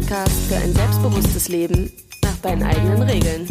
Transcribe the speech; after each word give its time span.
Podcast 0.00 0.48
für 0.48 0.56
ein 0.56 0.72
selbstbewusstes 0.72 1.48
Leben 1.50 1.92
nach 2.24 2.36
deinen 2.38 2.62
eigenen 2.62 3.02
Regeln. 3.02 3.46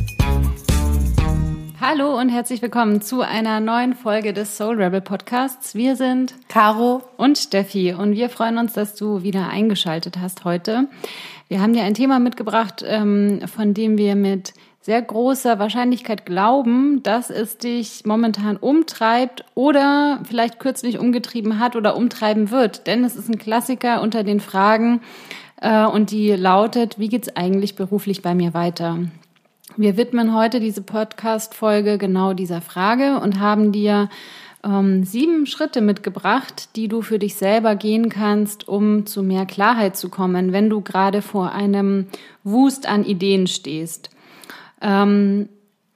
Hallo 1.79 2.17
und 2.19 2.29
herzlich 2.29 2.63
willkommen 2.63 3.03
zu 3.03 3.21
einer 3.21 3.59
neuen 3.59 3.93
Folge 3.93 4.33
des 4.33 4.57
Soul 4.57 4.81
Rebel 4.81 5.01
Podcasts. 5.01 5.75
Wir 5.75 5.95
sind 5.95 6.33
Caro 6.47 7.03
und 7.17 7.37
Steffi 7.37 7.93
und 7.93 8.13
wir 8.13 8.29
freuen 8.29 8.57
uns, 8.57 8.73
dass 8.73 8.95
du 8.95 9.21
wieder 9.21 9.47
eingeschaltet 9.47 10.17
hast 10.19 10.43
heute. 10.43 10.87
Wir 11.49 11.61
haben 11.61 11.73
dir 11.73 11.83
ein 11.83 11.93
Thema 11.93 12.17
mitgebracht, 12.17 12.83
ähm, 12.83 13.41
von 13.47 13.75
dem 13.75 13.99
wir 13.99 14.15
mit 14.15 14.53
sehr 14.81 15.01
großer 15.03 15.59
Wahrscheinlichkeit 15.59 16.25
glauben, 16.25 17.03
dass 17.03 17.29
es 17.29 17.59
dich 17.59 18.05
momentan 18.05 18.57
umtreibt 18.57 19.45
oder 19.53 20.19
vielleicht 20.27 20.59
kürzlich 20.59 20.97
umgetrieben 20.97 21.59
hat 21.59 21.75
oder 21.75 21.95
umtreiben 21.95 22.49
wird. 22.49 22.87
Denn 22.87 23.03
es 23.03 23.15
ist 23.15 23.29
ein 23.29 23.37
Klassiker 23.37 24.01
unter 24.01 24.23
den 24.23 24.39
Fragen 24.39 25.01
äh, 25.61 25.85
und 25.85 26.11
die 26.11 26.31
lautet, 26.31 26.99
wie 26.99 27.09
geht's 27.09 27.35
eigentlich 27.35 27.75
beruflich 27.75 28.21
bei 28.21 28.35
mir 28.35 28.53
weiter? 28.53 28.99
Wir 29.77 29.97
widmen 29.97 30.35
heute 30.35 30.59
diese 30.59 30.81
Podcast-Folge 30.81 31.97
genau 31.97 32.33
dieser 32.33 32.61
Frage 32.61 33.19
und 33.19 33.39
haben 33.39 33.71
dir 33.71 34.09
ähm, 34.63 35.03
sieben 35.03 35.45
Schritte 35.45 35.81
mitgebracht, 35.81 36.75
die 36.75 36.87
du 36.87 37.01
für 37.01 37.19
dich 37.19 37.35
selber 37.35 37.75
gehen 37.75 38.09
kannst, 38.09 38.67
um 38.67 39.05
zu 39.05 39.23
mehr 39.23 39.45
Klarheit 39.45 39.95
zu 39.95 40.09
kommen, 40.09 40.51
wenn 40.51 40.69
du 40.69 40.81
gerade 40.81 41.21
vor 41.21 41.53
einem 41.53 42.07
Wust 42.43 42.87
an 42.87 43.05
Ideen 43.05 43.47
stehst. 43.47 44.09
Ähm, 44.81 45.49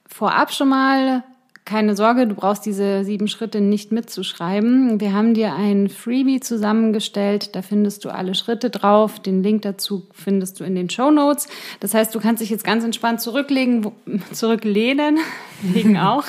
vorab 0.06 0.52
schon 0.52 0.68
mal 0.68 1.24
keine 1.64 1.96
Sorge, 1.96 2.26
du 2.26 2.34
brauchst 2.34 2.66
diese 2.66 3.04
sieben 3.04 3.26
Schritte 3.26 3.62
nicht 3.62 3.90
mitzuschreiben. 3.90 5.00
Wir 5.00 5.14
haben 5.14 5.32
dir 5.32 5.54
ein 5.54 5.88
Freebie 5.88 6.40
zusammengestellt, 6.40 7.54
da 7.56 7.62
findest 7.62 8.04
du 8.04 8.10
alle 8.10 8.34
Schritte 8.34 8.68
drauf. 8.68 9.18
Den 9.18 9.42
Link 9.42 9.62
dazu 9.62 10.06
findest 10.12 10.60
du 10.60 10.64
in 10.64 10.74
den 10.74 10.90
Show 10.90 11.10
Notes. 11.10 11.48
Das 11.80 11.94
heißt, 11.94 12.14
du 12.14 12.20
kannst 12.20 12.42
dich 12.42 12.50
jetzt 12.50 12.64
ganz 12.64 12.84
entspannt 12.84 13.22
zurücklegen, 13.22 13.92
zurücklehnen, 14.32 15.18
liegen 15.62 15.96
auch, 15.96 16.24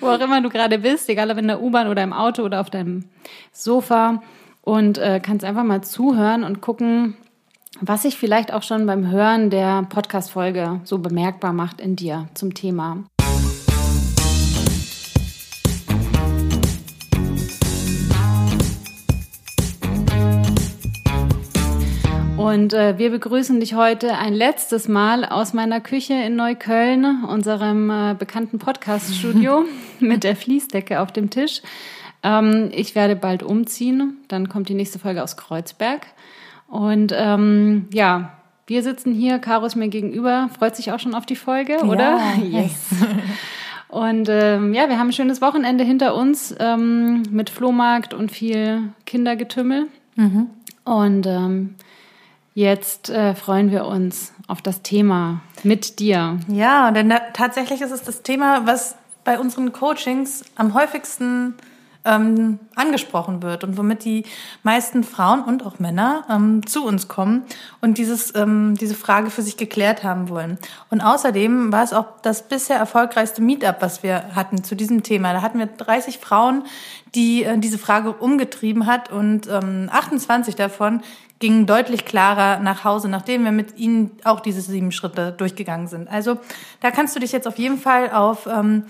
wo 0.00 0.08
auch 0.08 0.20
immer 0.20 0.40
du 0.42 0.48
gerade 0.48 0.78
bist, 0.80 1.08
egal 1.08 1.30
ob 1.30 1.38
in 1.38 1.46
der 1.46 1.62
U-Bahn 1.62 1.86
oder 1.86 2.02
im 2.02 2.12
Auto 2.12 2.42
oder 2.42 2.60
auf 2.60 2.70
deinem 2.70 3.04
Sofa 3.52 4.20
und 4.62 4.98
äh, 4.98 5.20
kannst 5.22 5.44
einfach 5.44 5.64
mal 5.64 5.82
zuhören 5.82 6.42
und 6.42 6.60
gucken, 6.60 7.14
was 7.80 8.02
sich 8.02 8.16
vielleicht 8.16 8.52
auch 8.52 8.62
schon 8.62 8.84
beim 8.86 9.10
Hören 9.10 9.48
der 9.48 9.84
Podcast-Folge 9.84 10.80
so 10.84 10.98
bemerkbar 10.98 11.52
macht 11.52 11.80
in 11.80 11.94
dir 11.94 12.28
zum 12.34 12.52
Thema. 12.52 13.04
Und 22.40 22.72
äh, 22.72 22.96
wir 22.96 23.10
begrüßen 23.10 23.60
dich 23.60 23.74
heute 23.74 24.16
ein 24.16 24.32
letztes 24.32 24.88
Mal 24.88 25.26
aus 25.26 25.52
meiner 25.52 25.78
Küche 25.78 26.14
in 26.14 26.36
Neukölln, 26.36 27.24
unserem 27.24 27.90
äh, 27.90 28.14
bekannten 28.18 28.58
Podcast-Studio 28.58 29.66
mit 30.00 30.24
der 30.24 30.34
Fließdecke 30.34 31.00
auf 31.00 31.12
dem 31.12 31.28
Tisch. 31.28 31.60
Ähm, 32.22 32.70
ich 32.72 32.94
werde 32.94 33.14
bald 33.14 33.42
umziehen, 33.42 34.16
dann 34.28 34.48
kommt 34.48 34.70
die 34.70 34.74
nächste 34.74 34.98
Folge 34.98 35.22
aus 35.22 35.36
Kreuzberg. 35.36 36.06
Und 36.66 37.12
ähm, 37.14 37.88
ja, 37.92 38.32
wir 38.66 38.82
sitzen 38.82 39.12
hier, 39.12 39.38
Caro 39.38 39.66
ist 39.66 39.76
mir 39.76 39.88
gegenüber, 39.88 40.48
freut 40.58 40.76
sich 40.76 40.92
auch 40.92 40.98
schon 40.98 41.14
auf 41.14 41.26
die 41.26 41.36
Folge, 41.36 41.84
oder? 41.84 42.20
Ja, 42.42 42.60
yes. 42.62 42.90
Und 43.88 44.30
ähm, 44.30 44.72
ja, 44.72 44.88
wir 44.88 44.98
haben 44.98 45.08
ein 45.08 45.12
schönes 45.12 45.42
Wochenende 45.42 45.84
hinter 45.84 46.14
uns 46.14 46.54
ähm, 46.58 47.22
mit 47.30 47.50
Flohmarkt 47.50 48.14
und 48.14 48.30
viel 48.30 48.94
Kindergetümmel. 49.04 49.88
Mhm. 50.16 50.46
Und 50.84 51.26
ähm, 51.26 51.74
jetzt 52.54 53.10
äh, 53.10 53.34
freuen 53.34 53.70
wir 53.70 53.86
uns 53.86 54.32
auf 54.46 54.62
das 54.62 54.82
Thema 54.82 55.40
mit 55.62 55.98
dir. 55.98 56.38
Ja, 56.48 56.90
denn 56.90 57.08
da, 57.08 57.20
tatsächlich 57.32 57.80
ist 57.80 57.92
es 57.92 58.02
das 58.02 58.22
Thema, 58.22 58.66
was 58.66 58.96
bei 59.24 59.38
unseren 59.38 59.72
Coachings 59.72 60.44
am 60.56 60.74
häufigsten 60.74 61.54
ähm, 62.04 62.58
angesprochen 62.74 63.42
wird 63.42 63.62
und 63.62 63.76
womit 63.76 64.04
die 64.04 64.24
meisten 64.62 65.04
Frauen 65.04 65.42
und 65.42 65.64
auch 65.66 65.78
Männer 65.78 66.24
ähm, 66.30 66.66
zu 66.66 66.84
uns 66.84 67.08
kommen 67.08 67.42
und 67.80 67.98
dieses, 67.98 68.34
ähm, 68.34 68.74
diese 68.76 68.94
Frage 68.94 69.30
für 69.30 69.42
sich 69.42 69.56
geklärt 69.56 70.02
haben 70.02 70.28
wollen. 70.28 70.58
Und 70.88 71.02
außerdem 71.02 71.72
war 71.72 71.84
es 71.84 71.92
auch 71.92 72.06
das 72.22 72.48
bisher 72.48 72.78
erfolgreichste 72.78 73.42
Meetup, 73.42 73.76
was 73.80 74.02
wir 74.02 74.34
hatten 74.34 74.64
zu 74.64 74.74
diesem 74.74 75.02
Thema. 75.02 75.32
Da 75.32 75.42
hatten 75.42 75.58
wir 75.58 75.66
30 75.66 76.18
Frauen, 76.18 76.64
die 77.14 77.44
äh, 77.44 77.58
diese 77.58 77.78
Frage 77.78 78.12
umgetrieben 78.12 78.86
hat 78.86 79.12
und 79.12 79.46
ähm, 79.48 79.90
28 79.92 80.56
davon 80.56 81.02
gingen 81.40 81.66
deutlich 81.66 82.04
klarer 82.04 82.60
nach 82.60 82.84
Hause, 82.84 83.08
nachdem 83.08 83.44
wir 83.44 83.50
mit 83.50 83.76
ihnen 83.78 84.12
auch 84.24 84.40
diese 84.40 84.60
sieben 84.60 84.92
Schritte 84.92 85.32
durchgegangen 85.32 85.88
sind. 85.88 86.08
Also 86.08 86.38
da 86.80 86.90
kannst 86.90 87.16
du 87.16 87.20
dich 87.20 87.32
jetzt 87.32 87.48
auf 87.48 87.58
jeden 87.58 87.78
Fall 87.78 88.10
auf 88.10 88.46
ähm, 88.46 88.84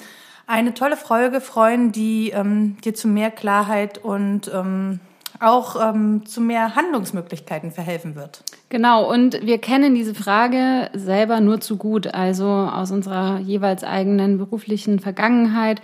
eine 0.46 0.74
tolle 0.74 0.96
Folge 0.96 1.40
freuen, 1.40 1.92
die 1.92 2.30
ähm, 2.30 2.76
dir 2.84 2.92
zu 2.92 3.06
mehr 3.06 3.30
Klarheit 3.30 3.98
und 3.98 4.50
ähm, 4.52 4.98
auch 5.38 5.76
ähm, 5.80 6.26
zu 6.26 6.40
mehr 6.40 6.74
Handlungsmöglichkeiten 6.74 7.70
verhelfen 7.70 8.16
wird. 8.16 8.42
Genau, 8.68 9.10
und 9.10 9.46
wir 9.46 9.58
kennen 9.58 9.94
diese 9.94 10.14
Frage 10.14 10.90
selber 10.92 11.40
nur 11.40 11.60
zu 11.60 11.76
gut, 11.76 12.08
also 12.08 12.46
aus 12.46 12.90
unserer 12.90 13.38
jeweils 13.38 13.84
eigenen 13.84 14.38
beruflichen 14.38 14.98
Vergangenheit. 14.98 15.80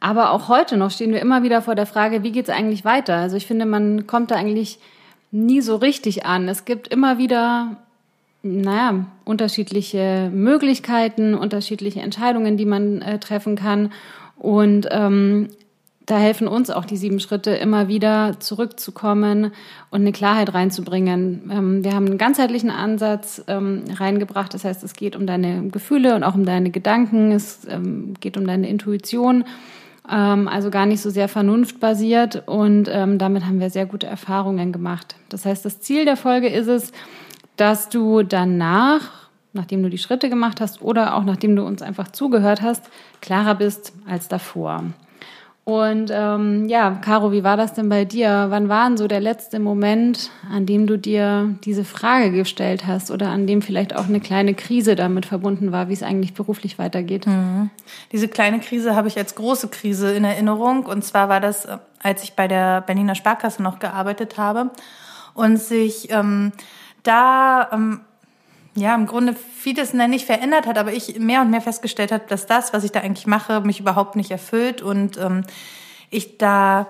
Aber 0.00 0.32
auch 0.32 0.48
heute 0.48 0.76
noch 0.76 0.90
stehen 0.90 1.12
wir 1.12 1.20
immer 1.20 1.42
wieder 1.42 1.62
vor 1.62 1.76
der 1.76 1.86
Frage, 1.86 2.22
wie 2.24 2.32
geht 2.32 2.48
es 2.48 2.54
eigentlich 2.54 2.84
weiter? 2.84 3.16
Also 3.16 3.36
ich 3.36 3.46
finde, 3.46 3.64
man 3.64 4.06
kommt 4.06 4.32
da 4.32 4.34
eigentlich 4.34 4.80
nie 5.30 5.60
so 5.60 5.76
richtig 5.76 6.26
an. 6.26 6.48
Es 6.48 6.64
gibt 6.64 6.88
immer 6.88 7.18
wieder 7.18 7.76
naja, 8.42 9.06
unterschiedliche 9.24 10.30
Möglichkeiten, 10.32 11.34
unterschiedliche 11.34 12.00
Entscheidungen, 12.00 12.56
die 12.56 12.64
man 12.64 13.02
äh, 13.02 13.18
treffen 13.18 13.54
kann. 13.54 13.92
Und 14.38 14.88
ähm, 14.90 15.48
da 16.06 16.18
helfen 16.18 16.48
uns 16.48 16.70
auch 16.70 16.86
die 16.86 16.96
sieben 16.96 17.20
Schritte, 17.20 17.50
immer 17.52 17.86
wieder 17.86 18.40
zurückzukommen 18.40 19.52
und 19.90 20.00
eine 20.00 20.12
Klarheit 20.12 20.54
reinzubringen. 20.54 21.50
Ähm, 21.52 21.84
wir 21.84 21.92
haben 21.92 22.06
einen 22.06 22.18
ganzheitlichen 22.18 22.70
Ansatz 22.70 23.44
ähm, 23.46 23.84
reingebracht. 23.94 24.54
Das 24.54 24.64
heißt, 24.64 24.82
es 24.82 24.94
geht 24.94 25.14
um 25.14 25.26
deine 25.26 25.68
Gefühle 25.68 26.14
und 26.14 26.24
auch 26.24 26.34
um 26.34 26.46
deine 26.46 26.70
Gedanken. 26.70 27.32
Es 27.32 27.66
ähm, 27.68 28.14
geht 28.20 28.38
um 28.38 28.46
deine 28.46 28.68
Intuition. 28.68 29.44
Ähm, 30.08 30.48
also 30.48 30.70
gar 30.70 30.86
nicht 30.86 31.00
so 31.00 31.10
sehr 31.10 31.28
vernunftbasiert. 31.28 32.46
Und 32.46 32.88
ähm, 32.90 33.18
damit 33.18 33.44
haben 33.44 33.60
wir 33.60 33.70
sehr 33.70 33.86
gute 33.86 34.06
Erfahrungen 34.06 34.72
gemacht. 34.72 35.16
Das 35.28 35.44
heißt, 35.44 35.64
das 35.64 35.80
Ziel 35.80 36.04
der 36.04 36.16
Folge 36.16 36.48
ist 36.48 36.68
es, 36.68 36.92
dass 37.56 37.88
du 37.88 38.22
danach, 38.22 39.28
nachdem 39.52 39.82
du 39.82 39.90
die 39.90 39.98
Schritte 39.98 40.30
gemacht 40.30 40.60
hast 40.60 40.82
oder 40.82 41.16
auch 41.16 41.24
nachdem 41.24 41.56
du 41.56 41.64
uns 41.64 41.82
einfach 41.82 42.08
zugehört 42.08 42.62
hast, 42.62 42.88
klarer 43.20 43.54
bist 43.54 43.92
als 44.06 44.28
davor. 44.28 44.84
Und 45.70 46.10
ähm, 46.12 46.68
ja, 46.68 46.98
Caro, 47.00 47.30
wie 47.30 47.44
war 47.44 47.56
das 47.56 47.74
denn 47.74 47.88
bei 47.88 48.04
dir? 48.04 48.46
Wann 48.48 48.68
war 48.68 48.88
denn 48.88 48.96
so 48.96 49.06
der 49.06 49.20
letzte 49.20 49.60
Moment, 49.60 50.32
an 50.52 50.66
dem 50.66 50.88
du 50.88 50.98
dir 50.98 51.54
diese 51.62 51.84
Frage 51.84 52.32
gestellt 52.32 52.88
hast 52.88 53.12
oder 53.12 53.28
an 53.28 53.46
dem 53.46 53.62
vielleicht 53.62 53.94
auch 53.94 54.08
eine 54.08 54.18
kleine 54.18 54.54
Krise 54.54 54.96
damit 54.96 55.26
verbunden 55.26 55.70
war, 55.70 55.88
wie 55.88 55.92
es 55.92 56.02
eigentlich 56.02 56.34
beruflich 56.34 56.80
weitergeht? 56.80 57.28
Mhm. 57.28 57.70
Diese 58.10 58.26
kleine 58.26 58.58
Krise 58.58 58.96
habe 58.96 59.06
ich 59.06 59.16
als 59.16 59.36
große 59.36 59.68
Krise 59.68 60.12
in 60.12 60.24
Erinnerung. 60.24 60.86
Und 60.86 61.04
zwar 61.04 61.28
war 61.28 61.38
das, 61.38 61.66
äh, 61.66 61.78
als 62.02 62.24
ich 62.24 62.32
bei 62.32 62.48
der 62.48 62.80
Berliner 62.80 63.14
Sparkasse 63.14 63.62
noch 63.62 63.78
gearbeitet 63.78 64.38
habe 64.38 64.70
und 65.34 65.56
sich 65.58 66.10
ähm, 66.10 66.50
da 67.04 67.68
ähm, 67.72 68.00
ja 68.74 68.94
im 68.94 69.06
Grunde 69.06 69.34
vieles 69.34 69.92
nicht 69.92 70.26
verändert 70.26 70.66
hat, 70.66 70.78
aber 70.78 70.92
ich 70.92 71.18
mehr 71.18 71.40
und 71.42 71.50
mehr 71.50 71.60
festgestellt 71.60 72.12
habe, 72.12 72.24
dass 72.28 72.46
das, 72.46 72.72
was 72.72 72.84
ich 72.84 72.92
da 72.92 73.00
eigentlich 73.00 73.26
mache, 73.26 73.60
mich 73.62 73.80
überhaupt 73.80 74.16
nicht 74.16 74.30
erfüllt 74.30 74.82
und 74.82 75.18
ähm, 75.18 75.44
ich 76.10 76.38
da 76.38 76.86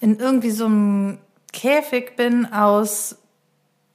in 0.00 0.18
irgendwie 0.18 0.50
so 0.50 0.66
einem 0.66 1.18
Käfig 1.52 2.16
bin 2.16 2.52
aus 2.52 3.16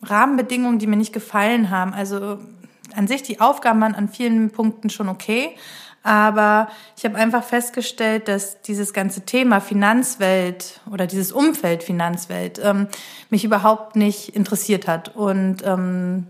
Rahmenbedingungen, 0.02 0.80
die 0.80 0.88
mir 0.88 0.98
nicht 0.98 1.14
gefallen 1.14 1.70
haben. 1.70 1.94
Also 1.94 2.40
an 2.96 3.08
sich 3.08 3.22
die 3.24 3.40
Aufgaben 3.40 3.82
waren 3.82 3.96
an 3.96 4.10
vielen 4.10 4.50
Punkten 4.50 4.90
schon 4.90 5.10
okay, 5.10 5.56
aber 6.04 6.68
ich 6.98 7.06
habe 7.06 7.16
einfach 7.16 7.44
festgestellt, 7.44 8.28
dass 8.28 8.62
dieses 8.64 8.92
ganze 8.92 9.22
Thema 9.22 9.60
Finanzwelt 9.60 10.82
oder 10.92 11.06
dieses 11.06 11.32
Umfeld 11.32 11.84
Finanzwelt 11.84 12.60
ähm, 12.64 12.88
mich 13.30 13.44
überhaupt 13.44 13.96
nicht 13.96 14.36
interessiert 14.36 14.88
hat. 14.88 15.16
Und 15.16 15.58
ähm, 15.64 16.26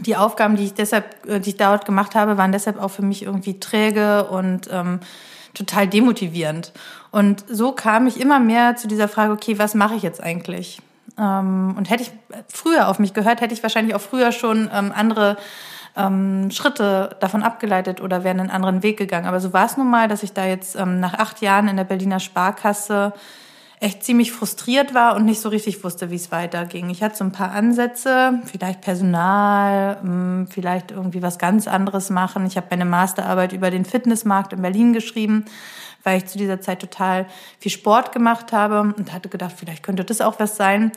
die 0.00 0.16
Aufgaben, 0.16 0.56
die 0.56 0.64
ich 0.64 0.74
deshalb, 0.74 1.26
äh, 1.26 1.40
die 1.40 1.50
ich 1.50 1.56
dort 1.56 1.84
gemacht 1.84 2.14
habe, 2.14 2.38
waren 2.38 2.52
deshalb 2.52 2.80
auch 2.80 2.90
für 2.90 3.02
mich 3.02 3.22
irgendwie 3.22 3.58
träge 3.60 4.24
und 4.24 4.68
ähm, 4.70 5.00
total 5.54 5.88
demotivierend. 5.88 6.72
Und 7.10 7.44
so 7.48 7.72
kam 7.72 8.06
ich 8.06 8.20
immer 8.20 8.40
mehr 8.40 8.76
zu 8.76 8.88
dieser 8.88 9.08
Frage, 9.08 9.32
okay, 9.32 9.58
was 9.58 9.74
mache 9.74 9.94
ich 9.94 10.02
jetzt 10.02 10.22
eigentlich? 10.22 10.80
Ähm, 11.18 11.74
und 11.76 11.88
hätte 11.88 12.02
ich 12.02 12.12
früher 12.48 12.88
auf 12.88 12.98
mich 12.98 13.14
gehört, 13.14 13.40
hätte 13.40 13.54
ich 13.54 13.62
wahrscheinlich 13.62 13.94
auch 13.94 14.00
früher 14.00 14.32
schon 14.32 14.70
ähm, 14.72 14.92
andere 14.94 15.36
ähm, 15.96 16.50
Schritte 16.50 17.16
davon 17.20 17.42
abgeleitet 17.42 18.02
oder 18.02 18.22
wären 18.22 18.40
einen 18.40 18.50
anderen 18.50 18.82
Weg 18.82 18.98
gegangen. 18.98 19.26
Aber 19.26 19.40
so 19.40 19.52
war 19.52 19.64
es 19.64 19.78
nun 19.78 19.88
mal, 19.88 20.08
dass 20.08 20.22
ich 20.22 20.34
da 20.34 20.44
jetzt 20.44 20.76
ähm, 20.76 21.00
nach 21.00 21.14
acht 21.14 21.40
Jahren 21.40 21.68
in 21.68 21.76
der 21.76 21.84
Berliner 21.84 22.20
Sparkasse 22.20 23.14
echt 23.80 24.04
ziemlich 24.04 24.32
frustriert 24.32 24.94
war 24.94 25.16
und 25.16 25.26
nicht 25.26 25.40
so 25.40 25.50
richtig 25.50 25.84
wusste, 25.84 26.10
wie 26.10 26.16
es 26.16 26.32
weiterging. 26.32 26.88
Ich 26.88 27.02
hatte 27.02 27.16
so 27.16 27.24
ein 27.24 27.32
paar 27.32 27.52
Ansätze, 27.52 28.40
vielleicht 28.46 28.80
Personal, 28.80 29.98
hm, 30.00 30.48
vielleicht 30.50 30.92
irgendwie 30.92 31.22
was 31.22 31.38
ganz 31.38 31.68
anderes 31.68 32.08
machen. 32.08 32.46
Ich 32.46 32.56
habe 32.56 32.68
meine 32.70 32.86
Masterarbeit 32.86 33.52
über 33.52 33.70
den 33.70 33.84
Fitnessmarkt 33.84 34.54
in 34.54 34.62
Berlin 34.62 34.92
geschrieben, 34.94 35.44
weil 36.04 36.18
ich 36.18 36.26
zu 36.26 36.38
dieser 36.38 36.60
Zeit 36.60 36.80
total 36.80 37.26
viel 37.58 37.72
Sport 37.72 38.12
gemacht 38.12 38.52
habe 38.52 38.80
und 38.80 39.12
hatte 39.12 39.28
gedacht, 39.28 39.54
vielleicht 39.56 39.82
könnte 39.82 40.04
das 40.04 40.22
auch 40.22 40.40
was 40.40 40.56
sein. 40.56 40.92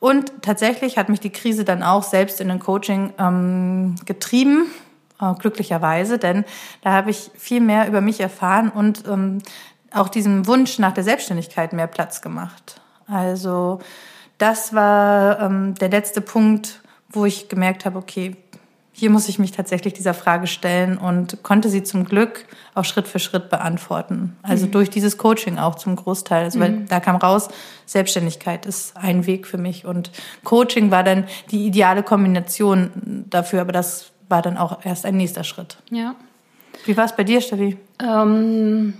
Und 0.00 0.32
tatsächlich 0.42 0.98
hat 0.98 1.08
mich 1.08 1.20
die 1.20 1.30
Krise 1.30 1.64
dann 1.64 1.82
auch 1.82 2.02
selbst 2.02 2.40
in 2.40 2.50
ein 2.50 2.58
Coaching 2.58 3.12
ähm, 3.18 3.94
getrieben, 4.06 4.66
äh, 5.20 5.34
glücklicherweise, 5.38 6.18
denn 6.18 6.44
da 6.82 6.92
habe 6.92 7.10
ich 7.10 7.30
viel 7.36 7.60
mehr 7.60 7.86
über 7.86 8.00
mich 8.00 8.20
erfahren 8.20 8.70
und 8.70 9.04
ähm, 9.06 9.38
auch 9.94 10.08
diesem 10.08 10.46
Wunsch 10.46 10.78
nach 10.78 10.92
der 10.92 11.04
Selbstständigkeit 11.04 11.72
mehr 11.72 11.86
Platz 11.86 12.20
gemacht. 12.20 12.80
Also 13.06 13.80
das 14.38 14.74
war 14.74 15.40
ähm, 15.40 15.74
der 15.76 15.88
letzte 15.88 16.20
Punkt, 16.20 16.82
wo 17.08 17.24
ich 17.24 17.48
gemerkt 17.48 17.84
habe, 17.84 17.98
okay, 17.98 18.36
hier 18.96 19.10
muss 19.10 19.28
ich 19.28 19.40
mich 19.40 19.50
tatsächlich 19.50 19.92
dieser 19.92 20.14
Frage 20.14 20.46
stellen 20.46 20.98
und 20.98 21.42
konnte 21.42 21.68
sie 21.68 21.82
zum 21.82 22.04
Glück 22.04 22.46
auch 22.74 22.84
Schritt 22.84 23.08
für 23.08 23.18
Schritt 23.18 23.50
beantworten. 23.50 24.36
Also 24.42 24.66
mhm. 24.66 24.70
durch 24.70 24.88
dieses 24.88 25.18
Coaching 25.18 25.58
auch 25.58 25.74
zum 25.74 25.96
Großteil. 25.96 26.44
Also, 26.44 26.60
weil 26.60 26.70
mhm. 26.70 26.88
da 26.88 27.00
kam 27.00 27.16
raus, 27.16 27.48
Selbstständigkeit 27.86 28.66
ist 28.66 28.96
ein 28.96 29.26
Weg 29.26 29.48
für 29.48 29.58
mich 29.58 29.84
und 29.84 30.12
Coaching 30.44 30.92
war 30.92 31.02
dann 31.02 31.24
die 31.50 31.66
ideale 31.66 32.04
Kombination 32.04 33.24
dafür, 33.28 33.62
aber 33.62 33.72
das 33.72 34.12
war 34.28 34.42
dann 34.42 34.56
auch 34.56 34.84
erst 34.84 35.06
ein 35.06 35.16
nächster 35.16 35.42
Schritt. 35.42 35.76
Ja. 35.90 36.14
Wie 36.84 36.96
war 36.96 37.04
es 37.04 37.16
bei 37.16 37.24
dir, 37.24 37.40
Steffi? 37.40 37.76
Ähm, 38.00 38.94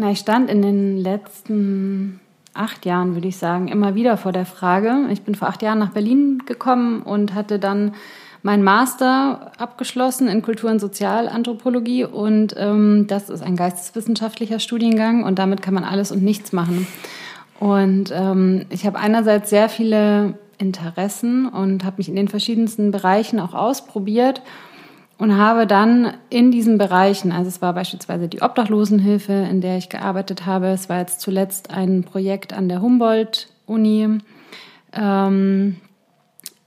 na, 0.00 0.10
ich 0.10 0.18
stand 0.18 0.50
in 0.50 0.62
den 0.62 0.96
letzten 0.96 2.20
acht 2.54 2.86
Jahren, 2.86 3.14
würde 3.14 3.28
ich 3.28 3.36
sagen, 3.36 3.68
immer 3.68 3.94
wieder 3.94 4.16
vor 4.16 4.32
der 4.32 4.46
Frage. 4.46 5.06
Ich 5.10 5.22
bin 5.22 5.34
vor 5.34 5.48
acht 5.48 5.62
Jahren 5.62 5.78
nach 5.78 5.90
Berlin 5.90 6.42
gekommen 6.46 7.02
und 7.02 7.34
hatte 7.34 7.58
dann 7.58 7.92
meinen 8.42 8.64
Master 8.64 9.52
abgeschlossen 9.58 10.26
in 10.28 10.40
Kultur- 10.40 10.70
und 10.70 10.80
Sozialanthropologie 10.80 12.04
und 12.04 12.54
ähm, 12.56 13.06
das 13.08 13.28
ist 13.28 13.42
ein 13.42 13.56
geisteswissenschaftlicher 13.56 14.58
Studiengang 14.58 15.22
und 15.24 15.38
damit 15.38 15.60
kann 15.60 15.74
man 15.74 15.84
alles 15.84 16.10
und 16.10 16.22
nichts 16.22 16.52
machen. 16.52 16.86
Und 17.58 18.10
ähm, 18.10 18.64
ich 18.70 18.86
habe 18.86 18.98
einerseits 18.98 19.50
sehr 19.50 19.68
viele 19.68 20.38
Interessen 20.56 21.46
und 21.46 21.84
habe 21.84 21.96
mich 21.98 22.08
in 22.08 22.16
den 22.16 22.28
verschiedensten 22.28 22.90
Bereichen 22.90 23.38
auch 23.38 23.52
ausprobiert 23.52 24.40
und 25.20 25.36
habe 25.36 25.66
dann 25.66 26.14
in 26.30 26.50
diesen 26.50 26.78
Bereichen, 26.78 27.30
also 27.30 27.48
es 27.48 27.60
war 27.60 27.74
beispielsweise 27.74 28.26
die 28.26 28.40
Obdachlosenhilfe, 28.40 29.34
in 29.34 29.60
der 29.60 29.76
ich 29.76 29.90
gearbeitet 29.90 30.46
habe, 30.46 30.68
es 30.68 30.88
war 30.88 30.98
jetzt 30.98 31.20
zuletzt 31.20 31.70
ein 31.70 32.04
Projekt 32.04 32.54
an 32.54 32.70
der 32.70 32.80
Humboldt-Uni, 32.80 34.20
ähm, 34.94 35.76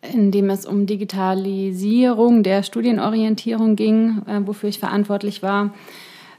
in 0.03 0.31
dem 0.31 0.51
es 0.51 0.67
um 0.67 0.85
Digitalisierung 0.85 2.44
der 2.44 2.61
Studienorientierung 2.61 3.75
ging, 3.75 4.21
äh, 4.27 4.45
wofür 4.45 4.69
ich 4.69 4.77
verantwortlich 4.77 5.41
war. 5.41 5.73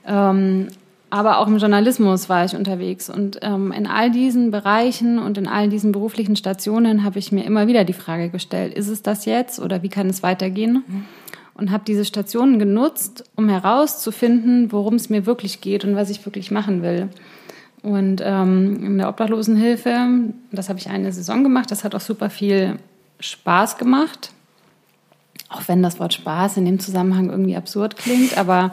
Ähm, 0.07 0.69
aber 1.11 1.39
auch 1.39 1.49
im 1.49 1.59
Journalismus 1.59 2.29
war 2.29 2.45
ich 2.45 2.55
unterwegs. 2.55 3.11
Und 3.11 3.41
ähm, 3.43 3.73
in 3.73 3.89
all 3.89 4.13
diesen 4.13 4.53
Bereichen 4.53 5.19
und 5.19 5.37
in 5.37 5.49
all 5.49 5.69
diesen 5.69 5.91
beruflichen 5.91 6.37
Stationen 6.37 7.03
habe 7.03 7.19
ich 7.19 7.33
mir 7.33 7.45
immer 7.45 7.67
wieder 7.67 7.83
die 7.83 7.93
Frage 7.93 8.31
gestellt, 8.31 8.73
ist 8.73 8.89
es 8.89 9.03
das 9.03 9.25
jetzt 9.25 9.59
oder 9.59 9.83
wie 9.83 9.89
kann 9.89 10.09
es 10.09 10.23
weitergehen? 10.23 10.85
Mhm. 10.87 11.05
Und 11.55 11.71
habe 11.71 11.85
diese 11.87 12.05
Stationen 12.05 12.59
genutzt, 12.59 13.25
um 13.37 13.49
herauszufinden, 13.49 14.73
worum 14.73 14.95
es 14.95 15.09
mir 15.09 15.25
wirklich 15.25 15.61
geht 15.61 15.85
und 15.85 15.95
was 15.95 16.11
ich 16.11 16.25
wirklich 16.27 16.51
machen 16.51 16.83
will. 16.83 17.09
Und 17.85 18.23
ähm, 18.25 18.83
in 18.83 18.99
der 18.99 19.09
Obdachlosenhilfe, 19.09 20.09
das 20.51 20.69
habe 20.69 20.79
ich 20.79 20.89
eine 20.89 21.13
Saison 21.13 21.43
gemacht, 21.43 21.71
das 21.71 21.85
hat 21.85 21.95
auch 21.95 22.01
super 22.01 22.31
viel 22.31 22.79
Spaß 23.21 23.77
gemacht. 23.77 24.31
Auch 25.51 25.69
wenn 25.69 25.83
das 25.83 26.01
Wort 26.01 26.15
Spaß 26.15 26.57
in 26.57 26.65
dem 26.65 26.81
Zusammenhang 26.81 27.29
irgendwie 27.29 27.57
absurd 27.57 27.97
klingt, 27.97 28.39
aber 28.39 28.73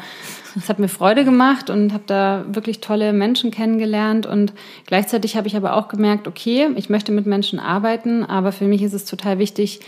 es 0.56 0.70
hat 0.70 0.80
mir 0.80 0.88
Freude 0.88 1.26
gemacht 1.26 1.70
und 1.70 1.92
habe 1.92 2.04
da 2.08 2.46
wirklich 2.48 2.80
tolle 2.80 3.12
Menschen 3.12 3.52
kennengelernt 3.52 4.26
und 4.26 4.54
gleichzeitig 4.88 5.36
habe 5.36 5.48
ich 5.48 5.58
aber 5.58 5.76
auch 5.76 5.90
gemerkt, 5.90 6.28
okay, 6.28 6.70
ich 6.78 6.90
möchte 6.90 7.12
mit 7.12 7.26
Menschen 7.26 7.60
arbeiten, 7.60 8.24
aber 8.24 8.54
für 8.54 8.66
mich 8.66 8.82
ist 8.82 8.94
es 8.94 9.04
total 9.04 9.38
wichtig, 9.40 9.82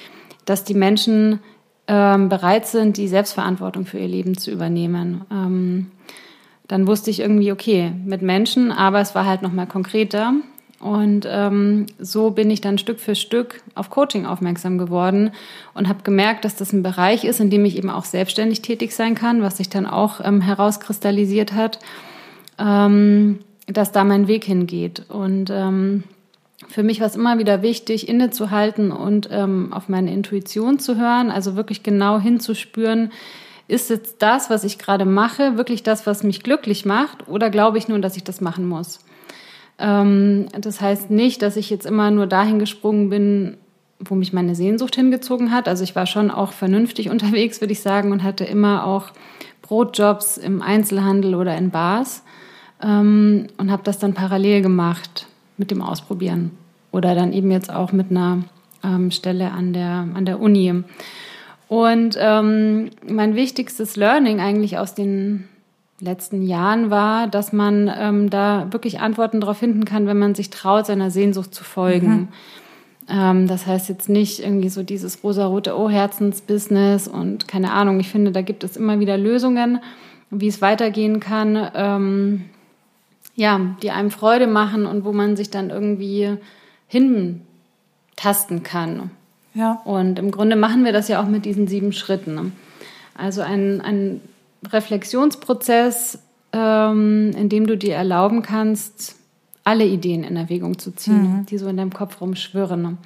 dass 0.45 0.65
die 0.65 0.73
Menschen 0.73 1.39
ähm, 1.87 2.29
bereit 2.29 2.67
sind, 2.67 2.97
die 2.97 3.07
Selbstverantwortung 3.07 3.85
für 3.85 3.99
ihr 3.99 4.07
Leben 4.07 4.37
zu 4.37 4.51
übernehmen. 4.51 5.25
Ähm, 5.31 5.91
dann 6.67 6.87
wusste 6.87 7.09
ich 7.09 7.19
irgendwie, 7.19 7.51
okay, 7.51 7.91
mit 8.05 8.21
Menschen, 8.21 8.71
aber 8.71 9.01
es 9.01 9.15
war 9.15 9.25
halt 9.25 9.41
noch 9.41 9.51
mal 9.51 9.67
konkreter 9.67 10.33
und 10.83 11.25
ähm, 11.29 11.85
so 11.97 12.31
bin 12.31 12.51
ich 12.51 12.59
dann 12.59 12.77
Stück 12.77 12.99
für 12.99 13.15
Stück 13.15 13.61
auf 13.73 13.89
Coaching 13.89 14.25
aufmerksam 14.25 14.77
geworden 14.77 15.31
und 15.73 15.87
habe 15.87 16.03
gemerkt, 16.03 16.43
dass 16.43 16.57
das 16.57 16.73
ein 16.73 16.83
Bereich 16.83 17.23
ist, 17.23 17.39
in 17.39 17.49
dem 17.49 17.63
ich 17.63 17.77
eben 17.77 17.89
auch 17.89 18.03
selbstständig 18.03 18.61
tätig 18.61 18.93
sein 18.93 19.15
kann, 19.15 19.41
was 19.41 19.55
sich 19.57 19.69
dann 19.69 19.85
auch 19.85 20.19
ähm, 20.21 20.41
herauskristallisiert 20.41 21.53
hat, 21.53 21.79
ähm, 22.59 23.39
dass 23.67 23.93
da 23.93 24.03
mein 24.03 24.27
Weg 24.27 24.43
hingeht. 24.43 25.05
Und 25.07 25.49
ähm, 25.49 26.03
für 26.67 26.83
mich 26.83 26.99
war 26.99 27.07
es 27.07 27.15
immer 27.15 27.39
wieder 27.39 27.61
wichtig, 27.61 28.07
innezuhalten 28.07 28.91
und 28.91 29.29
ähm, 29.31 29.73
auf 29.73 29.89
meine 29.89 30.13
Intuition 30.13 30.79
zu 30.79 30.97
hören, 30.97 31.31
also 31.31 31.55
wirklich 31.55 31.83
genau 31.83 32.19
hinzuspüren, 32.19 33.11
ist 33.67 33.89
jetzt 33.89 34.21
das, 34.21 34.49
was 34.49 34.63
ich 34.63 34.77
gerade 34.77 35.05
mache, 35.05 35.57
wirklich 35.57 35.83
das, 35.83 36.05
was 36.05 36.23
mich 36.23 36.43
glücklich 36.43 36.85
macht, 36.85 37.27
oder 37.27 37.49
glaube 37.49 37.77
ich 37.77 37.87
nur, 37.87 37.99
dass 37.99 38.17
ich 38.17 38.23
das 38.23 38.41
machen 38.41 38.67
muss? 38.67 38.99
Ähm, 39.79 40.47
das 40.57 40.81
heißt 40.81 41.09
nicht, 41.09 41.41
dass 41.41 41.55
ich 41.55 41.69
jetzt 41.69 41.85
immer 41.85 42.11
nur 42.11 42.27
dahin 42.27 42.59
gesprungen 42.59 43.09
bin, 43.09 43.57
wo 43.99 44.15
mich 44.15 44.33
meine 44.33 44.55
Sehnsucht 44.55 44.95
hingezogen 44.95 45.51
hat. 45.51 45.67
Also 45.67 45.83
ich 45.83 45.95
war 45.95 46.05
schon 46.05 46.29
auch 46.29 46.51
vernünftig 46.51 47.09
unterwegs, 47.11 47.61
würde 47.61 47.73
ich 47.73 47.81
sagen, 47.81 48.11
und 48.11 48.23
hatte 48.23 48.43
immer 48.43 48.85
auch 48.85 49.07
Brotjobs 49.61 50.37
im 50.37 50.61
Einzelhandel 50.61 51.35
oder 51.35 51.57
in 51.57 51.71
Bars 51.71 52.23
ähm, 52.81 53.47
und 53.57 53.71
habe 53.71 53.83
das 53.83 53.97
dann 53.97 54.13
parallel 54.13 54.61
gemacht 54.61 55.27
mit 55.57 55.71
dem 55.71 55.81
Ausprobieren 55.81 56.51
oder 56.91 57.15
dann 57.15 57.33
eben 57.33 57.51
jetzt 57.51 57.73
auch 57.73 57.91
mit 57.91 58.11
einer 58.11 58.43
ähm, 58.83 59.11
Stelle 59.11 59.51
an 59.51 59.73
der, 59.73 60.07
an 60.13 60.25
der 60.25 60.39
Uni. 60.39 60.83
Und 61.67 62.17
ähm, 62.19 62.89
mein 63.07 63.35
wichtigstes 63.35 63.95
Learning 63.95 64.39
eigentlich 64.39 64.77
aus 64.77 64.93
den 64.93 65.45
letzten 65.99 66.43
Jahren 66.43 66.89
war, 66.89 67.27
dass 67.27 67.53
man 67.53 67.91
ähm, 67.97 68.29
da 68.29 68.67
wirklich 68.71 68.99
Antworten 68.99 69.41
darauf 69.41 69.57
finden 69.57 69.85
kann, 69.85 70.05
wenn 70.05 70.19
man 70.19 70.35
sich 70.35 70.49
traut, 70.49 70.85
seiner 70.85 71.09
Sehnsucht 71.09 71.55
zu 71.55 71.63
folgen. 71.63 72.09
Mhm. 72.09 72.27
Ähm, 73.09 73.47
das 73.47 73.65
heißt 73.65 73.89
jetzt 73.89 74.09
nicht 74.09 74.39
irgendwie 74.39 74.69
so 74.69 74.83
dieses 74.83 75.23
rosarote 75.23 75.77
Oh 75.77 75.89
Herzensbusiness 75.89 77.07
und 77.07 77.47
keine 77.47 77.71
Ahnung. 77.71 77.99
Ich 77.99 78.09
finde, 78.09 78.31
da 78.31 78.41
gibt 78.41 78.63
es 78.63 78.77
immer 78.77 78.99
wieder 78.99 79.17
Lösungen, 79.17 79.79
wie 80.29 80.47
es 80.47 80.61
weitergehen 80.61 81.19
kann, 81.19 81.69
ähm, 81.75 82.45
ja, 83.35 83.59
die 83.81 83.91
einem 83.91 84.11
Freude 84.11 84.47
machen 84.47 84.85
und 84.85 85.05
wo 85.05 85.11
man 85.11 85.35
sich 85.35 85.49
dann 85.49 85.69
irgendwie 85.69 86.37
hintasten 86.87 88.63
kann. 88.63 89.11
Ja. 89.53 89.81
Und 89.85 90.19
im 90.19 90.31
Grunde 90.31 90.55
machen 90.55 90.85
wir 90.85 90.93
das 90.93 91.07
ja 91.07 91.21
auch 91.21 91.27
mit 91.27 91.45
diesen 91.45 91.67
sieben 91.67 91.93
Schritten. 91.93 92.53
Also 93.15 93.41
ein, 93.41 93.81
ein 93.81 94.21
Reflexionsprozess, 94.71 96.19
ähm, 96.51 97.31
in 97.37 97.49
dem 97.49 97.67
du 97.67 97.77
dir 97.77 97.95
erlauben 97.95 98.41
kannst, 98.41 99.15
alle 99.63 99.85
Ideen 99.85 100.23
in 100.23 100.35
Erwägung 100.35 100.77
zu 100.77 100.91
ziehen, 100.91 101.37
mhm. 101.37 101.45
die 101.45 101.57
so 101.57 101.67
in 101.67 101.77
deinem 101.77 101.93
Kopf 101.93 102.19
rumschwirren. 102.21 102.97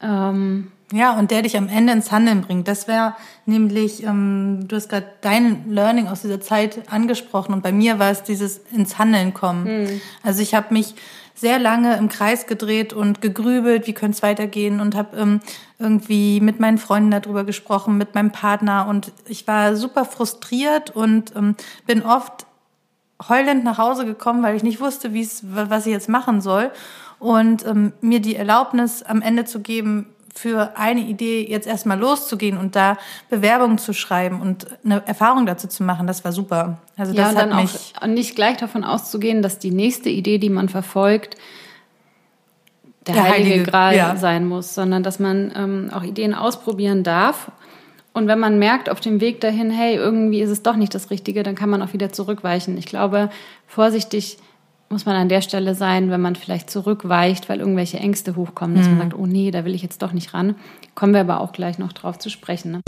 Ähm, 0.00 0.68
ja, 0.92 1.18
und 1.18 1.30
der 1.30 1.42
dich 1.42 1.56
am 1.56 1.68
Ende 1.68 1.92
ins 1.92 2.12
Handeln 2.12 2.42
bringt. 2.42 2.68
Das 2.68 2.86
wäre 2.86 3.14
nämlich, 3.46 4.02
ähm, 4.04 4.68
du 4.68 4.76
hast 4.76 4.88
gerade 4.88 5.06
dein 5.22 5.70
Learning 5.70 6.06
aus 6.06 6.22
dieser 6.22 6.40
Zeit 6.40 6.82
angesprochen 6.90 7.54
und 7.54 7.62
bei 7.62 7.72
mir 7.72 7.98
war 7.98 8.10
es 8.10 8.22
dieses 8.22 8.58
ins 8.72 8.98
Handeln 8.98 9.34
kommen. 9.34 9.64
Mhm. 9.64 10.00
Also 10.22 10.42
ich 10.42 10.54
habe 10.54 10.72
mich 10.74 10.94
sehr 11.34 11.58
lange 11.58 11.96
im 11.96 12.08
Kreis 12.08 12.46
gedreht 12.46 12.92
und 12.92 13.20
gegrübelt, 13.20 13.86
wie 13.86 13.94
könnte 13.94 14.16
es 14.16 14.22
weitergehen 14.22 14.80
und 14.80 14.94
habe 14.94 15.16
ähm, 15.16 15.40
irgendwie 15.78 16.40
mit 16.40 16.60
meinen 16.60 16.78
Freunden 16.78 17.10
darüber 17.10 17.44
gesprochen, 17.44 17.96
mit 17.96 18.14
meinem 18.14 18.30
Partner 18.30 18.86
und 18.88 19.12
ich 19.26 19.46
war 19.48 19.74
super 19.76 20.04
frustriert 20.04 20.90
und 20.90 21.34
ähm, 21.34 21.56
bin 21.86 22.02
oft 22.02 22.46
heulend 23.28 23.64
nach 23.64 23.78
Hause 23.78 24.04
gekommen, 24.04 24.42
weil 24.42 24.56
ich 24.56 24.62
nicht 24.62 24.80
wusste, 24.80 25.14
wie 25.14 25.22
es, 25.22 25.42
was 25.44 25.86
ich 25.86 25.92
jetzt 25.92 26.08
machen 26.08 26.40
soll 26.40 26.70
und 27.18 27.64
ähm, 27.66 27.92
mir 28.00 28.20
die 28.20 28.34
Erlaubnis 28.34 29.02
am 29.02 29.22
Ende 29.22 29.44
zu 29.44 29.60
geben, 29.60 30.06
für 30.34 30.76
eine 30.76 31.00
Idee 31.00 31.46
jetzt 31.48 31.66
erstmal 31.66 31.98
loszugehen 31.98 32.56
und 32.56 32.74
da 32.74 32.96
Bewerbungen 33.28 33.78
zu 33.78 33.92
schreiben 33.92 34.40
und 34.40 34.66
eine 34.84 35.06
Erfahrung 35.06 35.44
dazu 35.46 35.68
zu 35.68 35.82
machen, 35.82 36.06
das 36.06 36.24
war 36.24 36.32
super. 36.32 36.78
Also 36.96 37.12
das 37.12 37.20
ja, 37.20 37.28
und 37.28 37.50
dann 37.50 37.62
mich 37.62 37.92
auch 38.00 38.06
nicht 38.06 38.34
gleich 38.34 38.56
davon 38.56 38.82
auszugehen, 38.82 39.42
dass 39.42 39.58
die 39.58 39.70
nächste 39.70 40.08
Idee, 40.08 40.38
die 40.38 40.48
man 40.48 40.68
verfolgt, 40.68 41.36
der, 43.06 43.14
der 43.14 43.24
heilige, 43.24 43.50
heilige 43.50 43.70
Gral 43.70 43.96
ja. 43.96 44.16
sein 44.16 44.46
muss, 44.46 44.74
sondern 44.74 45.02
dass 45.02 45.18
man 45.18 45.52
ähm, 45.54 45.90
auch 45.92 46.02
Ideen 46.02 46.34
ausprobieren 46.34 47.02
darf. 47.02 47.50
Und 48.14 48.26
wenn 48.26 48.38
man 48.38 48.58
merkt 48.58 48.90
auf 48.90 49.00
dem 49.00 49.20
Weg 49.20 49.40
dahin, 49.40 49.70
hey, 49.70 49.96
irgendwie 49.96 50.40
ist 50.40 50.50
es 50.50 50.62
doch 50.62 50.76
nicht 50.76 50.94
das 50.94 51.10
Richtige, 51.10 51.42
dann 51.42 51.54
kann 51.54 51.70
man 51.70 51.82
auch 51.82 51.92
wieder 51.92 52.12
zurückweichen. 52.12 52.76
Ich 52.78 52.86
glaube, 52.86 53.30
vorsichtig 53.66 54.38
muss 54.92 55.06
man 55.06 55.16
an 55.16 55.30
der 55.30 55.40
Stelle 55.40 55.74
sein, 55.74 56.10
wenn 56.10 56.20
man 56.20 56.36
vielleicht 56.36 56.68
zurückweicht, 56.68 57.48
weil 57.48 57.60
irgendwelche 57.60 57.98
Ängste 57.98 58.36
hochkommen, 58.36 58.76
dass 58.76 58.86
mhm. 58.86 58.98
man 58.98 59.10
sagt, 59.10 59.18
oh 59.18 59.24
nee, 59.24 59.50
da 59.50 59.64
will 59.64 59.74
ich 59.74 59.80
jetzt 59.80 60.02
doch 60.02 60.12
nicht 60.12 60.34
ran. 60.34 60.54
Kommen 60.94 61.14
wir 61.14 61.22
aber 61.22 61.40
auch 61.40 61.52
gleich 61.52 61.78
noch 61.78 61.94
drauf 61.94 62.18
zu 62.18 62.28
sprechen. 62.28 62.72
Ne? 62.72 62.80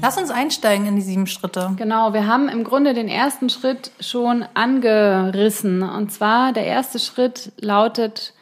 Lass 0.00 0.16
uns 0.16 0.30
einsteigen 0.30 0.86
in 0.86 0.96
die 0.96 1.02
sieben 1.02 1.26
Schritte. 1.26 1.74
Genau, 1.76 2.14
wir 2.14 2.26
haben 2.26 2.48
im 2.48 2.64
Grunde 2.64 2.94
den 2.94 3.08
ersten 3.08 3.50
Schritt 3.50 3.90
schon 4.00 4.46
angerissen. 4.54 5.82
Und 5.82 6.10
zwar 6.10 6.54
der 6.54 6.64
erste 6.64 6.98
Schritt 6.98 7.52
lautet, 7.60 8.32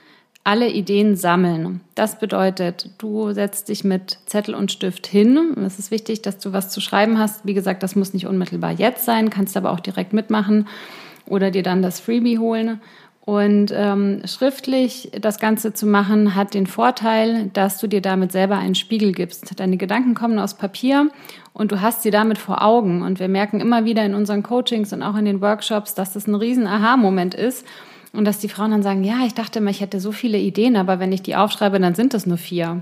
alle 0.43 0.71
Ideen 0.71 1.17
sammeln. 1.17 1.81
Das 1.95 2.19
bedeutet, 2.19 2.91
du 2.99 3.33
setzt 3.33 3.69
dich 3.69 3.85
mit 3.85 4.19
Zettel 4.27 4.55
und 4.55 4.73
Stift 4.73 5.07
hin. 5.07 5.55
Es 5.65 5.79
ist 5.79 5.91
wichtig, 5.91 6.23
dass 6.23 6.39
du 6.39 6.53
was 6.53 6.71
zu 6.71 6.81
schreiben 6.81 7.19
hast. 7.19 7.45
Wie 7.45 7.55
gesagt, 7.55 7.83
das 7.83 7.95
muss 7.95 8.15
nicht 8.15 8.27
unmittelbar 8.27 8.73
jetzt 8.73 9.05
sein, 9.05 9.31
kannst 9.31 9.57
aber 9.57 9.71
auch 9.71 9.81
direkt 9.81 10.13
mitmachen 10.13 10.67
oder 11.27 11.51
dir 11.51 11.63
dann 11.63 11.83
das 11.83 12.01
Freebie 12.01 12.39
holen. 12.39 12.81
Und 13.23 13.71
ähm, 13.73 14.23
schriftlich 14.25 15.13
das 15.21 15.39
Ganze 15.39 15.75
zu 15.75 15.87
machen, 15.87 16.35
hat 16.35 16.55
den 16.55 16.67
Vorteil, 16.67 17.51
dass 17.53 17.79
du 17.79 17.87
dir 17.87 18.01
damit 18.01 18.33
selber 18.33 18.57
einen 18.57 18.75
Spiegel 18.75 19.13
gibst. 19.13 19.61
Deine 19.61 19.77
Gedanken 19.77 20.15
kommen 20.15 20.39
aus 20.39 20.55
Papier 20.55 21.11
und 21.53 21.71
du 21.71 21.83
hast 21.83 22.03
sie 22.03 22.11
damit 22.11 22.39
vor 22.39 22.63
Augen. 22.63 23.03
Und 23.03 23.21
wir 23.21 23.29
merken 23.29 23.61
immer 23.61 23.85
wieder 23.85 24.05
in 24.05 24.15
unseren 24.15 24.43
Coachings 24.43 24.93
und 24.95 25.03
auch 25.03 25.17
in 25.17 25.27
den 25.27 25.43
Workshops, 25.43 25.95
dass 25.95 26.15
das 26.15 26.27
ein 26.27 26.35
riesen 26.35 26.67
Aha-Moment 26.67 27.35
ist. 27.35 27.67
Und 28.13 28.25
dass 28.25 28.41
die 28.41 28.49
Frauen 28.49 28.73
dann 28.73 28.83
sagen, 28.83 29.05
ja, 29.05 29.25
ich 29.25 29.35
dachte 29.35 29.61
immer, 29.61 29.71
ich 29.71 29.81
hätte 29.81 30.01
so 30.01 30.11
viele 30.11 30.39
Ideen, 30.39 30.77
aber 30.77 30.99
wenn 30.99 31.13
ich 31.13 31.23
die 31.23 31.37
aufschreibe, 31.37 31.79
dann 31.79 31.95
sind 31.95 32.13
es 32.13 32.27
nur 32.27 32.39
vier. 32.39 32.81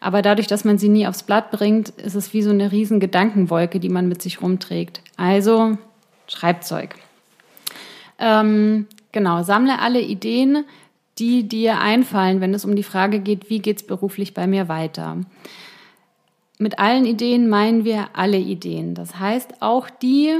Aber 0.00 0.22
dadurch, 0.22 0.46
dass 0.46 0.64
man 0.64 0.78
sie 0.78 0.88
nie 0.88 1.06
aufs 1.06 1.22
Blatt 1.22 1.50
bringt, 1.50 1.90
ist 1.90 2.14
es 2.14 2.32
wie 2.32 2.42
so 2.42 2.50
eine 2.50 2.72
riesen 2.72 2.98
Gedankenwolke, 2.98 3.78
die 3.78 3.90
man 3.90 4.08
mit 4.08 4.22
sich 4.22 4.40
rumträgt. 4.40 5.02
Also 5.18 5.76
Schreibzeug. 6.28 6.94
Ähm, 8.18 8.86
genau, 9.12 9.42
sammle 9.42 9.80
alle 9.80 10.00
Ideen, 10.00 10.64
die 11.18 11.46
dir 11.46 11.78
einfallen, 11.78 12.40
wenn 12.40 12.54
es 12.54 12.64
um 12.64 12.74
die 12.74 12.82
Frage 12.82 13.20
geht, 13.20 13.50
wie 13.50 13.58
geht's 13.58 13.82
beruflich 13.82 14.32
bei 14.32 14.46
mir 14.46 14.68
weiter 14.68 15.18
mit 16.60 16.78
allen 16.78 17.06
Ideen 17.06 17.48
meinen 17.48 17.84
wir 17.84 18.10
alle 18.12 18.36
Ideen. 18.36 18.94
Das 18.94 19.18
heißt 19.18 19.62
auch 19.62 19.88
die, 19.88 20.36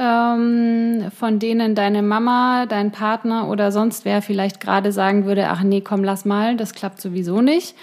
ähm, 0.00 1.10
von 1.16 1.38
denen 1.38 1.74
deine 1.74 2.02
Mama, 2.02 2.64
dein 2.66 2.90
Partner 2.90 3.48
oder 3.48 3.70
sonst 3.70 4.06
wer 4.06 4.22
vielleicht 4.22 4.58
gerade 4.58 4.92
sagen 4.92 5.26
würde, 5.26 5.48
ach 5.48 5.62
nee, 5.62 5.82
komm, 5.82 6.02
lass 6.02 6.24
mal, 6.24 6.56
das 6.56 6.72
klappt 6.72 7.00
sowieso 7.02 7.42
nicht. 7.42 7.76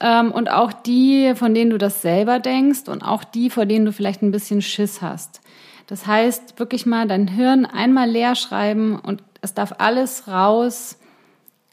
Ähm, 0.00 0.30
und 0.30 0.50
auch 0.50 0.72
die, 0.72 1.32
von 1.34 1.52
denen 1.52 1.70
du 1.70 1.76
das 1.76 2.02
selber 2.02 2.38
denkst 2.38 2.88
und 2.88 3.02
auch 3.02 3.24
die, 3.24 3.50
vor 3.50 3.66
denen 3.66 3.84
du 3.84 3.92
vielleicht 3.92 4.22
ein 4.22 4.30
bisschen 4.30 4.62
Schiss 4.62 5.02
hast. 5.02 5.40
Das 5.88 6.06
heißt, 6.06 6.60
wirklich 6.60 6.86
mal 6.86 7.08
dein 7.08 7.26
Hirn 7.26 7.66
einmal 7.66 8.08
leer 8.08 8.36
schreiben 8.36 8.96
und 8.96 9.22
es 9.42 9.52
darf 9.52 9.74
alles 9.78 10.28
raus, 10.28 10.98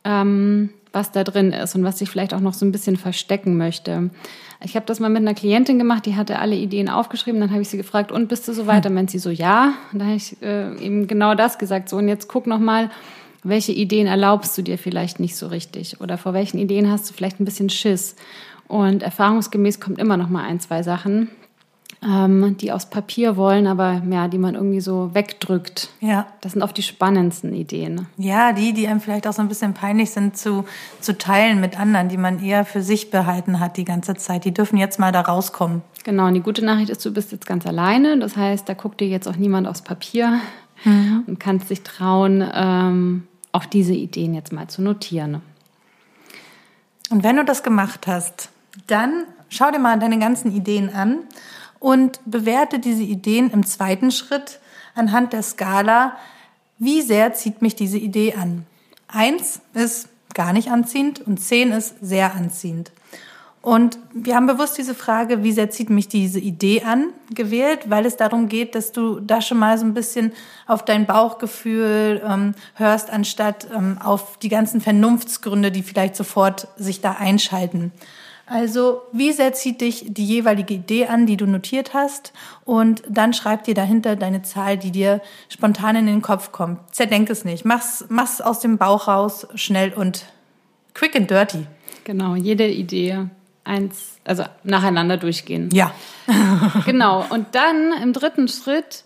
ähm, 0.03 0.71
was 0.93 1.11
da 1.11 1.23
drin 1.23 1.51
ist 1.51 1.75
und 1.75 1.83
was 1.83 1.99
sich 1.99 2.09
vielleicht 2.09 2.33
auch 2.33 2.39
noch 2.39 2.53
so 2.53 2.65
ein 2.65 2.71
bisschen 2.71 2.97
verstecken 2.97 3.57
möchte. 3.57 4.09
Ich 4.63 4.75
habe 4.75 4.85
das 4.85 4.99
mal 4.99 5.09
mit 5.09 5.21
einer 5.21 5.35
Klientin 5.35 5.77
gemacht, 5.77 6.05
die 6.05 6.15
hatte 6.15 6.39
alle 6.39 6.55
Ideen 6.55 6.89
aufgeschrieben. 6.89 7.39
Dann 7.39 7.51
habe 7.51 7.61
ich 7.61 7.69
sie 7.69 7.77
gefragt, 7.77 8.11
und 8.11 8.27
bist 8.27 8.47
du 8.47 8.53
so 8.53 8.65
weit? 8.65 8.85
Dann 8.85 8.93
meint 8.93 9.11
sie 9.11 9.19
so, 9.19 9.29
ja. 9.29 9.73
Und 9.91 9.99
dann 9.99 10.07
habe 10.07 10.17
ich 10.17 10.41
äh, 10.41 10.75
eben 10.83 11.07
genau 11.07 11.35
das 11.35 11.59
gesagt. 11.59 11.89
So, 11.89 11.97
und 11.97 12.07
jetzt 12.07 12.27
guck 12.27 12.47
noch 12.47 12.59
mal, 12.59 12.89
welche 13.43 13.71
Ideen 13.71 14.07
erlaubst 14.07 14.57
du 14.57 14.63
dir 14.63 14.77
vielleicht 14.77 15.19
nicht 15.19 15.35
so 15.35 15.47
richtig? 15.47 16.01
Oder 16.01 16.17
vor 16.17 16.33
welchen 16.33 16.57
Ideen 16.57 16.89
hast 16.89 17.09
du 17.09 17.13
vielleicht 17.13 17.39
ein 17.39 17.45
bisschen 17.45 17.69
Schiss? 17.69 18.15
Und 18.67 19.03
erfahrungsgemäß 19.03 19.79
kommt 19.79 19.99
immer 19.99 20.17
noch 20.17 20.29
mal 20.29 20.43
ein, 20.43 20.59
zwei 20.59 20.83
Sachen, 20.83 21.29
ähm, 22.03 22.57
die 22.57 22.71
aus 22.71 22.89
Papier 22.89 23.37
wollen, 23.37 23.65
aber 23.65 24.01
ja, 24.09 24.27
die 24.27 24.37
man 24.37 24.55
irgendwie 24.55 24.81
so 24.81 25.13
wegdrückt. 25.13 25.89
Ja. 25.99 26.27
Das 26.41 26.51
sind 26.53 26.61
oft 26.61 26.77
die 26.77 26.83
spannendsten 26.83 27.53
Ideen. 27.53 28.07
Ja, 28.17 28.53
die, 28.53 28.73
die 28.73 28.87
einem 28.87 29.01
vielleicht 29.01 29.27
auch 29.27 29.33
so 29.33 29.41
ein 29.41 29.47
bisschen 29.47 29.73
peinlich 29.73 30.11
sind 30.11 30.37
zu, 30.37 30.65
zu 30.99 31.17
teilen 31.17 31.59
mit 31.59 31.79
anderen, 31.79 32.09
die 32.09 32.17
man 32.17 32.43
eher 32.43 32.65
für 32.65 32.83
sich 32.83 33.09
behalten 33.09 33.59
hat 33.59 33.77
die 33.77 33.85
ganze 33.85 34.15
Zeit. 34.15 34.45
Die 34.45 34.53
dürfen 34.53 34.77
jetzt 34.77 34.99
mal 34.99 35.11
da 35.11 35.21
rauskommen. 35.21 35.81
Genau, 36.03 36.27
und 36.27 36.35
die 36.35 36.41
gute 36.41 36.63
Nachricht 36.63 36.89
ist, 36.89 37.03
du 37.03 37.11
bist 37.11 37.31
jetzt 37.31 37.47
ganz 37.47 37.65
alleine. 37.65 38.19
Das 38.19 38.37
heißt, 38.37 38.69
da 38.69 38.73
guckt 38.73 39.01
dir 39.01 39.07
jetzt 39.07 39.27
auch 39.27 39.35
niemand 39.35 39.67
aufs 39.67 39.81
Papier 39.81 40.39
mhm. 40.83 41.23
und 41.25 41.39
kannst 41.39 41.69
dich 41.69 41.81
trauen, 41.81 42.47
ähm, 42.53 43.27
auch 43.51 43.65
diese 43.65 43.93
Ideen 43.93 44.35
jetzt 44.35 44.53
mal 44.53 44.67
zu 44.67 44.81
notieren. 44.83 45.41
Und 47.09 47.23
wenn 47.23 47.37
du 47.37 47.43
das 47.43 47.63
gemacht 47.63 48.05
hast, 48.05 48.49
dann 48.85 49.23
schau 49.49 49.71
dir 49.71 49.79
mal 49.79 49.97
deine 49.97 50.19
ganzen 50.19 50.51
Ideen 50.51 50.93
an 50.93 51.19
und 51.79 52.19
bewerte 52.25 52.79
diese 52.79 53.03
Ideen 53.03 53.51
im 53.51 53.65
zweiten 53.65 54.11
Schritt 54.11 54.59
anhand 54.95 55.33
der 55.33 55.43
Skala, 55.43 56.17
wie 56.79 57.01
sehr 57.01 57.33
zieht 57.33 57.61
mich 57.61 57.75
diese 57.75 57.97
Idee 57.97 58.33
an. 58.33 58.65
Eins 59.07 59.61
ist 59.73 60.09
gar 60.33 60.53
nicht 60.53 60.69
anziehend 60.69 61.21
und 61.21 61.39
zehn 61.39 61.71
ist 61.71 61.95
sehr 62.01 62.35
anziehend. 62.35 62.91
Und 63.61 63.99
wir 64.13 64.35
haben 64.35 64.47
bewusst 64.47 64.77
diese 64.77 64.95
Frage, 64.95 65.43
wie 65.43 65.51
sehr 65.51 65.69
zieht 65.69 65.89
mich 65.89 66.07
diese 66.07 66.39
Idee 66.39 66.83
an, 66.83 67.07
gewählt, 67.33 67.89
weil 67.89 68.05
es 68.05 68.15
darum 68.15 68.47
geht, 68.47 68.75
dass 68.75 68.93
du 68.93 69.19
da 69.19 69.41
schon 69.41 69.59
mal 69.59 69.77
so 69.77 69.83
ein 69.83 69.93
bisschen 69.93 70.31
auf 70.67 70.85
dein 70.85 71.05
Bauchgefühl 71.05 72.21
ähm, 72.25 72.55
hörst, 72.75 73.09
anstatt 73.09 73.67
ähm, 73.75 73.97
auf 74.01 74.37
die 74.37 74.47
ganzen 74.47 74.79
Vernunftsgründe, 74.79 75.71
die 75.71 75.83
vielleicht 75.83 76.15
sofort 76.15 76.69
sich 76.77 77.01
da 77.01 77.17
einschalten. 77.19 77.91
Also, 78.49 79.01
wie 79.11 79.33
sehr 79.33 79.53
zieht 79.53 79.81
dich 79.81 80.05
die 80.07 80.25
jeweilige 80.25 80.73
Idee 80.73 81.07
an, 81.07 81.25
die 81.25 81.35
du 81.35 81.45
notiert 81.45 81.93
hast? 81.93 82.31
Und 82.63 83.03
dann 83.09 83.33
schreib 83.33 83.65
dir 83.65 83.73
dahinter 83.73 84.15
deine 84.15 84.41
Zahl, 84.41 84.77
die 84.77 84.91
dir 84.91 85.21
spontan 85.49 85.97
in 85.97 86.05
den 86.05 86.21
Kopf 86.21 86.53
kommt. 86.53 86.79
Zerdenk 86.95 87.29
es 87.29 87.43
nicht. 87.43 87.65
Mach's, 87.65 88.05
mach's 88.07 88.39
aus 88.39 88.61
dem 88.61 88.77
Bauch 88.77 89.09
raus, 89.09 89.47
schnell 89.55 89.91
und 89.91 90.25
quick 90.93 91.15
and 91.17 91.29
dirty. 91.29 91.67
Genau, 92.05 92.35
jede 92.35 92.67
Idee 92.69 93.27
eins, 93.65 94.17
also 94.23 94.43
nacheinander 94.63 95.17
durchgehen. 95.17 95.69
Ja. 95.73 95.91
genau. 96.85 97.25
Und 97.29 97.47
dann 97.53 97.91
im 98.01 98.13
dritten 98.13 98.47
Schritt 98.47 99.03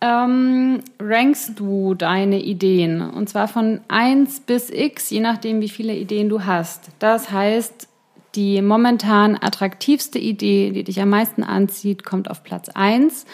ähm, 0.00 0.80
rankst 1.00 1.52
du 1.54 1.94
deine 1.94 2.40
Ideen. 2.40 3.00
Und 3.00 3.28
zwar 3.28 3.46
von 3.46 3.80
eins 3.86 4.40
bis 4.40 4.70
x, 4.70 5.10
je 5.10 5.20
nachdem, 5.20 5.60
wie 5.60 5.68
viele 5.68 5.94
Ideen 5.94 6.28
du 6.28 6.44
hast. 6.44 6.88
Das 6.98 7.30
heißt, 7.30 7.88
die 8.34 8.62
momentan 8.62 9.36
attraktivste 9.40 10.18
Idee, 10.18 10.70
die 10.70 10.84
dich 10.84 11.00
am 11.00 11.10
meisten 11.10 11.42
anzieht, 11.42 12.04
kommt 12.04 12.30
auf 12.30 12.42
Platz 12.42 12.68
eins 12.70 13.26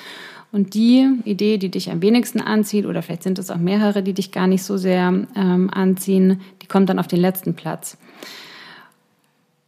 Und 0.50 0.74
die 0.74 1.08
Idee, 1.24 1.58
die 1.58 1.70
dich 1.70 1.90
am 1.90 2.00
wenigsten 2.00 2.40
anzieht, 2.40 2.86
oder 2.86 3.02
vielleicht 3.02 3.22
sind 3.22 3.38
es 3.38 3.50
auch 3.50 3.58
mehrere, 3.58 4.02
die 4.02 4.14
dich 4.14 4.32
gar 4.32 4.46
nicht 4.46 4.62
so 4.62 4.76
sehr 4.76 5.26
ähm, 5.36 5.70
anziehen, 5.72 6.40
die 6.62 6.66
kommt 6.66 6.88
dann 6.88 6.98
auf 6.98 7.06
den 7.06 7.20
letzten 7.20 7.54
Platz. 7.54 7.98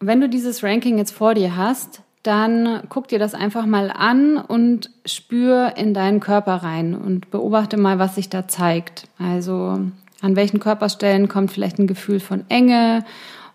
Wenn 0.01 0.21
du 0.21 0.29
dieses 0.29 0.63
Ranking 0.63 0.97
jetzt 0.97 1.13
vor 1.13 1.35
dir 1.35 1.57
hast, 1.57 2.01
dann 2.23 2.83
guck 2.89 3.09
dir 3.09 3.19
das 3.19 3.35
einfach 3.35 3.67
mal 3.67 3.91
an 3.91 4.37
und 4.37 4.91
spür 5.05 5.75
in 5.77 5.95
deinen 5.95 6.21
Körper 6.21 6.57
rein 6.57 6.95
und 6.95 7.31
beobachte 7.31 7.77
mal, 7.77 7.99
was 7.99 8.15
sich 8.15 8.29
da 8.29 8.49
zeigt. 8.49 9.07
Also 9.19 9.81
an 10.23 10.37
welchen 10.37 10.61
Körperstellen 10.61 11.29
kommt 11.29 11.51
vielleicht 11.51 11.79
ein 11.79 11.87
Gefühl 11.87 12.21
von 12.21 12.45
Enge 12.49 13.05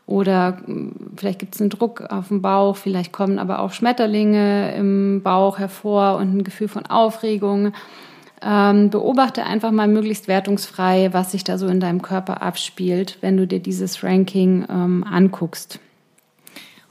oder 0.07 0.57
hm, 0.65 0.93
vielleicht 1.17 1.39
gibt 1.39 1.55
es 1.55 1.62
einen 1.62 1.69
Druck 1.69 2.01
auf 2.01 2.27
dem 2.27 2.41
Bauch, 2.41 2.75
vielleicht 2.75 3.12
kommen 3.12 3.39
aber 3.39 3.59
auch 3.59 3.71
Schmetterlinge 3.71 4.75
im 4.75 5.21
Bauch 5.24 5.57
hervor 5.57 6.17
und 6.17 6.38
ein 6.38 6.43
Gefühl 6.43 6.67
von 6.67 6.85
Aufregung. 6.85 7.74
Ähm, 8.41 8.89
beobachte 8.89 9.43
einfach 9.45 9.71
mal 9.71 9.88
möglichst 9.88 10.27
wertungsfrei, 10.27 11.09
was 11.13 11.31
sich 11.31 11.43
da 11.43 11.57
so 11.57 11.67
in 11.67 11.79
deinem 11.79 12.01
Körper 12.01 12.41
abspielt, 12.41 13.17
wenn 13.21 13.38
du 13.38 13.47
dir 13.47 13.59
dieses 13.59 14.03
Ranking 14.03 14.65
ähm, 14.69 15.03
anguckst. 15.09 15.79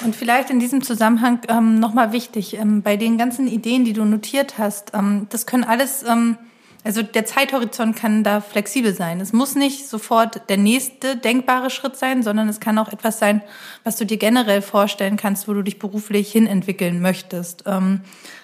Und 0.04 0.16
vielleicht 0.16 0.50
in 0.50 0.58
diesem 0.58 0.82
Zusammenhang 0.82 1.40
ähm, 1.48 1.78
nochmal 1.78 2.12
wichtig, 2.12 2.58
ähm, 2.58 2.82
bei 2.82 2.96
den 2.96 3.18
ganzen 3.18 3.46
Ideen, 3.46 3.84
die 3.84 3.92
du 3.92 4.04
notiert 4.04 4.58
hast, 4.58 4.92
ähm, 4.94 5.26
das 5.30 5.46
können 5.46 5.64
alles 5.64 6.02
ähm, 6.02 6.36
also 6.84 7.02
der 7.02 7.24
Zeithorizont 7.24 7.96
kann 7.96 8.22
da 8.24 8.42
flexibel 8.42 8.94
sein. 8.94 9.20
Es 9.20 9.32
muss 9.32 9.54
nicht 9.54 9.88
sofort 9.88 10.48
der 10.50 10.58
nächste 10.58 11.16
denkbare 11.16 11.70
Schritt 11.70 11.96
sein, 11.96 12.22
sondern 12.22 12.48
es 12.48 12.60
kann 12.60 12.78
auch 12.78 12.92
etwas 12.92 13.18
sein, 13.18 13.40
was 13.84 13.96
du 13.96 14.04
dir 14.04 14.18
generell 14.18 14.60
vorstellen 14.60 15.16
kannst, 15.16 15.48
wo 15.48 15.54
du 15.54 15.62
dich 15.62 15.78
beruflich 15.78 16.30
hinentwickeln 16.30 17.00
möchtest. 17.00 17.64
Ähm, 17.66 18.02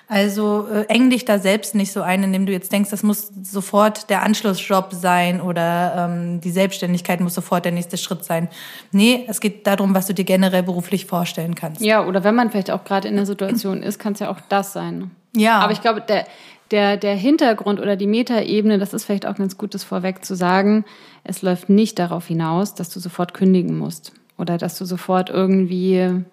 also 0.08 0.66
äh, 0.66 0.86
eng 0.88 1.10
dich 1.10 1.24
da 1.24 1.38
selbst 1.38 1.74
nicht 1.74 1.92
so 1.92 2.02
ein, 2.02 2.24
indem 2.24 2.44
du 2.44 2.50
jetzt 2.50 2.72
denkst, 2.72 2.90
das 2.90 3.02
muss 3.02 3.30
sofort 3.42 4.10
der 4.10 4.22
Anschlussjob 4.22 4.88
sein 4.92 5.40
oder 5.40 6.08
ähm, 6.10 6.40
die 6.40 6.50
Selbstständigkeit 6.50 7.20
muss 7.20 7.34
sofort 7.34 7.64
der 7.64 7.72
nächste 7.72 7.96
Schritt 7.96 8.24
sein. 8.24 8.48
Nee, 8.90 9.24
es 9.28 9.40
geht 9.40 9.66
darum, 9.68 9.94
was 9.94 10.06
du 10.06 10.14
dir 10.14 10.24
generell 10.24 10.64
beruflich 10.64 11.06
vorstellen 11.06 11.54
kannst. 11.54 11.80
Ja, 11.80 12.04
oder 12.04 12.24
wenn 12.24 12.34
man 12.34 12.50
vielleicht 12.50 12.72
auch 12.72 12.84
gerade 12.84 13.06
in 13.06 13.14
der 13.14 13.26
Situation 13.26 13.84
ist, 13.84 14.00
kann 14.00 14.14
es 14.14 14.18
ja 14.18 14.30
auch 14.30 14.40
das 14.48 14.72
sein. 14.72 15.12
Ja. 15.36 15.60
Aber 15.60 15.72
ich 15.72 15.80
glaube, 15.80 16.00
der, 16.00 16.26
der, 16.70 16.96
der 16.96 17.16
Hintergrund 17.16 17.80
oder 17.80 17.96
die 17.96 18.06
Metaebene, 18.06 18.78
das 18.78 18.94
ist 18.94 19.04
vielleicht 19.04 19.26
auch 19.26 19.36
ganz 19.36 19.58
gut, 19.58 19.74
das 19.74 19.84
vorweg 19.84 20.24
zu 20.24 20.34
sagen. 20.34 20.84
Es 21.24 21.42
läuft 21.42 21.68
nicht 21.68 21.98
darauf 21.98 22.26
hinaus, 22.26 22.74
dass 22.74 22.90
du 22.90 23.00
sofort 23.00 23.34
kündigen 23.34 23.76
musst 23.76 24.12
oder 24.38 24.56
dass 24.58 24.78
du 24.78 24.84
sofort 24.84 25.30
irgendwie 25.30 26.24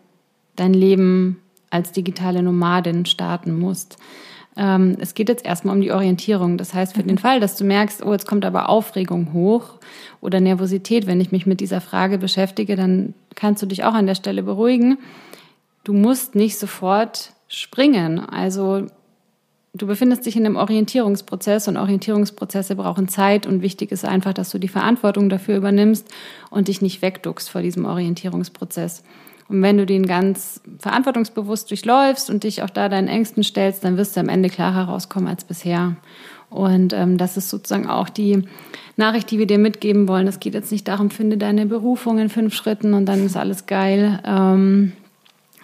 dein 0.56 0.74
Leben 0.74 1.41
als 1.70 1.91
digitale 1.91 2.44
Nomadin 2.44 3.06
starten 3.06 3.58
musst. 3.60 3.98
Ähm, 4.56 4.98
es 5.00 5.13
geht 5.13 5.29
jetzt 5.29 5.46
erstmal 5.46 5.75
um 5.75 5.82
die 5.82 5.91
Orientierung. 5.91 6.58
Das 6.58 6.74
heißt, 6.74 6.96
für 6.96 7.03
den 7.03 7.17
Fall, 7.20 7.39
dass 7.39 7.56
du 7.58 7.63
merkst, 7.63 8.06
oh, 8.06 8.12
jetzt 8.12 8.27
kommt 8.27 8.46
aber 8.46 8.70
Aufregung 8.70 9.34
hoch 9.34 9.75
oder 10.22 10.39
Nervosität, 10.39 11.08
wenn 11.08 11.22
ich 11.22 11.32
mich 11.32 11.46
mit 11.46 11.60
dieser 11.62 11.82
Frage 11.82 12.17
beschäftige, 12.17 12.75
dann 12.75 13.13
kannst 13.36 13.62
du 13.62 13.65
dich 13.65 13.84
auch 13.84 13.94
an 13.94 14.08
der 14.08 14.15
Stelle 14.15 14.44
beruhigen. 14.44 14.98
Du 15.84 15.94
musst 15.94 16.36
nicht 16.36 16.58
sofort 16.58 17.34
springen. 17.48 18.20
Also 18.20 18.88
du 19.74 19.88
befindest 19.88 20.25
dich 20.25 20.36
in 20.36 20.45
einem 20.45 20.55
Orientierungsprozess 20.55 21.67
und 21.67 21.77
Orientierungsprozesse 21.77 22.75
brauchen 22.75 23.07
Zeit 23.07 23.45
und 23.45 23.62
wichtig 23.62 23.91
ist 23.91 24.05
einfach, 24.05 24.33
dass 24.33 24.50
du 24.50 24.59
die 24.59 24.67
Verantwortung 24.67 25.29
dafür 25.29 25.57
übernimmst 25.57 26.07
und 26.50 26.67
dich 26.67 26.81
nicht 26.81 27.01
wegduckst 27.01 27.50
vor 27.50 27.62
diesem 27.62 27.86
Orientierungsprozess. 27.86 29.03
Und 29.50 29.62
wenn 29.62 29.77
du 29.77 29.86
den 29.86 30.05
ganz 30.05 30.62
verantwortungsbewusst 30.79 31.69
durchläufst 31.69 32.29
und 32.29 32.43
dich 32.43 32.63
auch 32.63 32.69
da 32.69 32.89
deinen 32.89 33.07
Ängsten 33.07 33.43
stellst, 33.43 33.83
dann 33.83 33.97
wirst 33.97 34.15
du 34.15 34.19
am 34.19 34.29
Ende 34.29 34.50
klarer 34.50 34.89
rauskommen 34.89 35.29
als 35.29 35.45
bisher. 35.45 35.95
Und 36.50 36.93
ähm, 36.93 37.17
das 37.17 37.38
ist 37.38 37.50
sozusagen 37.50 37.88
auch 37.88 38.09
die 38.09 38.43
Nachricht, 38.95 39.31
die 39.31 39.39
wir 39.39 39.47
dir 39.47 39.57
mitgeben 39.57 40.07
wollen. 40.07 40.27
Es 40.27 40.39
geht 40.39 40.53
jetzt 40.53 40.71
nicht 40.71 40.88
darum, 40.88 41.12
finde 41.12 41.38
deine 41.38 41.65
Berufung 41.65 42.19
in 42.19 42.29
fünf 42.29 42.53
Schritten 42.53 42.93
und 42.93 43.05
dann 43.05 43.25
ist 43.25 43.38
alles 43.38 43.67
geil, 43.67 44.21
ähm, 44.25 44.93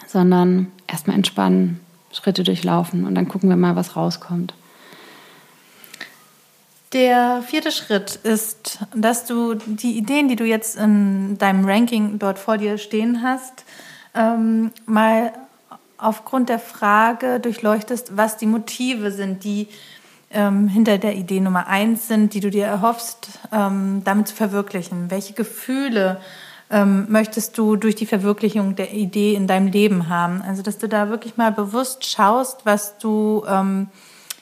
sondern 0.07 0.67
erstmal 0.88 1.15
entspannen, 1.15 1.79
Schritte 2.13 2.43
durchlaufen 2.43 3.05
und 3.05 3.15
dann 3.15 3.27
gucken 3.27 3.50
wir 3.50 3.58
mal, 3.58 3.75
was 3.75 3.96
rauskommt. 3.96 4.53
Der 6.93 7.41
vierte 7.41 7.72
Schritt 7.72 8.15
ist, 8.17 8.79
dass 8.96 9.25
du 9.25 9.55
die 9.55 9.98
Ideen, 9.98 10.27
die 10.27 10.36
du 10.36 10.46
jetzt 10.46 10.75
in 10.75 11.39
deinem 11.39 11.65
Ranking 11.65 12.20
dort 12.20 12.38
vor 12.38 12.60
dir 12.60 12.77
stehen 12.77 13.24
hast, 13.24 13.65
ähm, 14.13 14.72
mal 14.86 15.34
aufgrund 15.98 16.50
der 16.50 16.60
Frage 16.60 17.39
durchleuchtest, 17.39 18.15
was 18.15 18.38
die 18.38 18.46
Motive 18.46 19.12
sind, 19.12 19.43
die 19.43 19.70
ähm, 20.29 20.67
hinter 20.67 21.00
der 21.00 21.15
Idee 21.15 21.39
Nummer 21.39 21.67
eins 21.67 22.08
sind, 22.08 22.36
die 22.36 22.41
du 22.41 22.51
dir 22.51 22.65
erhoffst, 22.65 23.39
ähm, 23.51 24.03
damit 24.03 24.27
zu 24.27 24.36
verwirklichen. 24.36 25.10
Welche 25.10 25.34
Gefühle 25.34 26.20
ähm, 26.74 27.06
möchtest 27.08 27.58
du 27.58 27.75
durch 27.75 27.96
die 27.96 28.06
Verwirklichung 28.06 28.75
der 28.75 28.94
Idee 28.94 29.36
in 29.36 29.48
deinem 29.48 29.68
Leben 29.68 30.10
haben? 30.10 30.42
Also, 30.42 30.62
dass 30.63 30.80
du 30.80 30.89
da 30.89 31.10
wirklich 31.10 31.38
mal 31.38 31.51
bewusst 31.51 32.06
schaust, 32.06 32.65
was 32.65 32.98
du 32.98 33.46
ähm, 33.48 33.88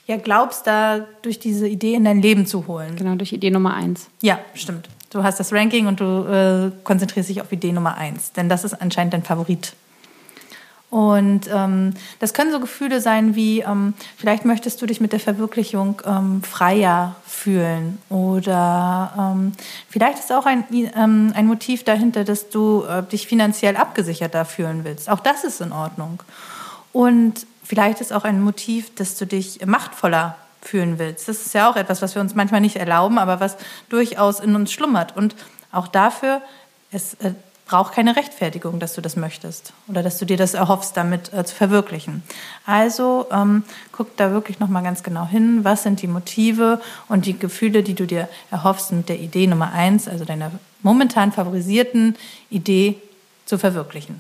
ja 0.08 0.18
glaubst, 0.18 0.66
da 0.66 1.06
durch 1.22 1.40
diese 1.40 1.68
Idee 1.68 1.94
in 1.94 2.06
dein 2.06 2.22
Leben 2.22 2.46
zu 2.46 2.68
holen. 2.68 2.96
Genau, 2.96 3.16
durch 3.16 3.34
Idee 3.34 3.52
Nummer 3.52 3.74
eins. 3.74 4.08
Ja, 4.22 4.40
stimmt. 4.54 4.90
Du 5.12 5.24
hast 5.24 5.40
das 5.40 5.52
Ranking 5.52 5.88
und 5.88 6.00
du 6.00 6.06
äh, 6.06 6.72
konzentrierst 6.84 7.30
dich 7.30 7.42
auf 7.42 7.52
Idee 7.52 7.74
Nummer 7.74 7.98
eins, 7.98 8.32
denn 8.32 8.48
das 8.48 8.64
ist 8.64 8.82
anscheinend 8.82 9.14
dein 9.14 9.24
Favorit. 9.24 9.74
Und 10.92 11.50
ähm, 11.52 11.96
das 12.20 12.34
können 12.34 12.52
so 12.52 12.60
Gefühle 12.60 13.02
sein 13.02 13.34
wie, 13.34 13.62
ähm, 13.62 13.96
vielleicht 14.18 14.46
möchtest 14.46 14.80
du 14.82 14.86
dich 14.86 15.02
mit 15.02 15.14
der 15.14 15.20
Verwirklichung 15.20 16.02
ähm, 16.06 16.44
freier 16.44 17.16
fühlen. 17.26 17.98
Oder 18.10 19.14
ähm, 19.18 19.54
vielleicht 19.90 20.20
ist 20.20 20.32
auch 20.32 20.46
ein, 20.46 20.66
ähm, 20.72 21.34
ein 21.34 21.48
Motiv 21.48 21.84
dahinter, 21.84 22.24
dass 22.24 22.50
du 22.50 22.84
äh, 22.84 23.02
dich 23.04 23.26
finanziell 23.26 23.78
abgesicherter 23.78 24.46
fühlen 24.46 24.84
willst. 24.84 25.10
Auch 25.10 25.22
das 25.22 25.44
ist 25.44 25.62
in 25.62 25.72
Ordnung. 25.72 26.22
Und 26.92 27.48
Vielleicht 27.72 28.02
ist 28.02 28.12
auch 28.12 28.26
ein 28.26 28.42
Motiv, 28.42 28.94
dass 28.96 29.18
du 29.18 29.26
dich 29.26 29.66
machtvoller 29.66 30.36
fühlen 30.62 31.00
willst. 31.00 31.30
Das 31.30 31.46
ist 31.46 31.54
ja 31.54 31.72
auch 31.72 31.78
etwas, 31.78 32.02
was 32.02 32.16
wir 32.16 32.22
uns 32.22 32.36
manchmal 32.36 32.60
nicht 32.60 32.76
erlauben, 32.76 33.18
aber 33.18 33.40
was 33.40 33.56
durchaus 33.88 34.42
in 34.42 34.58
uns 34.58 34.74
schlummert. 34.74 35.16
Und 35.16 35.38
auch 35.72 35.88
dafür, 35.88 36.42
es 36.92 37.14
äh, 37.14 37.32
braucht 37.72 37.94
keine 37.94 38.18
Rechtfertigung, 38.18 38.80
dass 38.80 38.96
du 38.96 39.02
das 39.02 39.16
möchtest 39.16 39.72
oder 39.88 40.04
dass 40.04 40.18
du 40.18 40.26
dir 40.26 40.36
das 40.36 40.56
erhoffst, 40.56 40.98
damit 40.98 41.32
äh, 41.32 41.46
zu 41.46 41.56
verwirklichen. 41.56 42.22
Also 42.66 43.28
ähm, 43.32 43.64
guck 43.94 44.18
da 44.18 44.34
wirklich 44.34 44.60
nochmal 44.60 44.84
ganz 44.84 45.04
genau 45.04 45.26
hin, 45.26 45.64
was 45.64 45.84
sind 45.84 46.02
die 46.02 46.08
Motive 46.08 46.82
und 47.08 47.26
die 47.26 47.40
Gefühle, 47.40 47.82
die 47.82 47.94
du 47.94 48.06
dir 48.06 48.28
erhoffst 48.52 48.92
mit 48.92 49.08
der 49.08 49.22
Idee 49.22 49.48
Nummer 49.48 49.72
eins, 49.72 50.10
also 50.10 50.26
deiner 50.26 50.52
momentan 50.84 51.32
favorisierten 51.32 52.18
Idee 52.50 52.98
zu 53.46 53.58
verwirklichen. 53.58 54.20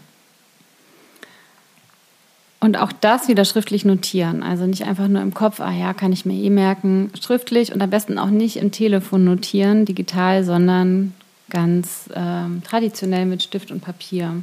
Und 2.61 2.77
auch 2.77 2.93
das 2.93 3.27
wieder 3.27 3.43
schriftlich 3.43 3.83
notieren. 3.83 4.43
Also 4.43 4.65
nicht 4.65 4.85
einfach 4.85 5.09
nur 5.09 5.21
im 5.21 5.33
Kopf, 5.33 5.59
ah 5.59 5.73
ja, 5.73 5.93
kann 5.93 6.13
ich 6.13 6.25
mir 6.25 6.35
eh 6.35 6.49
merken, 6.49 7.11
schriftlich 7.19 7.73
und 7.73 7.81
am 7.81 7.89
besten 7.89 8.17
auch 8.17 8.29
nicht 8.29 8.55
im 8.55 8.71
Telefon 8.71 9.25
notieren, 9.25 9.83
digital, 9.83 10.45
sondern 10.45 11.13
ganz 11.51 12.09
ähm, 12.15 12.63
traditionell 12.65 13.25
mit 13.25 13.43
Stift 13.43 13.69
und 13.69 13.81
Papier. 13.81 14.41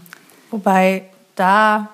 Wobei 0.50 1.02
da 1.34 1.88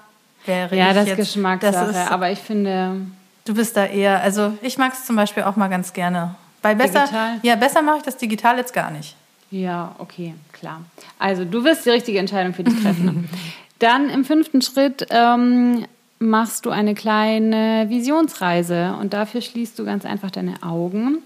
wäre 0.44 0.76
ja, 0.76 0.92
das 0.92 1.08
jetzt, 1.08 1.16
Geschmackssache, 1.16 1.72
das 1.72 1.90
ist, 1.90 2.12
aber 2.12 2.30
ich 2.30 2.38
finde... 2.38 3.00
Du 3.46 3.54
bist 3.54 3.76
da 3.76 3.86
eher, 3.86 4.22
also 4.22 4.52
ich 4.60 4.76
mag 4.76 4.92
es 4.92 5.04
zum 5.04 5.16
Beispiel 5.16 5.44
auch 5.44 5.56
mal 5.56 5.68
ganz 5.68 5.92
gerne. 5.92 6.34
Weil 6.62 6.76
besser, 6.76 7.00
Digital? 7.00 7.40
ja, 7.42 7.56
besser 7.56 7.82
mache 7.82 7.98
ich 7.98 8.02
das 8.02 8.16
digital 8.16 8.56
jetzt 8.56 8.72
gar 8.72 8.90
nicht. 8.90 9.16
Ja, 9.50 9.94
okay, 9.98 10.34
klar. 10.52 10.80
Also 11.18 11.44
du 11.44 11.62
wirst 11.62 11.84
die 11.84 11.90
richtige 11.90 12.18
Entscheidung 12.18 12.54
für 12.54 12.64
dich 12.64 12.82
treffen. 12.82 13.28
Dann 13.78 14.08
im 14.08 14.24
fünften 14.24 14.62
Schritt 14.62 15.06
ähm, 15.10 15.84
machst 16.18 16.64
du 16.64 16.70
eine 16.70 16.94
kleine 16.94 17.86
Visionsreise 17.88 18.96
und 19.00 19.12
dafür 19.12 19.42
schließt 19.42 19.78
du 19.78 19.84
ganz 19.84 20.06
einfach 20.06 20.30
deine 20.30 20.62
Augen 20.62 21.18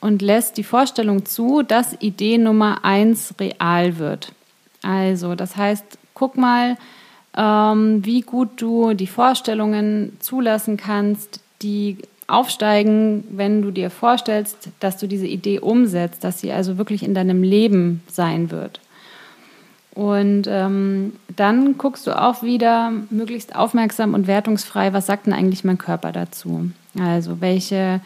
und 0.00 0.22
lässt 0.22 0.56
die 0.56 0.64
Vorstellung 0.64 1.26
zu, 1.26 1.62
dass 1.62 2.00
Idee 2.00 2.38
Nummer 2.38 2.84
eins 2.84 3.34
real 3.38 3.98
wird. 3.98 4.32
Also, 4.82 5.34
das 5.34 5.56
heißt, 5.56 5.84
guck 6.14 6.36
mal, 6.36 6.76
ähm, 7.36 8.04
wie 8.04 8.22
gut 8.22 8.50
du 8.56 8.94
die 8.94 9.06
Vorstellungen 9.06 10.16
zulassen 10.20 10.76
kannst, 10.76 11.40
die 11.62 11.98
aufsteigen, 12.26 13.24
wenn 13.30 13.60
du 13.60 13.70
dir 13.70 13.90
vorstellst, 13.90 14.70
dass 14.78 14.96
du 14.96 15.06
diese 15.06 15.26
Idee 15.26 15.58
umsetzt, 15.58 16.24
dass 16.24 16.40
sie 16.40 16.52
also 16.52 16.78
wirklich 16.78 17.02
in 17.02 17.14
deinem 17.14 17.42
Leben 17.42 18.02
sein 18.08 18.50
wird. 18.50 18.80
Und 19.94 20.44
ähm, 20.46 21.14
dann 21.34 21.76
guckst 21.76 22.06
du 22.06 22.18
auch 22.18 22.42
wieder 22.42 22.92
möglichst 23.10 23.56
aufmerksam 23.56 24.14
und 24.14 24.28
wertungsfrei, 24.28 24.92
was 24.92 25.06
sagt 25.06 25.26
denn 25.26 25.32
eigentlich 25.32 25.64
mein 25.64 25.78
Körper 25.78 26.12
dazu? 26.12 26.70
Also 26.98 27.40
welche 27.40 28.00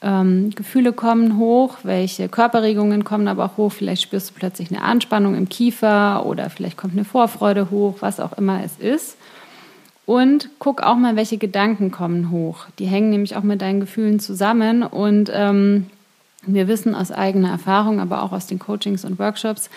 ähm, 0.00 0.50
Gefühle 0.54 0.92
kommen 0.92 1.38
hoch, 1.38 1.78
welche 1.82 2.28
Körperregungen 2.28 3.02
kommen 3.04 3.26
aber 3.26 3.46
auch 3.46 3.56
hoch. 3.56 3.72
Vielleicht 3.72 4.02
spürst 4.02 4.30
du 4.30 4.34
plötzlich 4.34 4.70
eine 4.70 4.82
Anspannung 4.82 5.34
im 5.34 5.48
Kiefer 5.48 6.24
oder 6.24 6.50
vielleicht 6.50 6.76
kommt 6.76 6.92
eine 6.92 7.04
Vorfreude 7.04 7.70
hoch, 7.70 7.96
was 8.00 8.20
auch 8.20 8.32
immer 8.34 8.62
es 8.64 8.76
ist. 8.78 9.16
Und 10.06 10.48
guck 10.58 10.82
auch 10.82 10.96
mal, 10.96 11.16
welche 11.16 11.36
Gedanken 11.36 11.90
kommen 11.90 12.30
hoch. 12.30 12.66
Die 12.78 12.86
hängen 12.86 13.10
nämlich 13.10 13.36
auch 13.36 13.42
mit 13.42 13.60
deinen 13.60 13.80
Gefühlen 13.80 14.20
zusammen. 14.20 14.82
Und 14.82 15.30
ähm, 15.34 15.86
wir 16.46 16.68
wissen 16.68 16.94
aus 16.94 17.12
eigener 17.12 17.50
Erfahrung, 17.50 18.00
aber 18.00 18.22
auch 18.22 18.32
aus 18.32 18.46
den 18.46 18.58
Coachings 18.58 19.04
und 19.04 19.18
Workshops, 19.18 19.68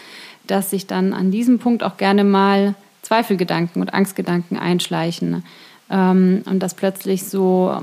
dass 0.47 0.69
sich 0.69 0.88
dann 0.88 1.13
an 1.13 1.31
diesem 1.31 1.60
Punkt 1.60 1.84
auch 1.84 1.97
gerne 1.97 2.23
mal 2.23 2.75
Zweifelgedanken 3.01 3.81
und 3.81 3.93
Angstgedanken 3.93 4.57
einschleichen 4.57 5.43
ähm, 5.89 6.43
und 6.45 6.60
dass 6.60 6.75
plötzlich 6.75 7.25
so 7.25 7.81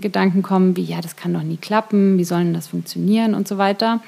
Gedanken 0.00 0.42
kommen 0.42 0.76
wie, 0.76 0.82
ja, 0.82 1.00
das 1.00 1.16
kann 1.16 1.32
doch 1.32 1.42
nie 1.42 1.56
klappen, 1.56 2.18
wie 2.18 2.24
soll 2.24 2.44
denn 2.44 2.54
das 2.54 2.68
funktionieren 2.68 3.34
und 3.34 3.48
so 3.48 3.58
weiter. 3.58 4.00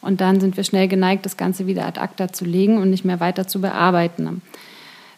Und 0.00 0.20
dann 0.20 0.40
sind 0.40 0.56
wir 0.56 0.64
schnell 0.64 0.88
geneigt, 0.88 1.26
das 1.26 1.36
Ganze 1.36 1.66
wieder 1.66 1.86
ad 1.86 2.00
acta 2.00 2.32
zu 2.32 2.44
legen 2.44 2.78
und 2.78 2.90
nicht 2.90 3.04
mehr 3.04 3.20
weiter 3.20 3.48
zu 3.48 3.60
bearbeiten. 3.60 4.42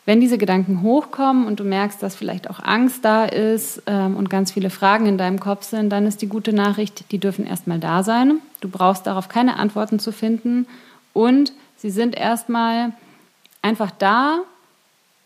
Wenn 0.07 0.21
diese 0.21 0.39
Gedanken 0.39 0.81
hochkommen 0.81 1.47
und 1.47 1.61
du 1.61 1.65
merkst, 1.65 2.03
dass 2.03 2.17
vielleicht 2.17 2.49
auch 2.49 2.61
Angst 2.61 3.05
da 3.05 3.27
ist 3.27 3.83
ähm, 3.87 4.17
und 4.17 4.31
ganz 4.31 4.53
viele 4.53 4.71
Fragen 4.71 5.05
in 5.05 5.19
deinem 5.19 5.39
Kopf 5.39 5.65
sind, 5.65 5.91
dann 5.91 6.07
ist 6.07 6.23
die 6.23 6.29
gute 6.29 6.55
Nachricht, 6.55 7.13
die 7.13 7.19
dürfen 7.19 7.47
erstmal 7.47 7.79
da 7.79 8.03
sein. 8.03 8.39
Du 8.63 8.71
brauchst 8.71 9.07
darauf 9.07 9.29
keine 9.29 9.59
Antworten 9.59 9.99
zu 9.99 10.13
finden 10.13 10.67
und 11.13 11.53
Sie 11.79 11.91
sind 11.91 12.17
erstmal 12.17 12.93
einfach 13.63 13.93
da 13.93 14.41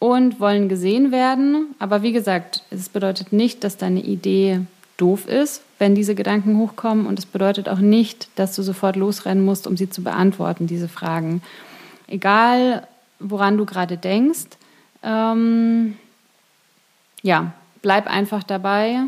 und 0.03 0.41
wollen 0.41 0.69
gesehen 0.69 1.13
werden. 1.13 1.77
Aber 1.79 2.03
wie 2.03 2.11
gesagt, 2.11 2.65
es 2.71 2.89
bedeutet 2.89 3.33
nicht, 3.33 3.63
dass 3.63 3.77
deine 3.77 4.01
Idee 4.01 4.63
doof 4.97 5.29
ist, 5.29 5.63
wenn 5.79 5.95
diese 5.95 6.17
Gedanken 6.17 6.59
hochkommen. 6.59 7.07
Und 7.07 7.21
es 7.21 7.25
bedeutet 7.27 7.69
auch 7.69 7.79
nicht, 7.79 8.27
dass 8.35 8.57
du 8.57 8.63
sofort 8.63 8.97
losrennen 8.97 9.45
musst, 9.45 9.69
um 9.69 9.77
sie 9.77 9.89
zu 9.89 10.03
beantworten, 10.03 10.67
diese 10.67 10.89
Fragen. 10.89 11.41
Egal, 12.09 12.85
woran 13.21 13.57
du 13.57 13.65
gerade 13.65 13.97
denkst, 13.97 14.49
ähm, 15.05 15.97
ja, 17.23 17.53
bleib 17.81 18.09
einfach 18.09 18.43
dabei 18.43 19.03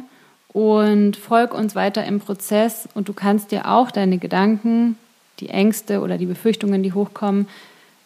und 0.53 1.17
folg 1.17 1.55
uns 1.55 1.75
weiter 1.75 2.05
im 2.05 2.21
Prozess. 2.21 2.89
Und 2.95 3.09
du 3.09 3.15
kannst 3.15 3.51
dir 3.51 3.69
auch 3.69 3.91
deine 3.91 4.19
Gedanken 4.19 4.97
die 5.41 5.49
Ängste 5.49 6.03
oder 6.03 6.19
die 6.19 6.27
Befürchtungen, 6.27 6.85
die 6.85 6.93
hochkommen, 6.93 7.49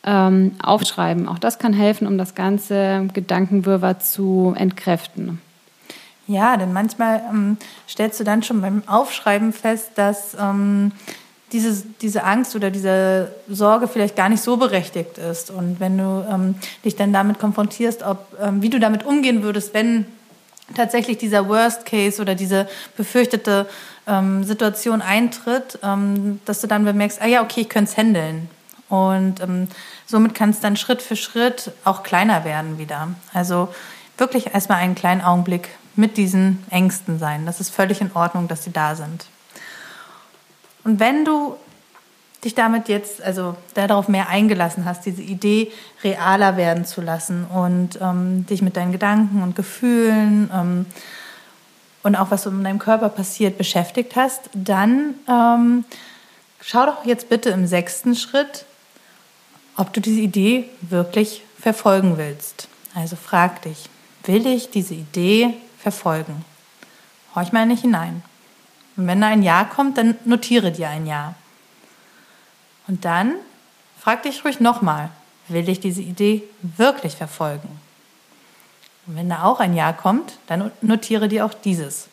ähm, 0.05 0.53
aufschreiben. 0.63 1.29
Auch 1.29 1.39
das 1.39 1.59
kann 1.59 1.73
helfen, 1.73 2.07
um 2.07 2.19
das 2.19 2.35
ganze 2.35 3.09
Gedankenwirrwarr 3.13 3.99
zu 3.99 4.55
entkräften. 4.57 5.41
Ja, 6.27 6.57
denn 6.57 6.73
manchmal 6.73 7.23
ähm, 7.31 7.57
stellst 7.89 8.21
du 8.21 8.25
dann 8.25 8.43
schon 8.43 8.61
beim 8.61 8.83
Aufschreiben 8.87 9.53
fest, 9.53 9.93
dass 9.95 10.37
ähm, 10.39 10.93
diese, 11.53 11.83
diese 12.03 12.25
Angst 12.25 12.55
oder 12.55 12.71
diese 12.71 13.33
Sorge 13.49 13.89
vielleicht 13.89 14.15
gar 14.15 14.29
nicht 14.29 14.43
so 14.43 14.59
berechtigt 14.59 15.17
ist. 15.17 15.51
Und 15.51 15.81
wenn 15.81 15.97
du 15.97 16.27
ähm, 16.31 16.55
dich 16.85 16.97
dann 16.97 17.13
damit 17.13 17.39
konfrontierst, 17.39 18.03
ob, 18.03 18.27
ähm, 18.41 18.61
wie 18.61 18.69
du 18.69 18.79
damit 18.79 19.07
umgehen 19.07 19.43
würdest, 19.43 19.73
wenn 19.73 20.05
tatsächlich 20.75 21.17
dieser 21.17 21.49
Worst 21.49 21.87
Case 21.87 22.21
oder 22.21 22.35
diese 22.35 22.69
befürchtete 22.97 23.67
ähm, 24.07 24.45
Situation 24.45 25.01
eintritt, 25.01 25.79
ähm, 25.83 26.41
dass 26.45 26.61
du 26.61 26.67
dann 26.67 26.85
bemerkst, 26.85 27.23
ah 27.23 27.27
ja, 27.27 27.43
okay, 27.43 27.63
ich 27.63 27.69
könnte 27.71 27.91
es 27.91 27.97
handeln. 27.97 28.51
Und 28.89 29.41
ähm, 29.41 29.69
somit 30.07 30.35
kann 30.35 30.51
es 30.51 30.61
dann 30.61 30.77
Schritt 30.77 31.03
für 31.03 31.17
Schritt 31.17 31.73
auch 31.85 32.03
kleiner 32.03 32.45
werden 32.45 32.79
wieder. 32.79 33.09
Also 33.35 33.69
wirklich 34.17 34.55
erstmal 34.55 34.79
einen 34.79 34.95
kleinen 34.95 35.21
Augenblick 35.21 35.69
mit 35.95 36.17
diesen 36.17 36.65
Ängsten 36.71 37.19
sein. 37.19 37.45
Das 37.45 37.61
ist 37.61 37.71
völlig 37.71 38.01
in 38.01 38.13
Ordnung, 38.15 38.49
dass 38.49 38.65
sie 38.65 38.73
da 38.73 38.95
sind. 38.95 39.27
Und 40.85 41.01
wenn 41.01 41.25
du 41.25 41.57
dich 42.45 42.55
damit 42.55 42.89
jetzt, 42.89 43.21
also 43.21 43.57
darauf 43.75 44.09
mehr 44.09 44.29
eingelassen 44.29 44.85
hast, 44.85 45.05
diese 45.07 45.23
Idee 45.23 45.73
realer 46.05 46.57
werden 46.57 46.85
zu 46.85 47.01
lassen 47.01 47.45
und 47.45 47.99
ähm, 48.01 48.47
dich 48.47 48.63
mit 48.63 48.77
deinen 48.77 48.93
Gedanken 48.93 49.43
und 49.43 49.57
Gefühlen 49.57 50.49
ähm, 50.55 50.87
und 52.05 52.17
auch 52.17 52.31
was 52.31 52.47
in 52.47 52.63
deinem 52.63 52.79
Körper 52.79 53.09
passiert 53.09 53.59
beschäftigt 53.59 54.15
hast, 54.15 54.51
dann 54.55 55.15
ähm, 55.29 55.85
schau 56.61 56.87
doch 56.87 57.05
jetzt 57.05 57.29
bitte 57.29 57.51
im 57.51 57.67
sechsten 57.67 58.15
Schritt, 58.15 58.65
ob 59.79 59.93
du 59.93 60.01
diese 60.01 60.21
Idee 60.21 60.69
wirklich 60.83 61.43
verfolgen 61.59 62.19
willst. 62.19 62.69
Also 62.95 63.17
frag 63.17 63.63
dich, 63.63 63.89
will 64.25 64.47
ich 64.47 64.71
diese 64.71 64.95
Idee 64.95 65.55
verfolgen? 65.79 66.45
Horch 67.35 67.53
mal 67.53 67.65
nicht 67.65 67.83
hinein. 67.83 68.23
Und 68.97 69.07
wenn 69.07 69.21
da 69.21 69.29
ein 69.29 69.45
Ja 69.45 69.65
kommt, 69.65 69.97
dann 69.97 70.17
notiere 70.25 70.73
dir 70.73 70.89
ein 70.89 71.07
Ja. 71.07 71.35
Und 72.89 73.05
dann 73.05 73.35
frag 74.01 74.25
dich 74.25 74.45
ruhig 74.45 74.59
nochmal, 74.59 75.11
will 75.47 75.69
ich 75.69 75.79
diese 75.79 76.03
Idee 76.03 76.43
wirklich 76.61 77.15
verfolgen? 77.15 77.69
Und 79.07 79.15
wenn 79.15 79.29
da 79.29 79.45
auch 79.45 79.61
ein 79.61 79.75
Ja 79.75 79.93
kommt, 79.93 80.39
dann 80.49 80.73
notiere 80.81 81.29
dir 81.29 81.47
auch 81.47 81.55
dieses. 81.55 82.09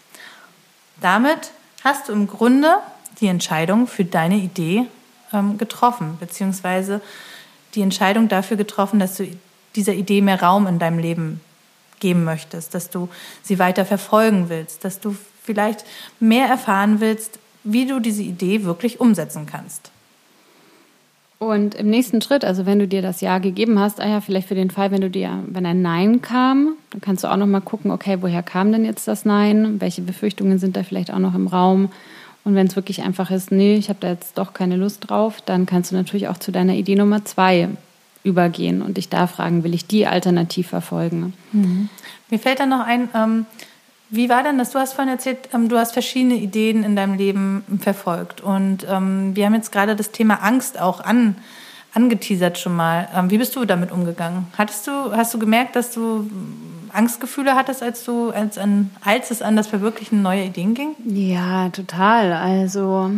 Damit 1.01 1.51
hast 1.83 2.09
du 2.09 2.13
im 2.13 2.27
Grunde 2.27 2.75
die 3.19 3.27
Entscheidung 3.27 3.87
für 3.87 4.05
deine 4.05 4.35
Idee 4.35 4.85
ähm, 5.33 5.57
getroffen, 5.57 6.17
beziehungsweise 6.19 7.01
die 7.75 7.81
Entscheidung 7.81 8.27
dafür 8.27 8.57
getroffen, 8.57 8.99
dass 8.99 9.17
du 9.17 9.27
dieser 9.75 9.93
Idee 9.93 10.21
mehr 10.21 10.41
Raum 10.41 10.67
in 10.67 10.79
deinem 10.79 10.99
Leben 10.99 11.41
geben 11.99 12.23
möchtest, 12.23 12.73
dass 12.73 12.89
du 12.89 13.09
sie 13.43 13.59
weiter 13.59 13.85
verfolgen 13.85 14.49
willst, 14.49 14.83
dass 14.83 14.99
du 14.99 15.15
vielleicht 15.43 15.85
mehr 16.19 16.47
erfahren 16.47 16.99
willst, 16.99 17.39
wie 17.63 17.85
du 17.85 17.99
diese 17.99 18.23
Idee 18.23 18.63
wirklich 18.63 18.99
umsetzen 18.99 19.45
kannst. 19.45 19.91
Und 21.37 21.75
im 21.75 21.89
nächsten 21.89 22.21
Schritt, 22.21 22.45
also 22.45 22.65
wenn 22.65 22.79
du 22.79 22.87
dir 22.87 23.01
das 23.01 23.19
Ja 23.21 23.39
gegeben 23.39 23.77
hast, 23.79 23.99
ah 23.99 24.07
ja, 24.07 24.21
vielleicht 24.21 24.47
für 24.47 24.55
den 24.55 24.71
Fall, 24.71 24.91
wenn 24.91 25.01
du 25.01 25.09
dir, 25.09 25.43
wenn 25.47 25.65
ein 25.65 25.81
Nein 25.81 26.21
kam, 26.21 26.75
dann 26.91 27.01
kannst 27.01 27.23
du 27.23 27.27
auch 27.27 27.35
noch 27.35 27.45
mal 27.45 27.59
gucken, 27.59 27.91
okay, 27.91 28.17
woher 28.21 28.41
kam 28.41 28.71
denn 28.71 28.85
jetzt 28.85 29.07
das 29.07 29.25
Nein? 29.25 29.81
Welche 29.81 30.01
Befürchtungen 30.01 30.59
sind 30.59 30.77
da 30.77 30.83
vielleicht 30.83 31.11
auch 31.11 31.19
noch 31.19 31.35
im 31.35 31.47
Raum? 31.47 31.89
Und 32.45 32.55
wenn 32.55 32.67
es 32.67 32.75
wirklich 32.75 33.01
einfach 33.01 33.31
ist, 33.31 33.51
nee, 33.51 33.75
ich 33.75 33.89
habe 33.89 33.99
da 33.99 34.09
jetzt 34.09 34.37
doch 34.37 34.53
keine 34.53 34.77
Lust 34.77 35.09
drauf, 35.09 35.41
dann 35.41 35.65
kannst 35.65 35.91
du 35.91 35.95
natürlich 35.95 36.27
auch 36.29 36.37
zu 36.37 36.51
deiner 36.51 36.73
Idee 36.73 36.95
Nummer 36.95 37.25
zwei 37.25 37.69
übergehen 38.23 38.81
und 38.81 38.97
dich 38.97 39.09
da 39.09 39.27
fragen, 39.27 39.63
will 39.63 39.73
ich 39.73 39.87
die 39.87 40.07
alternativ 40.07 40.69
verfolgen? 40.69 41.33
Mhm. 41.51 41.89
Mir 42.29 42.39
fällt 42.39 42.59
dann 42.59 42.69
noch 42.69 42.85
ein, 42.85 43.09
ähm, 43.15 43.45
wie 44.09 44.29
war 44.29 44.43
denn 44.43 44.57
das? 44.57 44.71
Du 44.71 44.79
hast 44.79 44.93
vorhin 44.93 45.11
erzählt, 45.11 45.49
ähm, 45.53 45.69
du 45.69 45.77
hast 45.77 45.93
verschiedene 45.93 46.35
Ideen 46.35 46.83
in 46.83 46.95
deinem 46.95 47.15
Leben 47.15 47.63
verfolgt. 47.79 48.41
Und 48.41 48.85
ähm, 48.89 49.35
wir 49.35 49.45
haben 49.45 49.55
jetzt 49.55 49.71
gerade 49.71 49.95
das 49.95 50.11
Thema 50.11 50.43
Angst 50.43 50.79
auch 50.79 51.01
an, 51.01 51.35
angeteasert 51.93 52.59
schon 52.59 52.75
mal. 52.75 53.07
Ähm, 53.15 53.31
wie 53.31 53.39
bist 53.39 53.55
du 53.55 53.65
damit 53.65 53.91
umgegangen? 53.91 54.47
Hattest 54.57 54.87
du, 54.87 54.91
hast 54.91 55.33
du 55.33 55.39
gemerkt, 55.39 55.75
dass 55.75 55.91
du 55.91 56.29
Angstgefühle 56.95 57.55
hattest, 57.55 57.83
als 57.83 58.03
du, 58.03 58.29
als, 58.29 58.57
an, 58.57 58.91
als 59.03 59.31
es 59.31 59.41
an 59.41 59.55
das 59.55 59.67
Verwirklichen 59.67 60.21
neuer 60.21 60.45
Ideen 60.45 60.73
ging? 60.73 60.95
Ja, 61.05 61.69
total. 61.69 62.33
Also 62.33 63.11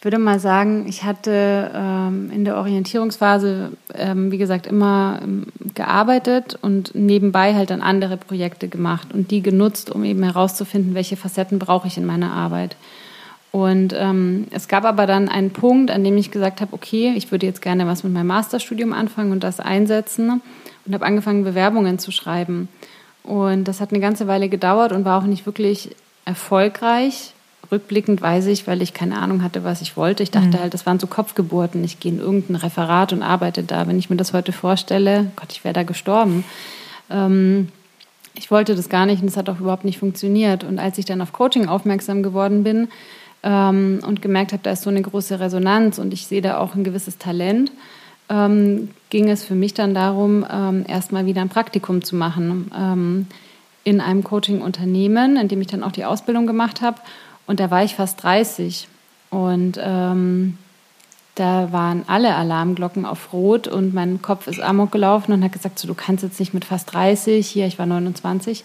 ich 0.00 0.02
würde 0.02 0.18
mal 0.18 0.40
sagen, 0.40 0.86
ich 0.88 1.04
hatte 1.04 1.70
ähm, 1.74 2.30
in 2.32 2.46
der 2.46 2.56
Orientierungsphase, 2.56 3.72
ähm, 3.94 4.32
wie 4.32 4.38
gesagt, 4.38 4.66
immer 4.66 5.20
ähm, 5.22 5.48
gearbeitet 5.74 6.58
und 6.62 6.94
nebenbei 6.94 7.54
halt 7.54 7.68
dann 7.68 7.82
andere 7.82 8.16
Projekte 8.16 8.68
gemacht 8.68 9.12
und 9.12 9.30
die 9.30 9.42
genutzt, 9.42 9.90
um 9.90 10.02
eben 10.04 10.22
herauszufinden, 10.22 10.94
welche 10.94 11.18
Facetten 11.18 11.58
brauche 11.58 11.86
ich 11.86 11.98
in 11.98 12.06
meiner 12.06 12.32
Arbeit. 12.32 12.76
Und 13.52 13.92
ähm, 13.94 14.46
es 14.52 14.68
gab 14.68 14.86
aber 14.86 15.06
dann 15.06 15.28
einen 15.28 15.50
Punkt, 15.50 15.90
an 15.90 16.02
dem 16.02 16.16
ich 16.16 16.30
gesagt 16.30 16.62
habe, 16.62 16.72
okay, 16.72 17.12
ich 17.14 17.30
würde 17.30 17.44
jetzt 17.44 17.60
gerne 17.60 17.86
was 17.86 18.02
mit 18.02 18.14
meinem 18.14 18.28
Masterstudium 18.28 18.94
anfangen 18.94 19.32
und 19.32 19.44
das 19.44 19.60
einsetzen 19.60 20.40
und 20.90 20.94
habe 20.94 21.06
angefangen, 21.06 21.44
Bewerbungen 21.44 22.00
zu 22.00 22.10
schreiben. 22.10 22.68
Und 23.22 23.64
das 23.64 23.80
hat 23.80 23.92
eine 23.92 24.00
ganze 24.00 24.26
Weile 24.26 24.48
gedauert 24.48 24.90
und 24.90 25.04
war 25.04 25.20
auch 25.20 25.26
nicht 25.26 25.46
wirklich 25.46 25.94
erfolgreich, 26.24 27.32
rückblickend 27.70 28.20
weiß 28.20 28.46
ich, 28.46 28.66
weil 28.66 28.82
ich 28.82 28.92
keine 28.92 29.18
Ahnung 29.18 29.44
hatte, 29.44 29.62
was 29.62 29.82
ich 29.82 29.96
wollte. 29.96 30.24
Ich 30.24 30.32
dachte 30.32 30.56
mhm. 30.56 30.60
halt, 30.60 30.74
das 30.74 30.86
waren 30.86 30.98
so 30.98 31.06
Kopfgeburten. 31.06 31.84
Ich 31.84 32.00
gehe 32.00 32.10
in 32.10 32.18
irgendein 32.18 32.56
Referat 32.56 33.12
und 33.12 33.22
arbeite 33.22 33.62
da. 33.62 33.86
Wenn 33.86 34.00
ich 34.00 34.10
mir 34.10 34.16
das 34.16 34.32
heute 34.32 34.50
vorstelle, 34.50 35.30
Gott, 35.36 35.52
ich 35.52 35.62
wäre 35.62 35.74
da 35.74 35.84
gestorben. 35.84 36.44
Ähm, 37.08 37.68
ich 38.34 38.50
wollte 38.50 38.74
das 38.74 38.88
gar 38.88 39.06
nicht 39.06 39.22
und 39.22 39.28
es 39.28 39.36
hat 39.36 39.48
auch 39.48 39.60
überhaupt 39.60 39.84
nicht 39.84 39.98
funktioniert. 39.98 40.64
Und 40.64 40.80
als 40.80 40.98
ich 40.98 41.04
dann 41.04 41.20
auf 41.20 41.32
Coaching 41.32 41.68
aufmerksam 41.68 42.24
geworden 42.24 42.64
bin 42.64 42.88
ähm, 43.44 44.00
und 44.04 44.22
gemerkt 44.22 44.52
habe, 44.52 44.64
da 44.64 44.72
ist 44.72 44.82
so 44.82 44.90
eine 44.90 45.02
große 45.02 45.38
Resonanz 45.38 45.98
und 45.98 46.12
ich 46.12 46.26
sehe 46.26 46.42
da 46.42 46.58
auch 46.58 46.74
ein 46.74 46.82
gewisses 46.82 47.18
Talent, 47.18 47.70
ähm, 48.30 48.88
ging 49.10 49.28
es 49.28 49.44
für 49.44 49.54
mich 49.54 49.74
dann 49.74 49.92
darum, 49.92 50.46
ähm, 50.50 50.84
erstmal 50.88 51.26
wieder 51.26 51.42
ein 51.42 51.50
Praktikum 51.50 52.02
zu 52.02 52.16
machen 52.16 52.70
ähm, 52.74 53.26
in 53.84 54.00
einem 54.00 54.24
Coaching-Unternehmen, 54.24 55.36
in 55.36 55.48
dem 55.48 55.60
ich 55.60 55.66
dann 55.66 55.82
auch 55.82 55.92
die 55.92 56.04
Ausbildung 56.04 56.46
gemacht 56.46 56.80
habe 56.80 57.00
und 57.50 57.58
da 57.58 57.68
war 57.68 57.82
ich 57.82 57.96
fast 57.96 58.22
30. 58.22 58.86
Und 59.30 59.76
ähm, 59.82 60.56
da 61.34 61.72
waren 61.72 62.04
alle 62.06 62.36
Alarmglocken 62.36 63.04
auf 63.04 63.32
Rot 63.32 63.66
und 63.66 63.92
mein 63.92 64.22
Kopf 64.22 64.46
ist 64.46 64.60
amok 64.60 64.92
gelaufen 64.92 65.32
und 65.32 65.42
hat 65.42 65.50
gesagt, 65.50 65.80
so, 65.80 65.88
du 65.88 65.94
kannst 65.94 66.22
jetzt 66.22 66.38
nicht 66.38 66.54
mit 66.54 66.64
fast 66.64 66.92
30, 66.92 67.44
hier, 67.44 67.66
ich 67.66 67.76
war 67.76 67.86
29, 67.86 68.62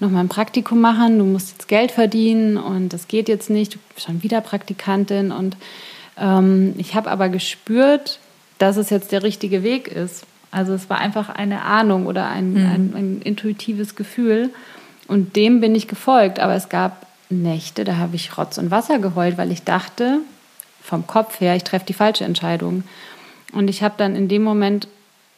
nochmal 0.00 0.22
ein 0.22 0.28
Praktikum 0.28 0.82
machen, 0.82 1.18
du 1.18 1.24
musst 1.24 1.52
jetzt 1.52 1.66
Geld 1.66 1.92
verdienen 1.92 2.58
und 2.58 2.92
das 2.92 3.08
geht 3.08 3.30
jetzt 3.30 3.48
nicht, 3.48 3.74
du 3.74 3.78
bist 3.94 4.06
schon 4.06 4.22
wieder 4.22 4.42
Praktikantin. 4.42 5.32
Und 5.32 5.56
ähm, 6.18 6.74
ich 6.76 6.94
habe 6.94 7.10
aber 7.10 7.30
gespürt, 7.30 8.18
dass 8.58 8.76
es 8.76 8.90
jetzt 8.90 9.12
der 9.12 9.22
richtige 9.22 9.62
Weg 9.62 9.88
ist. 9.88 10.24
Also 10.50 10.72
es 10.72 10.88
war 10.88 10.98
einfach 10.98 11.28
eine 11.28 11.62
Ahnung 11.62 12.06
oder 12.06 12.28
ein, 12.28 12.52
mhm. 12.52 12.66
ein, 12.66 12.92
ein 12.94 13.22
intuitives 13.22 13.96
Gefühl 13.96 14.50
und 15.08 15.36
dem 15.36 15.60
bin 15.60 15.74
ich 15.74 15.88
gefolgt. 15.88 16.38
Aber 16.40 16.54
es 16.54 16.68
gab 16.68 17.06
Nächte, 17.28 17.84
da 17.84 17.96
habe 17.96 18.16
ich 18.16 18.36
Rotz 18.38 18.58
und 18.58 18.70
Wasser 18.70 18.98
geheult, 18.98 19.36
weil 19.38 19.50
ich 19.50 19.64
dachte, 19.64 20.20
vom 20.82 21.06
Kopf 21.06 21.40
her, 21.40 21.56
ich 21.56 21.64
treffe 21.64 21.86
die 21.86 21.92
falsche 21.92 22.24
Entscheidung. 22.24 22.84
Und 23.52 23.68
ich 23.68 23.82
habe 23.82 23.94
dann 23.96 24.14
in 24.14 24.28
dem 24.28 24.42
Moment 24.42 24.88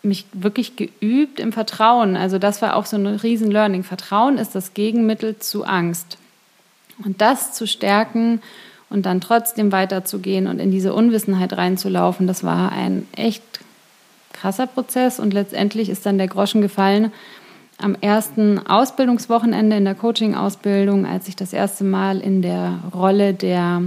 mich 0.02 0.26
wirklich 0.32 0.76
geübt 0.76 1.40
im 1.40 1.52
Vertrauen. 1.52 2.16
Also 2.16 2.38
das 2.38 2.62
war 2.62 2.76
auch 2.76 2.86
so 2.86 2.96
ein 2.96 3.06
riesen 3.06 3.50
Learning. 3.50 3.82
Vertrauen 3.82 4.38
ist 4.38 4.54
das 4.54 4.74
Gegenmittel 4.74 5.38
zu 5.38 5.64
Angst. 5.64 6.18
Und 7.04 7.20
das 7.20 7.52
zu 7.52 7.66
stärken 7.66 8.40
und 8.90 9.06
dann 9.06 9.20
trotzdem 9.20 9.72
weiterzugehen 9.72 10.46
und 10.46 10.58
in 10.58 10.70
diese 10.70 10.94
Unwissenheit 10.94 11.56
reinzulaufen, 11.56 12.26
das 12.26 12.42
war 12.42 12.72
ein 12.72 13.06
echt 13.14 13.60
krasser 14.32 14.66
Prozess. 14.66 15.20
Und 15.20 15.34
letztendlich 15.34 15.88
ist 15.88 16.06
dann 16.06 16.18
der 16.18 16.28
Groschen 16.28 16.62
gefallen, 16.62 17.12
am 17.80 17.96
ersten 18.00 18.58
Ausbildungswochenende 18.66 19.76
in 19.76 19.84
der 19.84 19.94
Coaching-Ausbildung, 19.94 21.06
als 21.06 21.28
ich 21.28 21.36
das 21.36 21.52
erste 21.52 21.84
Mal 21.84 22.20
in 22.20 22.42
der 22.42 22.80
Rolle 22.92 23.34
der 23.34 23.82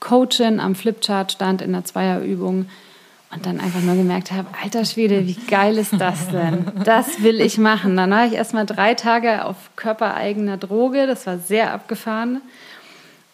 Coachin 0.00 0.60
am 0.60 0.74
Flipchart 0.74 1.32
stand 1.32 1.62
in 1.62 1.72
der 1.72 1.84
Zweierübung 1.84 2.66
und 3.32 3.46
dann 3.46 3.60
einfach 3.60 3.80
nur 3.80 3.94
gemerkt 3.94 4.32
habe, 4.32 4.48
alter 4.62 4.84
Schwede, 4.84 5.26
wie 5.26 5.38
geil 5.48 5.78
ist 5.78 5.94
das 5.98 6.28
denn? 6.28 6.66
Das 6.84 7.22
will 7.22 7.40
ich 7.40 7.56
machen. 7.56 7.96
Dann 7.96 8.10
war 8.10 8.26
ich 8.26 8.34
erstmal 8.34 8.66
drei 8.66 8.92
Tage 8.92 9.46
auf 9.46 9.56
körpereigener 9.76 10.58
Droge, 10.58 11.06
das 11.06 11.26
war 11.26 11.38
sehr 11.38 11.72
abgefahren 11.72 12.42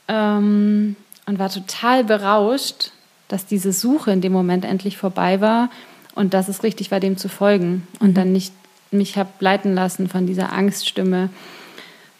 ähm, 0.08 0.96
und 1.26 1.38
war 1.38 1.50
total 1.50 2.04
berauscht, 2.04 2.92
dass 3.28 3.46
diese 3.46 3.72
Suche 3.72 4.10
in 4.10 4.20
dem 4.20 4.32
Moment 4.32 4.64
endlich 4.64 4.96
vorbei 4.96 5.40
war 5.40 5.70
und 6.14 6.34
dass 6.34 6.48
es 6.48 6.62
richtig 6.62 6.90
war, 6.90 7.00
dem 7.00 7.16
zu 7.16 7.28
folgen 7.28 7.86
und 8.00 8.14
dann 8.16 8.32
nicht 8.32 8.52
mich 8.90 9.18
habe 9.18 9.28
leiten 9.40 9.74
lassen 9.74 10.08
von 10.08 10.26
dieser 10.26 10.52
Angststimme, 10.52 11.28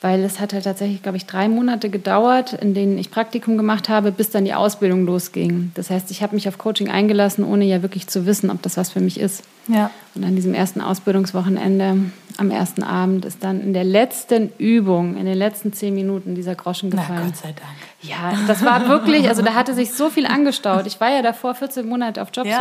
weil 0.00 0.22
es 0.22 0.38
hat 0.38 0.52
halt 0.52 0.64
tatsächlich, 0.64 1.02
glaube 1.02 1.16
ich, 1.16 1.26
drei 1.26 1.48
Monate 1.48 1.90
gedauert, 1.90 2.52
in 2.52 2.72
denen 2.72 2.98
ich 2.98 3.10
Praktikum 3.10 3.56
gemacht 3.56 3.88
habe, 3.88 4.12
bis 4.12 4.30
dann 4.30 4.44
die 4.44 4.54
Ausbildung 4.54 5.04
losging. 5.04 5.72
Das 5.74 5.90
heißt, 5.90 6.12
ich 6.12 6.22
habe 6.22 6.36
mich 6.36 6.46
auf 6.46 6.56
Coaching 6.56 6.88
eingelassen, 6.88 7.44
ohne 7.44 7.64
ja 7.64 7.82
wirklich 7.82 8.06
zu 8.06 8.24
wissen, 8.24 8.50
ob 8.50 8.62
das 8.62 8.76
was 8.76 8.90
für 8.90 9.00
mich 9.00 9.18
ist. 9.18 9.42
Ja. 9.66 9.90
Und 10.14 10.22
an 10.22 10.36
diesem 10.36 10.54
ersten 10.54 10.80
Ausbildungswochenende, 10.80 11.96
am 12.36 12.50
ersten 12.52 12.84
Abend, 12.84 13.24
ist 13.24 13.42
dann 13.42 13.60
in 13.60 13.72
der 13.72 13.82
letzten 13.82 14.52
Übung, 14.58 15.16
in 15.16 15.26
den 15.26 15.36
letzten 15.36 15.72
zehn 15.72 15.94
Minuten 15.94 16.36
dieser 16.36 16.54
Groschen 16.54 16.90
gefallen. 16.90 17.18
Na, 17.20 17.26
Gott 17.26 17.36
sei 17.36 17.48
Dank. 17.48 17.76
Ja, 18.02 18.38
das 18.46 18.64
war 18.64 18.88
wirklich, 18.88 19.28
also 19.28 19.42
da 19.42 19.54
hatte 19.54 19.74
sich 19.74 19.92
so 19.92 20.10
viel 20.10 20.26
angestaut. 20.26 20.86
Ich 20.86 21.00
war 21.00 21.10
ja 21.10 21.22
davor 21.22 21.56
14 21.56 21.88
Monate 21.88 22.22
auf 22.22 22.28
Jobsuche. 22.32 22.52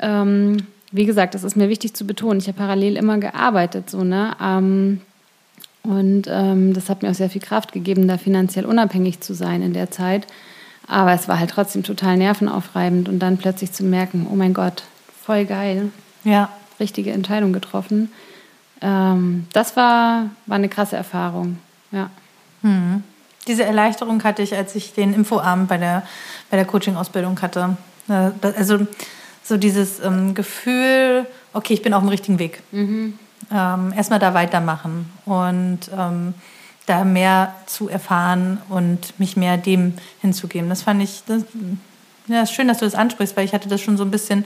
Ja. 0.00 0.22
Ähm, 0.22 0.56
wie 0.90 1.04
gesagt, 1.04 1.34
das 1.34 1.44
ist 1.44 1.54
mir 1.54 1.68
wichtig 1.68 1.92
zu 1.92 2.06
betonen. 2.06 2.40
Ich 2.40 2.48
habe 2.48 2.56
parallel 2.56 2.96
immer 2.96 3.18
gearbeitet, 3.18 3.90
so, 3.90 4.04
ne? 4.04 4.34
Ähm, 4.42 5.02
und 5.88 6.24
ähm, 6.28 6.74
das 6.74 6.90
hat 6.90 7.02
mir 7.02 7.10
auch 7.10 7.14
sehr 7.14 7.30
viel 7.30 7.40
Kraft 7.40 7.72
gegeben, 7.72 8.06
da 8.08 8.18
finanziell 8.18 8.66
unabhängig 8.66 9.20
zu 9.20 9.32
sein 9.32 9.62
in 9.62 9.72
der 9.72 9.90
Zeit. 9.90 10.26
Aber 10.86 11.12
es 11.14 11.28
war 11.28 11.38
halt 11.38 11.50
trotzdem 11.50 11.82
total 11.82 12.18
nervenaufreibend 12.18 13.08
und 13.08 13.20
dann 13.20 13.38
plötzlich 13.38 13.72
zu 13.72 13.84
merken, 13.84 14.26
oh 14.30 14.34
mein 14.34 14.52
Gott, 14.52 14.82
voll 15.24 15.46
geil. 15.46 15.90
Ja. 16.24 16.50
Richtige 16.78 17.12
Entscheidung 17.12 17.54
getroffen. 17.54 18.12
Ähm, 18.82 19.46
das 19.54 19.76
war, 19.76 20.28
war 20.44 20.56
eine 20.56 20.68
krasse 20.68 20.96
Erfahrung. 20.96 21.56
Ja. 21.90 22.10
Mhm. 22.60 23.02
Diese 23.46 23.64
Erleichterung 23.64 24.22
hatte 24.24 24.42
ich, 24.42 24.54
als 24.54 24.74
ich 24.74 24.92
den 24.92 25.14
Infoabend 25.14 25.68
bei 25.68 25.78
der, 25.78 26.02
bei 26.50 26.58
der 26.58 26.66
Coaching-Ausbildung 26.66 27.40
hatte. 27.40 27.78
Äh, 28.10 28.30
Also 28.58 28.86
so 29.42 29.56
dieses 29.56 30.00
ähm, 30.00 30.34
Gefühl, 30.34 31.24
okay, 31.54 31.72
ich 31.72 31.80
bin 31.80 31.94
auf 31.94 32.02
dem 32.02 32.10
richtigen 32.10 32.38
Weg. 32.38 32.62
Mhm. 32.72 33.18
Ähm, 33.52 33.92
erstmal 33.96 34.18
da 34.18 34.34
weitermachen 34.34 35.10
und 35.24 35.80
ähm, 35.96 36.34
da 36.86 37.04
mehr 37.04 37.54
zu 37.66 37.88
erfahren 37.88 38.58
und 38.68 39.18
mich 39.18 39.36
mehr 39.36 39.56
dem 39.56 39.94
hinzugeben. 40.20 40.68
Das 40.68 40.82
fand 40.82 41.02
ich, 41.02 41.22
das, 41.26 41.44
ja, 42.26 42.42
ist 42.42 42.52
schön, 42.52 42.68
dass 42.68 42.78
du 42.78 42.84
das 42.84 42.94
ansprichst, 42.94 43.36
weil 43.36 43.44
ich 43.44 43.52
hatte 43.52 43.68
das 43.68 43.80
schon 43.80 43.96
so 43.96 44.04
ein 44.04 44.10
bisschen, 44.10 44.44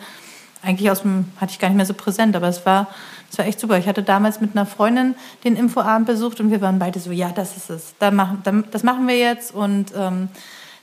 eigentlich 0.63 0.91
aus 0.91 1.03
dem, 1.03 1.27
hatte 1.41 1.53
ich 1.53 1.59
gar 1.59 1.69
nicht 1.69 1.77
mehr 1.77 1.87
so 1.87 1.95
präsent, 1.95 2.37
aber 2.37 2.49
es 2.49 2.65
war, 2.67 2.89
es 3.31 3.39
war 3.39 3.47
echt 3.47 3.61
super. 3.61 3.79
Ich 3.79 3.89
hatte 3.89 4.03
damals 4.03 4.41
mit 4.41 4.55
einer 4.55 4.67
Freundin 4.67 5.15
den 5.45 5.57
Infoabend 5.57 6.07
besucht 6.07 6.41
und 6.41 6.51
wir 6.51 6.61
waren 6.61 6.79
beide 6.79 7.01
so, 7.01 7.11
ja, 7.11 7.31
das 7.31 7.57
ist 7.57 7.71
es, 7.71 7.95
da 7.99 8.11
machen, 8.11 8.41
da, 8.45 8.53
das 8.71 8.83
machen 8.83 9.07
wir 9.09 9.19
jetzt 9.19 9.55
und 9.55 9.93
ähm, 9.97 10.29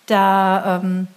da 0.06 0.82
ähm, 0.82 1.08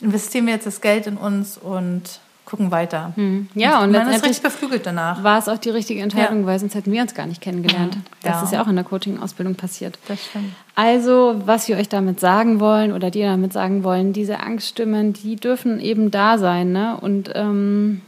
investieren 0.00 0.46
wir 0.46 0.54
jetzt 0.54 0.66
das 0.66 0.80
Geld 0.80 1.06
in 1.06 1.16
uns 1.16 1.58
und 1.58 2.20
gucken 2.52 2.70
weiter. 2.70 3.12
Hm. 3.14 3.48
Ja, 3.54 3.82
und 3.82 3.92
man 3.92 4.10
ist 4.10 4.22
richtig 4.22 4.42
beflügelt 4.42 4.84
danach. 4.84 5.24
war 5.24 5.38
es 5.38 5.48
auch 5.48 5.56
die 5.56 5.70
richtige 5.70 6.02
Entscheidung, 6.02 6.40
Ja. 6.40 6.46
weil 6.46 6.58
sonst 6.58 6.74
hätten 6.74 6.92
wir 6.92 7.00
uns 7.00 7.14
gar 7.14 7.24
nicht 7.24 7.40
kennengelernt. 7.40 7.96
Das 8.22 8.32
Ja. 8.36 8.42
ist 8.42 8.52
ja 8.52 8.62
auch 8.62 8.68
in 8.68 8.76
der 8.76 8.84
Coaching-Ausbildung 8.84 9.54
passiert. 9.54 9.98
Das 10.06 10.22
stimmt. 10.26 10.52
Also, 10.74 11.40
was 11.46 11.66
wir 11.68 11.78
euch 11.78 11.88
damit 11.88 12.20
sagen 12.20 12.60
wollen 12.60 12.92
oder 12.92 13.10
dir 13.10 13.24
damit 13.26 13.54
sagen 13.54 13.84
wollen, 13.84 14.12
diese 14.12 14.40
Angststimmen, 14.40 15.14
die 15.14 15.36
dürfen 15.36 15.80
eben 15.80 16.10
da 16.10 16.36
sein. 16.36 16.72
Ne? 16.72 16.98
Und 17.00 17.30
ähm, 17.34 18.02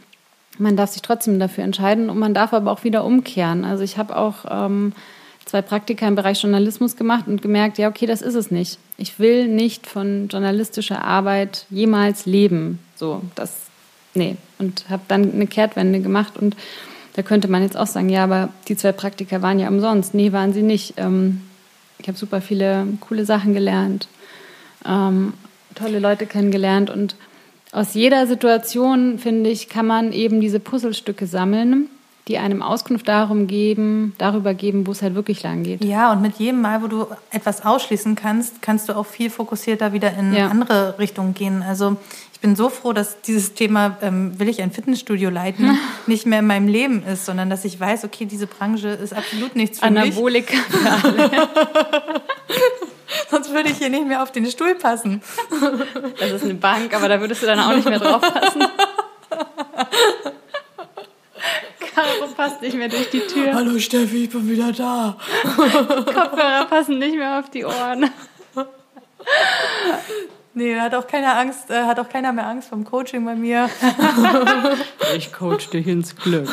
man 0.59 0.77
darf 0.77 0.91
sich 0.91 1.01
trotzdem 1.01 1.39
dafür 1.39 1.65
entscheiden 1.65 2.11
und 2.11 2.19
man 2.19 2.35
darf 2.35 2.53
aber 2.53 2.71
auch 2.71 2.85
wieder 2.85 3.03
umkehren. 3.07 3.65
Also 3.65 3.83
ich 3.83 3.97
habe 3.97 4.15
auch 4.15 4.45
ähm, 4.51 4.93
zwei 5.47 5.63
Praktika 5.63 6.07
im 6.07 6.17
Bereich 6.17 6.43
Journalismus 6.43 6.97
gemacht 6.97 7.25
und 7.29 7.41
gemerkt, 7.41 7.79
ja, 7.79 7.89
okay, 7.89 8.05
das 8.05 8.21
ist 8.21 8.35
es 8.35 8.51
nicht. 8.51 8.79
Ich 8.99 9.19
will 9.19 9.49
nicht 9.49 9.87
von 9.87 10.29
journalistischer 10.29 11.03
Arbeit 11.03 11.65
jemals 11.71 12.27
leben. 12.27 12.79
So, 12.95 13.23
das, 13.35 13.64
nee. 14.15 14.37
Und 14.59 14.89
habe 14.89 15.03
dann 15.09 15.33
eine 15.33 15.47
Kehrtwende 15.47 16.01
gemacht 16.01 16.37
und 16.39 16.57
da 17.15 17.23
könnte 17.23 17.49
man 17.49 17.63
jetzt 17.63 17.77
auch 17.77 17.87
sagen, 17.87 18.09
ja, 18.09 18.25
aber 18.25 18.49
die 18.69 18.77
zwei 18.77 18.93
Praktika 18.93 19.41
waren 19.41 19.59
ja 19.59 19.69
umsonst. 19.69 20.15
Nee, 20.15 20.33
waren 20.33 20.53
sie 20.53 20.63
nicht. 20.63 20.95
Ähm, 20.97 21.43
ich 21.99 22.09
habe 22.09 22.19
super 22.19 22.41
viele 22.41 22.87
coole 23.01 23.25
Sachen 23.25 23.55
gelernt, 23.55 24.09
ähm, 24.85 25.35
tolle 25.75 25.99
Leute 25.99 26.27
kennengelernt 26.27 26.91
und 26.91 27.17
aus 27.73 27.95
jeder 27.95 28.27
Situation, 28.29 29.19
finde 29.19 29.51
ich, 29.51 29.69
kann 29.69 29.87
man 29.87 30.13
eben 30.13 30.41
diese 30.41 30.61
Puzzlestücke 30.61 31.27
sammeln, 31.27 31.89
die 32.29 32.39
einem 32.39 32.63
Auskunft 32.63 33.07
darum 33.07 33.47
geben, 33.47 34.15
darüber 34.19 34.55
geben, 34.55 34.87
wo 34.87 34.93
es 34.93 35.03
halt 35.03 35.15
wirklich 35.15 35.43
lang 35.43 35.63
geht. 35.63 35.85
Ja, 35.85 36.11
und 36.13 36.23
mit 36.23 36.37
jedem 36.39 36.63
Mal, 36.63 36.83
wo 36.83 36.87
du 36.87 37.07
etwas 37.31 37.65
ausschließen 37.67 38.15
kannst, 38.15 38.63
kannst 38.63 38.89
du 38.89 38.95
auch 38.97 39.05
viel 39.07 39.29
fokussierter 39.29 39.93
wieder 39.93 40.13
in 40.17 40.33
Ja. 40.35 40.49
andere 40.49 40.99
Richtungen 40.99 41.35
gehen. 41.35 41.63
Also 41.63 41.97
ich 42.33 42.41
bin 42.41 42.57
so 42.57 42.71
froh, 42.71 42.95
dass 42.95 43.21
dieses 43.23 43.53
Thema, 43.55 43.99
ähm, 44.01 44.39
will 44.39 44.49
ich 44.49 44.63
ein 44.63 44.71
Fitnessstudio 44.71 45.29
leiten, 45.29 45.79
nicht 46.07 46.25
mehr 46.25 46.39
in 46.39 46.47
meinem 46.47 46.69
Leben 46.69 47.03
ist, 47.05 47.27
sondern 47.27 47.51
dass 47.51 47.65
ich 47.67 47.79
weiß, 47.79 48.05
okay, 48.05 48.25
diese 48.25 48.47
Branche 48.47 48.89
ist 48.89 49.13
absolut 49.15 49.55
nichts 49.55 49.81
für 49.81 49.91
mich. 49.91 50.01
Anabolika. 50.03 50.57
Sonst 53.31 53.53
würde 53.53 53.69
ich 53.71 53.77
hier 53.79 53.91
nicht 53.91 54.07
mehr 54.07 54.23
auf 54.23 54.33
den 54.33 54.47
Stuhl 54.47 54.75
passen. 54.75 55.21
Das 56.19 56.31
ist 56.31 56.45
eine 56.45 56.55
Bank, 56.55 56.95
aber 56.95 57.09
da 57.09 57.21
würdest 57.21 57.43
du 57.43 57.47
dann 57.47 57.61
auch 57.61 57.75
nicht 57.75 57.89
mehr 57.89 57.99
drauf 57.99 58.23
passen. 58.23 58.63
Caro 61.95 62.27
passt 62.37 62.61
nicht 62.61 62.77
mehr 62.77 62.89
durch 62.89 63.11
die 63.11 63.21
Tür. 63.21 63.55
Hallo 63.55 63.79
Steffi, 63.79 64.25
ich 64.25 64.31
bin 64.31 64.49
wieder 64.49 64.73
da. 64.73 65.17
Kopfhörer 65.45 66.67
passen 66.69 66.99
nicht 66.99 67.17
mehr 67.17 67.39
auf 67.39 67.51
die 67.51 67.65
Ohren. 67.65 68.11
Nee, 70.55 70.79
hat 70.79 70.95
auch 70.95 71.07
keiner 71.07 71.37
Angst, 71.37 71.71
äh, 71.71 71.85
hat 71.85 71.99
auch 71.99 72.09
keiner 72.09 72.33
mehr 72.33 72.47
Angst 72.47 72.69
vom 72.69 72.85
Coaching 72.85 73.25
bei 73.25 73.35
mir. 73.35 73.69
Ich 75.17 75.33
coach 75.33 75.69
dich 75.71 75.87
ins 75.87 76.17
Glück. 76.17 76.49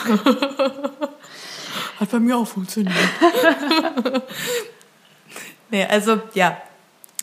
Hat 1.99 2.12
bei 2.12 2.19
mir 2.19 2.38
auch 2.38 2.45
funktioniert. 2.45 2.95
nee, 5.71 5.86
also 5.86 6.19
ja, 6.34 6.58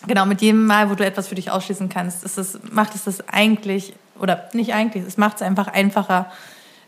genau, 0.06 0.26
mit 0.26 0.40
jedem 0.40 0.66
Mal, 0.66 0.90
wo 0.90 0.94
du 0.94 1.04
etwas 1.04 1.28
für 1.28 1.36
dich 1.36 1.50
ausschließen 1.50 1.88
kannst, 1.88 2.24
ist 2.24 2.38
es, 2.38 2.58
macht 2.70 2.94
es 2.94 3.04
das 3.04 3.28
eigentlich, 3.28 3.94
oder 4.18 4.48
nicht 4.52 4.74
eigentlich, 4.74 5.04
es 5.04 5.16
macht 5.16 5.36
es 5.36 5.42
einfach 5.42 5.68
einfacher 5.68 6.32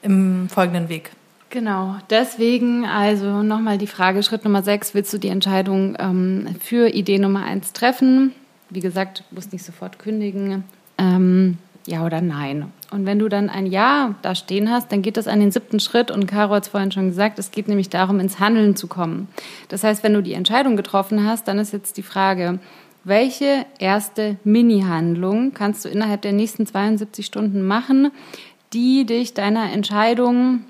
im 0.03 0.49
folgenden 0.49 0.89
Weg. 0.89 1.13
Genau, 1.51 1.97
deswegen 2.11 2.85
also 2.85 3.43
nochmal 3.43 3.77
die 3.77 3.89
Frage, 3.89 4.23
Schritt 4.23 4.45
Nummer 4.45 4.63
6, 4.63 4.95
willst 4.95 5.13
du 5.13 5.19
die 5.19 5.29
Entscheidung 5.29 5.97
ähm, 5.99 6.47
für 6.61 6.89
Idee 6.89 7.19
Nummer 7.19 7.45
1 7.45 7.73
treffen? 7.73 8.33
Wie 8.71 8.79
gesagt, 8.79 9.25
musst 9.33 9.53
nicht 9.53 9.65
sofort 9.65 9.99
kündigen, 9.99 10.63
ähm, 10.97 11.59
ja 11.87 12.07
oder 12.07 12.21
nein. 12.21 12.73
Und 12.93 13.05
wenn 13.05 13.19
du 13.19 13.29
dann 13.29 13.51
ein 13.51 13.67
Ja 13.67 14.15
da 14.23 14.37
stehen 14.37 14.71
hast, 14.71 14.93
dann 14.93 15.03
geht 15.03 15.17
das 15.17 15.27
an 15.27 15.41
den 15.41 15.51
siebten 15.51 15.81
Schritt 15.81 16.13
und 16.13 16.27
Caro 16.27 16.55
hat 16.55 16.65
es 16.65 16.69
vorhin 16.69 16.93
schon 16.93 17.09
gesagt, 17.09 17.37
es 17.41 17.51
geht 17.51 17.67
nämlich 17.67 17.89
darum, 17.89 18.21
ins 18.21 18.39
Handeln 18.39 18.77
zu 18.77 18.87
kommen. 18.87 19.27
Das 19.69 19.83
heißt, 19.83 20.05
wenn 20.05 20.15
du 20.15 20.23
die 20.23 20.35
Entscheidung 20.35 20.77
getroffen 20.77 21.25
hast, 21.25 21.49
dann 21.49 21.59
ist 21.59 21.73
jetzt 21.73 21.97
die 21.97 22.03
Frage, 22.05 22.61
welche 23.03 23.67
erste 23.81 24.37
Mini-Handlung 24.45 25.53
kannst 25.53 25.85
du 25.85 25.89
innerhalb 25.89 26.23
der 26.23 26.33
nächsten 26.33 26.65
72 26.65 27.27
Stunden 27.27 27.67
machen, 27.67 28.13
die 28.73 29.05
dich 29.05 29.35
deiner 29.35 29.73
Entscheidung 29.73 30.61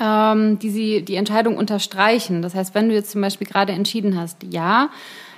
ähm, 0.00 0.58
die 0.58 0.70
sie 0.70 1.02
die 1.02 1.16
Entscheidung 1.16 1.56
unterstreichen. 1.56 2.42
Das 2.42 2.54
heißt, 2.54 2.74
wenn 2.74 2.88
du 2.88 2.94
jetzt 2.94 3.10
zum 3.10 3.20
Beispiel 3.20 3.46
gerade 3.46 3.72
entschieden 3.72 4.18
hast, 4.18 4.42
ja, 4.50 4.90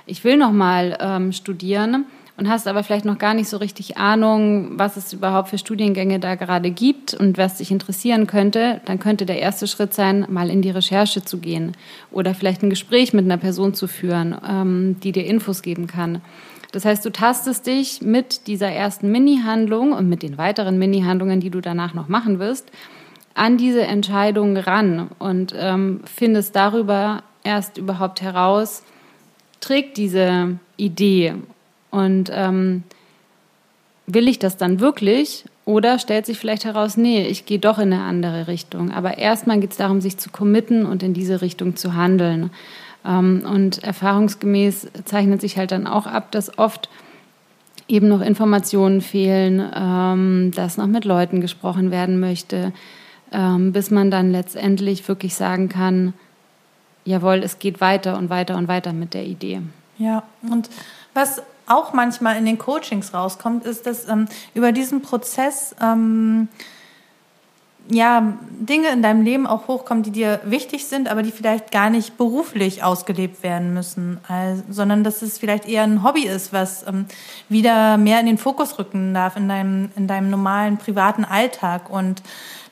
ich 0.05 0.23
will 0.23 0.37
noch 0.37 0.51
mal 0.51 0.97
ähm, 0.99 1.31
studieren 1.31 2.05
und 2.37 2.49
hast 2.49 2.67
aber 2.67 2.83
vielleicht 2.83 3.05
noch 3.05 3.17
gar 3.17 3.33
nicht 3.33 3.49
so 3.49 3.57
richtig 3.57 3.97
Ahnung, 3.97 4.71
was 4.79 4.97
es 4.97 5.13
überhaupt 5.13 5.49
für 5.49 5.57
Studiengänge 5.57 6.19
da 6.19 6.35
gerade 6.35 6.71
gibt 6.71 7.13
und 7.13 7.37
was 7.37 7.57
dich 7.57 7.71
interessieren 7.71 8.25
könnte, 8.25 8.81
dann 8.85 8.99
könnte 8.99 9.25
der 9.25 9.39
erste 9.39 9.67
Schritt 9.67 9.93
sein, 9.93 10.25
mal 10.27 10.49
in 10.49 10.61
die 10.61 10.71
Recherche 10.71 11.23
zu 11.23 11.37
gehen 11.37 11.77
oder 12.09 12.33
vielleicht 12.33 12.63
ein 12.63 12.69
Gespräch 12.69 13.13
mit 13.13 13.25
einer 13.25 13.37
Person 13.37 13.73
zu 13.73 13.87
führen, 13.87 14.35
ähm, 14.49 14.95
die 15.03 15.11
dir 15.11 15.25
Infos 15.25 15.61
geben 15.61 15.87
kann. 15.87 16.21
Das 16.71 16.85
heißt, 16.85 17.05
du 17.05 17.11
tastest 17.11 17.67
dich 17.67 18.01
mit 18.01 18.47
dieser 18.47 18.69
ersten 18.69 19.11
Mini-Handlung 19.11 19.91
und 19.91 20.07
mit 20.07 20.23
den 20.23 20.37
weiteren 20.37 20.79
Mini-Handlungen, 20.79 21.41
die 21.41 21.49
du 21.49 21.59
danach 21.59 21.93
noch 21.93 22.07
machen 22.07 22.39
wirst, 22.39 22.71
an 23.33 23.57
diese 23.57 23.83
Entscheidung 23.83 24.57
ran 24.57 25.09
und 25.19 25.53
ähm, 25.57 26.01
findest 26.05 26.55
darüber 26.55 27.23
erst 27.43 27.77
überhaupt 27.77 28.21
heraus, 28.21 28.83
trägt 29.59 29.97
diese 29.97 30.57
Idee 30.77 31.35
und 31.91 32.31
ähm, 32.33 32.83
will 34.07 34.27
ich 34.27 34.39
das 34.39 34.57
dann 34.57 34.79
wirklich 34.79 35.45
oder 35.65 35.99
stellt 35.99 36.25
sich 36.25 36.37
vielleicht 36.39 36.65
heraus, 36.65 36.97
nee, 36.97 37.25
ich 37.27 37.45
gehe 37.45 37.59
doch 37.59 37.77
in 37.77 37.93
eine 37.93 38.03
andere 38.03 38.47
Richtung. 38.47 38.91
Aber 38.91 39.17
erstmal 39.17 39.59
geht 39.59 39.71
es 39.71 39.77
darum, 39.77 40.01
sich 40.01 40.17
zu 40.17 40.29
committen 40.29 40.85
und 40.85 41.03
in 41.03 41.13
diese 41.13 41.41
Richtung 41.41 41.75
zu 41.75 41.95
handeln. 41.95 42.49
Ähm, 43.05 43.43
und 43.49 43.83
erfahrungsgemäß 43.83 44.87
zeichnet 45.05 45.41
sich 45.41 45.57
halt 45.57 45.71
dann 45.71 45.87
auch 45.87 46.07
ab, 46.07 46.31
dass 46.31 46.57
oft 46.57 46.89
eben 47.87 48.07
noch 48.07 48.21
Informationen 48.21 49.01
fehlen, 49.01 49.63
ähm, 49.75 50.51
dass 50.55 50.77
noch 50.77 50.87
mit 50.87 51.05
Leuten 51.05 51.41
gesprochen 51.41 51.91
werden 51.91 52.19
möchte, 52.19 52.73
ähm, 53.31 53.71
bis 53.71 53.91
man 53.91 54.11
dann 54.11 54.31
letztendlich 54.31 55.07
wirklich 55.07 55.35
sagen 55.35 55.69
kann, 55.69 56.13
jawohl, 57.05 57.41
es 57.43 57.59
geht 57.59 57.81
weiter 57.81 58.17
und 58.17 58.29
weiter 58.29 58.57
und 58.57 58.67
weiter 58.67 58.93
mit 58.93 59.13
der 59.13 59.25
Idee. 59.25 59.61
Ja, 59.97 60.23
und 60.41 60.69
was 61.13 61.41
auch 61.67 61.93
manchmal 61.93 62.37
in 62.37 62.45
den 62.45 62.57
Coachings 62.57 63.13
rauskommt, 63.13 63.65
ist, 63.65 63.85
dass 63.85 64.07
ähm, 64.07 64.27
über 64.53 64.71
diesen 64.71 65.01
Prozess 65.01 65.75
ähm, 65.81 66.47
ja, 67.89 68.33
Dinge 68.59 68.89
in 68.89 69.01
deinem 69.01 69.23
Leben 69.23 69.47
auch 69.47 69.67
hochkommen, 69.67 70.03
die 70.03 70.11
dir 70.11 70.39
wichtig 70.43 70.85
sind, 70.85 71.09
aber 71.09 71.23
die 71.23 71.31
vielleicht 71.31 71.71
gar 71.71 71.89
nicht 71.89 72.17
beruflich 72.17 72.83
ausgelebt 72.83 73.43
werden 73.43 73.73
müssen, 73.73 74.19
also, 74.27 74.63
sondern 74.69 75.03
dass 75.03 75.21
es 75.21 75.39
vielleicht 75.39 75.67
eher 75.67 75.83
ein 75.83 76.03
Hobby 76.03 76.25
ist, 76.25 76.53
was 76.53 76.85
ähm, 76.87 77.05
wieder 77.49 77.97
mehr 77.97 78.19
in 78.19 78.27
den 78.27 78.37
Fokus 78.37 78.77
rücken 78.77 79.13
darf 79.13 79.35
in 79.35 79.49
deinem, 79.49 79.89
in 79.95 80.07
deinem 80.07 80.29
normalen 80.29 80.77
privaten 80.77 81.25
Alltag 81.25 81.89
und 81.89 82.21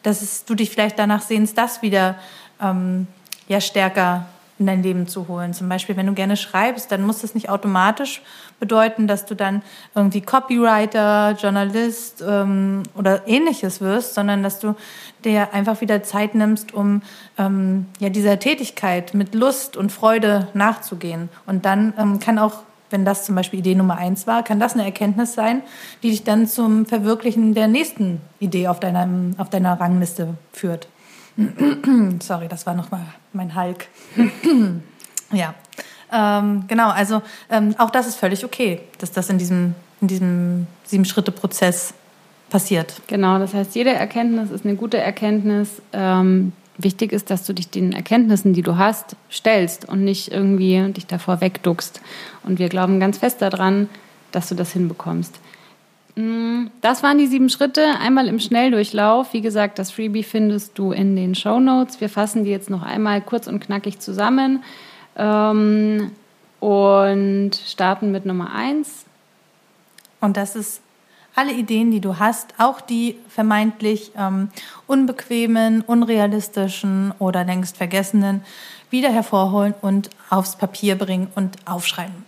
dass 0.03 0.21
es, 0.21 0.45
du 0.45 0.55
dich 0.55 0.69
vielleicht 0.69 0.99
danach 0.99 1.21
sehnst, 1.21 1.57
das 1.57 1.81
wieder 1.81 2.15
ähm, 2.61 3.07
ja, 3.47 3.61
stärker 3.61 4.25
in 4.59 4.65
dein 4.65 4.83
Leben 4.83 5.07
zu 5.07 5.27
holen. 5.29 5.53
Zum 5.53 5.69
Beispiel, 5.69 5.95
wenn 5.95 6.05
du 6.05 6.13
gerne 6.13 6.35
schreibst, 6.35 6.91
dann 6.91 7.01
muss 7.03 7.19
das 7.19 7.33
nicht 7.33 7.49
automatisch 7.49 8.21
bedeuten, 8.59 9.07
dass 9.07 9.25
du 9.25 9.33
dann 9.33 9.61
irgendwie 9.95 10.19
Copywriter, 10.19 11.37
Journalist 11.39 12.21
ähm, 12.27 12.83
oder 12.93 13.25
ähnliches 13.25 13.79
wirst, 13.79 14.13
sondern 14.13 14.43
dass 14.43 14.59
du 14.59 14.75
dir 15.23 15.53
einfach 15.53 15.79
wieder 15.79 16.03
Zeit 16.03 16.35
nimmst, 16.35 16.73
um 16.73 17.01
ähm, 17.37 17.85
ja, 17.99 18.09
dieser 18.09 18.37
Tätigkeit 18.37 19.13
mit 19.13 19.33
Lust 19.33 19.77
und 19.77 19.93
Freude 19.93 20.49
nachzugehen. 20.53 21.29
Und 21.45 21.63
dann 21.63 21.93
ähm, 21.97 22.19
kann 22.19 22.37
auch, 22.37 22.63
wenn 22.89 23.05
das 23.05 23.25
zum 23.25 23.35
Beispiel 23.35 23.59
Idee 23.59 23.75
Nummer 23.75 23.97
eins 23.97 24.27
war, 24.27 24.43
kann 24.43 24.59
das 24.59 24.73
eine 24.73 24.85
Erkenntnis 24.85 25.33
sein, 25.33 25.61
die 26.03 26.09
dich 26.09 26.23
dann 26.23 26.47
zum 26.47 26.85
Verwirklichen 26.85 27.53
der 27.53 27.67
nächsten 27.67 28.21
Idee 28.39 28.67
auf 28.67 28.79
deiner, 28.79 29.07
auf 29.37 29.49
deiner 29.49 29.79
Rangliste 29.79 30.35
führt. 30.53 30.87
Sorry, 32.19 32.47
das 32.47 32.65
war 32.65 32.75
nochmal 32.75 33.05
mein 33.33 33.55
Hulk. 33.55 33.87
ja, 35.31 35.53
ähm, 36.11 36.65
genau, 36.67 36.89
also 36.89 37.21
ähm, 37.49 37.75
auch 37.77 37.91
das 37.91 38.07
ist 38.07 38.15
völlig 38.15 38.43
okay, 38.43 38.81
dass 38.97 39.11
das 39.11 39.29
in 39.29 39.37
diesem, 39.37 39.75
in 40.01 40.07
diesem 40.07 40.67
Sieben-Schritte-Prozess 40.85 41.93
passiert. 42.49 43.01
Genau, 43.07 43.37
das 43.39 43.53
heißt, 43.53 43.75
jede 43.75 43.91
Erkenntnis 43.91 44.49
ist 44.51 44.65
eine 44.65 44.75
gute 44.75 44.97
Erkenntnis. 44.97 45.81
Ähm, 45.93 46.53
wichtig 46.83 47.11
ist, 47.11 47.29
dass 47.29 47.45
du 47.45 47.53
dich 47.53 47.69
den 47.69 47.93
Erkenntnissen, 47.93 48.53
die 48.53 48.61
du 48.61 48.77
hast, 48.77 49.15
stellst 49.31 49.87
und 49.87 50.03
nicht 50.03 50.31
irgendwie 50.31 50.91
dich 50.93 51.05
davor 51.05 51.41
wegduckst. 51.41 52.01
Und 52.43 52.59
wir 52.59 52.69
glauben 52.69 52.99
ganz 52.99 53.17
fest 53.17 53.41
daran, 53.41 53.89
dass 54.31 54.49
du 54.49 54.55
das 54.55 54.73
hinbekommst. 54.73 55.39
Mm, 56.15 56.67
das 56.81 57.03
waren 57.03 57.17
die 57.17 57.27
sieben 57.27 57.49
Schritte, 57.49 57.85
einmal 58.01 58.27
im 58.27 58.39
Schnelldurchlauf. 58.39 59.33
Wie 59.33 59.41
gesagt, 59.41 59.79
das 59.79 59.91
Freebie 59.91 60.23
findest 60.23 60.77
du 60.77 60.91
in 60.91 61.15
den 61.15 61.35
Show 61.35 61.59
Notes. 61.59 62.01
Wir 62.01 62.09
fassen 62.09 62.43
die 62.43 62.51
jetzt 62.51 62.69
noch 62.69 62.83
einmal 62.83 63.21
kurz 63.21 63.47
und 63.47 63.59
knackig 63.59 63.99
zusammen. 63.99 64.63
Ähm, 65.17 66.11
und 66.59 67.51
starten 67.65 68.11
mit 68.11 68.25
Nummer 68.25 68.53
eins. 68.53 69.05
Und 70.19 70.35
das 70.35 70.55
ist 70.55 70.81
alle 71.39 71.53
Ideen, 71.53 71.89
die 71.89 72.01
du 72.01 72.19
hast, 72.19 72.53
auch 72.57 72.81
die 72.81 73.15
vermeintlich 73.29 74.11
ähm, 74.17 74.49
unbequemen, 74.87 75.79
unrealistischen 75.79 77.13
oder 77.17 77.45
längst 77.45 77.77
vergessenen, 77.77 78.41
wieder 78.89 79.09
hervorholen 79.09 79.73
und 79.81 80.09
aufs 80.29 80.57
Papier 80.57 80.95
bringen 80.95 81.29
und 81.35 81.55
aufschreiben. 81.65 82.25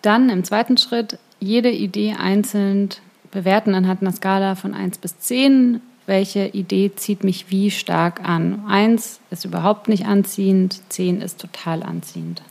Dann 0.00 0.30
im 0.30 0.44
zweiten 0.44 0.78
Schritt 0.78 1.18
jede 1.40 1.70
Idee 1.70 2.14
einzeln 2.18 2.88
bewerten 3.30 3.74
anhand 3.74 4.00
einer 4.00 4.12
Skala 4.12 4.54
von 4.54 4.72
1 4.72 4.96
bis 4.96 5.18
10 5.18 5.82
welche 6.06 6.46
Idee 6.46 6.92
zieht 6.94 7.24
mich 7.24 7.50
wie 7.50 7.72
stark 7.72 8.20
an. 8.26 8.64
Eins 8.68 9.18
ist 9.30 9.44
überhaupt 9.44 9.88
nicht 9.88 10.06
anziehend, 10.06 10.80
zehn 10.88 11.20
ist 11.20 11.40
total 11.40 11.82
anziehend. 11.82 12.42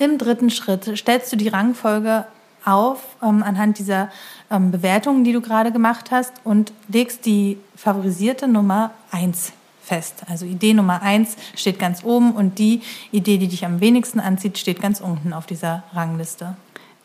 Im 0.00 0.18
dritten 0.18 0.50
Schritt 0.50 0.90
stellst 0.96 1.32
du 1.32 1.36
die 1.36 1.46
Rangfolge 1.46 2.24
auf 2.64 3.16
ähm, 3.22 3.42
anhand 3.42 3.78
dieser 3.78 4.10
ähm, 4.50 4.70
Bewertungen, 4.70 5.24
die 5.24 5.32
du 5.32 5.40
gerade 5.40 5.72
gemacht 5.72 6.10
hast 6.10 6.32
und 6.44 6.72
legst 6.88 7.26
die 7.26 7.58
favorisierte 7.76 8.48
Nummer 8.48 8.92
1 9.10 9.52
fest. 9.82 10.22
Also 10.28 10.46
Idee 10.46 10.74
Nummer 10.74 11.02
1 11.02 11.36
steht 11.56 11.78
ganz 11.78 12.04
oben 12.04 12.32
und 12.32 12.58
die 12.58 12.82
Idee, 13.10 13.38
die 13.38 13.48
dich 13.48 13.64
am 13.64 13.80
wenigsten 13.80 14.20
anzieht, 14.20 14.58
steht 14.58 14.80
ganz 14.80 15.00
unten 15.00 15.32
auf 15.32 15.46
dieser 15.46 15.82
Rangliste. 15.92 16.56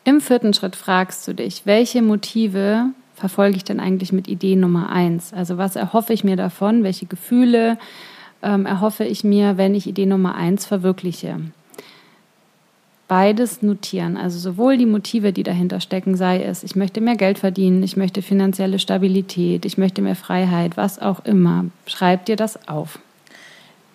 Im 0.04 0.20
vierten 0.20 0.54
Schritt 0.54 0.76
fragst 0.76 1.26
du 1.26 1.34
dich, 1.34 1.62
welche 1.64 2.00
Motive 2.00 2.90
verfolge 3.16 3.56
ich 3.56 3.64
denn 3.64 3.80
eigentlich 3.80 4.12
mit 4.12 4.28
Idee 4.28 4.54
Nummer 4.54 4.90
eins? 4.90 5.32
Also 5.32 5.58
was 5.58 5.74
erhoffe 5.74 6.12
ich 6.12 6.22
mir 6.22 6.36
davon? 6.36 6.84
Welche 6.84 7.06
Gefühle 7.06 7.78
ähm, 8.42 8.66
erhoffe 8.66 9.04
ich 9.04 9.24
mir, 9.24 9.56
wenn 9.56 9.74
ich 9.74 9.88
Idee 9.88 10.06
Nummer 10.06 10.36
eins 10.36 10.64
verwirkliche? 10.64 11.40
Beides 13.08 13.62
notieren, 13.62 14.16
also 14.16 14.38
sowohl 14.38 14.76
die 14.76 14.86
Motive, 14.86 15.32
die 15.32 15.44
dahinter 15.44 15.80
stecken, 15.80 16.16
sei 16.16 16.42
es, 16.42 16.64
ich 16.64 16.74
möchte 16.74 17.00
mehr 17.00 17.14
Geld 17.14 17.38
verdienen, 17.38 17.84
ich 17.84 17.96
möchte 17.96 18.20
finanzielle 18.20 18.80
Stabilität, 18.80 19.64
ich 19.64 19.78
möchte 19.78 20.02
mehr 20.02 20.16
Freiheit, 20.16 20.76
was 20.76 20.98
auch 20.98 21.24
immer. 21.24 21.66
Schreib 21.86 22.24
dir 22.24 22.34
das 22.34 22.68
auf. 22.68 22.98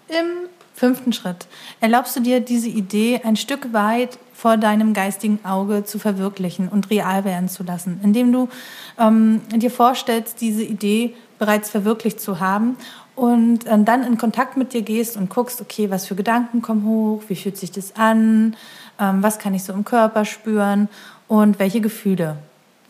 Im 0.08 0.48
fünften 0.74 1.12
Schritt 1.12 1.48
erlaubst 1.82 2.16
du 2.16 2.22
dir 2.22 2.40
diese 2.40 2.70
Idee 2.70 3.20
ein 3.24 3.36
Stück 3.36 3.74
weit 3.74 4.18
vor 4.34 4.58
deinem 4.58 4.94
geistigen 4.94 5.40
Auge 5.44 5.84
zu 5.84 6.00
verwirklichen 6.00 6.70
und 6.70 6.90
real 6.90 7.26
werden 7.26 7.50
zu 7.50 7.64
lassen, 7.64 8.00
indem 8.04 8.32
du 8.32 8.50
ähm, 8.98 9.42
dir 9.54 9.70
vorstellst, 9.72 10.42
diese 10.42 10.64
Idee 10.64 11.14
bereits 11.38 11.70
verwirklicht 11.70 12.20
zu 12.20 12.40
haben 12.40 12.78
und 13.16 13.68
äh, 13.68 13.84
dann 13.84 14.04
in 14.04 14.18
Kontakt 14.18 14.58
mit 14.58 14.74
dir 14.74 14.82
gehst 14.82 15.18
und 15.18 15.30
guckst, 15.30 15.62
okay, 15.62 15.92
was 15.92 16.08
für 16.08 16.16
Gedanken 16.16 16.62
kommen 16.62 16.86
hoch, 16.86 17.24
wie 17.28 17.36
fühlt 17.36 17.58
sich 17.58 17.72
das 17.72 17.96
an, 17.96 18.56
ähm, 19.02 19.22
was 19.24 19.40
kann 19.40 19.54
ich 19.54 19.64
so 19.64 19.74
im 19.74 19.84
Körper 19.84 20.24
spüren 20.24 20.88
und 21.28 21.60
welche 21.60 21.82
Gefühle 21.82 22.38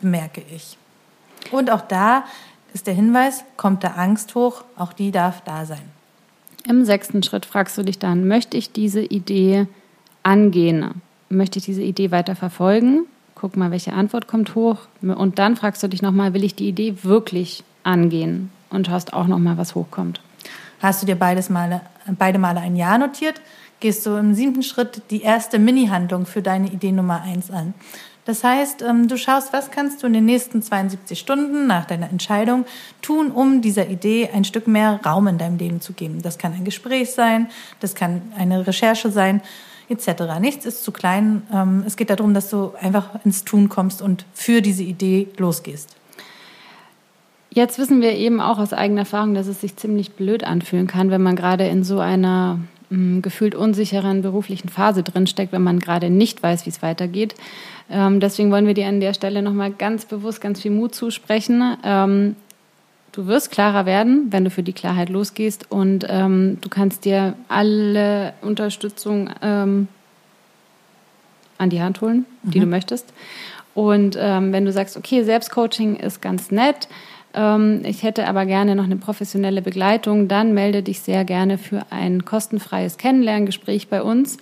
bemerke 0.00 0.42
ich. 0.54 0.76
Und 1.50 1.70
auch 1.70 1.80
da 1.80 2.24
ist 2.74 2.86
der 2.86 2.94
Hinweis, 2.94 3.44
kommt 3.56 3.82
da 3.82 3.88
Angst 3.92 4.34
hoch, 4.34 4.62
auch 4.76 4.92
die 4.92 5.10
darf 5.10 5.40
da 5.40 5.64
sein. 5.64 5.82
Im 6.68 6.84
sechsten 6.84 7.24
Schritt 7.24 7.46
fragst 7.46 7.76
du 7.76 7.82
dich 7.82 7.98
dann, 7.98 8.28
möchte 8.28 8.56
ich 8.56 8.72
diese 8.72 9.02
Idee 9.02 9.66
angehen? 10.22 11.02
möchte 11.32 11.58
ich 11.58 11.64
diese 11.64 11.82
Idee 11.82 12.10
weiter 12.10 12.36
verfolgen? 12.36 13.06
Guck 13.34 13.56
mal, 13.56 13.70
welche 13.70 13.92
Antwort 13.92 14.28
kommt 14.28 14.54
hoch. 14.54 14.78
Und 15.00 15.38
dann 15.38 15.56
fragst 15.56 15.82
du 15.82 15.88
dich 15.88 16.02
nochmal, 16.02 16.34
will 16.34 16.44
ich 16.44 16.54
die 16.54 16.68
Idee 16.68 16.94
wirklich 17.02 17.64
angehen? 17.82 18.50
Und 18.70 18.86
schaust 18.86 19.12
auch 19.12 19.26
nochmal, 19.26 19.58
was 19.58 19.74
hochkommt. 19.74 20.20
Hast 20.80 21.02
du 21.02 21.06
dir 21.06 21.16
beides 21.16 21.50
Male, 21.50 21.80
beide 22.06 22.38
Male 22.38 22.60
ein 22.60 22.76
Ja 22.76 22.98
notiert, 22.98 23.40
gehst 23.82 24.06
du 24.06 24.16
im 24.16 24.32
siebten 24.32 24.62
Schritt 24.62 25.02
die 25.10 25.20
erste 25.20 25.58
Mini-Handlung 25.58 26.24
für 26.24 26.40
deine 26.40 26.68
Idee 26.68 26.92
Nummer 26.92 27.20
eins 27.20 27.50
an. 27.50 27.74
Das 28.24 28.44
heißt, 28.44 28.82
ähm, 28.82 29.08
du 29.08 29.18
schaust, 29.18 29.52
was 29.52 29.72
kannst 29.72 30.02
du 30.02 30.06
in 30.06 30.12
den 30.12 30.24
nächsten 30.24 30.62
72 30.62 31.18
Stunden 31.18 31.66
nach 31.66 31.86
deiner 31.86 32.08
Entscheidung 32.08 32.64
tun, 33.02 33.32
um 33.32 33.60
dieser 33.60 33.88
Idee 33.88 34.30
ein 34.32 34.44
Stück 34.44 34.68
mehr 34.68 35.00
Raum 35.04 35.26
in 35.26 35.38
deinem 35.38 35.58
Leben 35.58 35.80
zu 35.80 35.92
geben. 35.92 36.22
Das 36.22 36.38
kann 36.38 36.54
ein 36.54 36.64
Gespräch 36.64 37.10
sein, 37.10 37.48
das 37.80 37.96
kann 37.96 38.22
eine 38.38 38.66
Recherche 38.66 39.10
sein 39.10 39.42
etc. 39.88 40.38
Nichts 40.40 40.64
ist 40.64 40.84
zu 40.84 40.92
klein. 40.92 41.42
Ähm, 41.52 41.82
es 41.86 41.96
geht 41.96 42.08
darum, 42.08 42.32
dass 42.32 42.48
du 42.48 42.72
einfach 42.80 43.24
ins 43.24 43.44
Tun 43.44 43.68
kommst 43.68 44.00
und 44.00 44.24
für 44.32 44.62
diese 44.62 44.84
Idee 44.84 45.28
losgehst. 45.36 45.96
Jetzt 47.50 47.78
wissen 47.78 48.00
wir 48.00 48.12
eben 48.12 48.40
auch 48.40 48.58
aus 48.58 48.72
eigener 48.72 49.00
Erfahrung, 49.00 49.34
dass 49.34 49.48
es 49.48 49.60
sich 49.60 49.76
ziemlich 49.76 50.12
blöd 50.12 50.44
anfühlen 50.44 50.86
kann, 50.86 51.10
wenn 51.10 51.22
man 51.22 51.36
gerade 51.36 51.66
in 51.66 51.84
so 51.84 51.98
einer 51.98 52.60
mh, 52.92 53.20
gefühlt 53.20 53.54
unsicheren 53.54 54.22
beruflichen 54.22 54.68
Phase 54.68 55.02
drinsteckt, 55.02 55.52
wenn 55.52 55.62
man 55.62 55.80
gerade 55.80 56.10
nicht 56.10 56.42
weiß, 56.42 56.66
wie 56.66 56.70
es 56.70 56.82
weitergeht. 56.82 57.34
Ähm, 57.90 58.20
deswegen 58.20 58.50
wollen 58.50 58.66
wir 58.66 58.74
dir 58.74 58.86
an 58.86 59.00
der 59.00 59.14
Stelle 59.14 59.42
nochmal 59.42 59.72
ganz 59.72 60.04
bewusst 60.04 60.40
ganz 60.40 60.60
viel 60.60 60.70
Mut 60.70 60.94
zusprechen. 60.94 61.76
Ähm, 61.84 62.36
Du 63.12 63.26
wirst 63.26 63.50
klarer 63.50 63.84
werden, 63.84 64.28
wenn 64.30 64.44
du 64.44 64.50
für 64.50 64.62
die 64.62 64.72
Klarheit 64.72 65.10
losgehst 65.10 65.70
und 65.70 66.06
ähm, 66.08 66.56
du 66.62 66.70
kannst 66.70 67.04
dir 67.04 67.34
alle 67.46 68.32
Unterstützung 68.40 69.28
ähm, 69.42 69.86
an 71.58 71.68
die 71.68 71.82
Hand 71.82 72.00
holen, 72.00 72.24
die 72.42 72.58
mhm. 72.58 72.62
du 72.62 72.68
möchtest. 72.68 73.12
Und 73.74 74.16
ähm, 74.18 74.52
wenn 74.52 74.64
du 74.64 74.72
sagst, 74.72 74.96
okay, 74.96 75.24
Selbstcoaching 75.24 75.96
ist 75.96 76.22
ganz 76.22 76.50
nett, 76.50 76.88
ich 77.34 78.02
hätte 78.02 78.26
aber 78.28 78.44
gerne 78.44 78.74
noch 78.74 78.84
eine 78.84 78.96
professionelle 78.96 79.62
Begleitung, 79.62 80.28
dann 80.28 80.52
melde 80.52 80.82
dich 80.82 81.00
sehr 81.00 81.24
gerne 81.24 81.56
für 81.56 81.86
ein 81.90 82.24
kostenfreies 82.24 82.98
Kennenlerngespräch 82.98 83.88
bei 83.88 84.02
uns. 84.02 84.36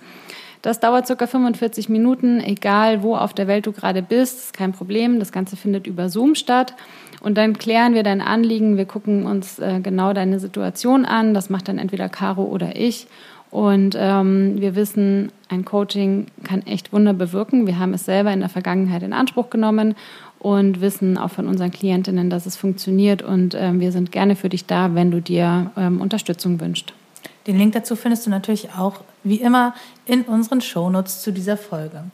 Das 0.61 0.79
dauert 0.79 1.07
circa 1.07 1.25
45 1.25 1.89
Minuten, 1.89 2.39
egal 2.39 3.01
wo 3.01 3.15
auf 3.15 3.33
der 3.33 3.47
Welt 3.47 3.65
du 3.65 3.71
gerade 3.71 4.03
bist, 4.03 4.39
ist 4.39 4.53
kein 4.53 4.73
Problem. 4.73 5.19
Das 5.19 5.31
Ganze 5.31 5.55
findet 5.55 5.87
über 5.87 6.09
Zoom 6.09 6.35
statt. 6.35 6.75
Und 7.21 7.37
dann 7.37 7.57
klären 7.57 7.93
wir 7.93 8.03
dein 8.03 8.21
Anliegen, 8.21 8.77
wir 8.77 8.85
gucken 8.85 9.25
uns 9.25 9.57
äh, 9.57 9.79
genau 9.81 10.13
deine 10.13 10.39
Situation 10.39 11.05
an. 11.05 11.33
Das 11.33 11.49
macht 11.49 11.67
dann 11.67 11.79
entweder 11.79 12.09
Caro 12.09 12.43
oder 12.43 12.75
ich. 12.75 13.07
Und 13.49 13.97
ähm, 13.99 14.61
wir 14.61 14.75
wissen, 14.75 15.31
ein 15.49 15.65
Coaching 15.65 16.27
kann 16.43 16.65
echt 16.65 16.93
Wunder 16.93 17.13
bewirken. 17.13 17.67
Wir 17.67 17.79
haben 17.79 17.93
es 17.93 18.05
selber 18.05 18.31
in 18.31 18.39
der 18.39 18.49
Vergangenheit 18.49 19.03
in 19.03 19.13
Anspruch 19.13 19.49
genommen 19.49 19.95
und 20.41 20.81
wissen 20.81 21.19
auch 21.19 21.29
von 21.29 21.47
unseren 21.47 21.69
Klientinnen, 21.69 22.31
dass 22.31 22.47
es 22.47 22.57
funktioniert. 22.57 23.21
Und 23.21 23.53
ähm, 23.53 23.79
wir 23.79 23.91
sind 23.91 24.11
gerne 24.11 24.35
für 24.35 24.49
dich 24.49 24.65
da, 24.65 24.95
wenn 24.95 25.11
du 25.11 25.21
dir 25.21 25.69
ähm, 25.77 26.01
Unterstützung 26.01 26.59
wünschst. 26.59 26.93
Den 27.45 27.59
Link 27.59 27.73
dazu 27.73 27.95
findest 27.95 28.25
du 28.25 28.31
natürlich 28.31 28.73
auch 28.73 29.01
wie 29.23 29.35
immer 29.35 29.75
in 30.07 30.23
unseren 30.23 30.61
Shownotes 30.61 31.21
zu 31.21 31.31
dieser 31.31 31.57
Folge. 31.57 32.05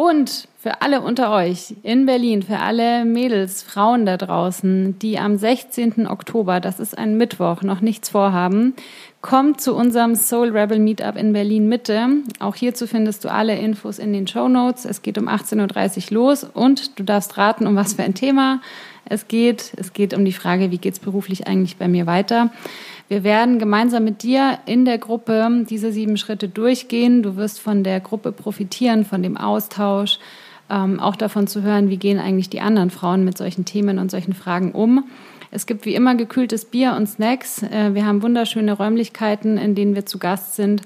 Und 0.00 0.46
für 0.56 0.80
alle 0.80 1.00
unter 1.00 1.32
euch 1.32 1.74
in 1.82 2.06
Berlin, 2.06 2.44
für 2.44 2.60
alle 2.60 3.04
Mädels, 3.04 3.64
Frauen 3.64 4.06
da 4.06 4.16
draußen, 4.16 4.96
die 5.00 5.18
am 5.18 5.36
16. 5.36 6.06
Oktober, 6.06 6.60
das 6.60 6.78
ist 6.78 6.96
ein 6.96 7.16
Mittwoch, 7.16 7.62
noch 7.62 7.80
nichts 7.80 8.10
vorhaben, 8.10 8.74
kommt 9.22 9.60
zu 9.60 9.74
unserem 9.74 10.14
Soul 10.14 10.56
Rebel 10.56 10.78
Meetup 10.78 11.16
in 11.16 11.32
Berlin 11.32 11.68
Mitte. 11.68 12.10
Auch 12.38 12.54
hierzu 12.54 12.86
findest 12.86 13.24
du 13.24 13.32
alle 13.32 13.58
Infos 13.58 13.98
in 13.98 14.12
den 14.12 14.28
Show 14.28 14.46
Notes. 14.46 14.84
Es 14.84 15.02
geht 15.02 15.18
um 15.18 15.28
18.30 15.28 16.12
Uhr 16.12 16.14
los 16.14 16.44
und 16.44 16.96
du 17.00 17.02
darfst 17.02 17.36
raten, 17.36 17.66
um 17.66 17.74
was 17.74 17.94
für 17.94 18.04
ein 18.04 18.14
Thema 18.14 18.60
es 19.04 19.26
geht. 19.26 19.72
Es 19.76 19.92
geht 19.92 20.14
um 20.14 20.24
die 20.24 20.32
Frage, 20.32 20.70
wie 20.70 20.78
geht 20.78 20.94
es 20.94 21.00
beruflich 21.00 21.48
eigentlich 21.48 21.76
bei 21.76 21.88
mir 21.88 22.06
weiter. 22.06 22.50
Wir 23.08 23.24
werden 23.24 23.58
gemeinsam 23.58 24.04
mit 24.04 24.22
dir 24.22 24.58
in 24.66 24.84
der 24.84 24.98
Gruppe 24.98 25.64
diese 25.68 25.92
sieben 25.92 26.18
Schritte 26.18 26.48
durchgehen. 26.48 27.22
Du 27.22 27.36
wirst 27.36 27.58
von 27.58 27.82
der 27.82 28.00
Gruppe 28.00 28.32
profitieren, 28.32 29.06
von 29.06 29.22
dem 29.22 29.38
Austausch, 29.38 30.18
ähm, 30.68 31.00
auch 31.00 31.16
davon 31.16 31.46
zu 31.46 31.62
hören, 31.62 31.88
wie 31.88 31.96
gehen 31.96 32.18
eigentlich 32.18 32.50
die 32.50 32.60
anderen 32.60 32.90
Frauen 32.90 33.24
mit 33.24 33.38
solchen 33.38 33.64
Themen 33.64 33.98
und 33.98 34.10
solchen 34.10 34.34
Fragen 34.34 34.72
um. 34.72 35.08
Es 35.50 35.64
gibt 35.64 35.86
wie 35.86 35.94
immer 35.94 36.14
gekühltes 36.14 36.66
Bier 36.66 36.94
und 36.94 37.08
Snacks. 37.08 37.62
Äh, 37.62 37.94
wir 37.94 38.04
haben 38.04 38.22
wunderschöne 38.22 38.72
Räumlichkeiten, 38.72 39.56
in 39.56 39.74
denen 39.74 39.94
wir 39.94 40.04
zu 40.04 40.18
Gast 40.18 40.56
sind. 40.56 40.82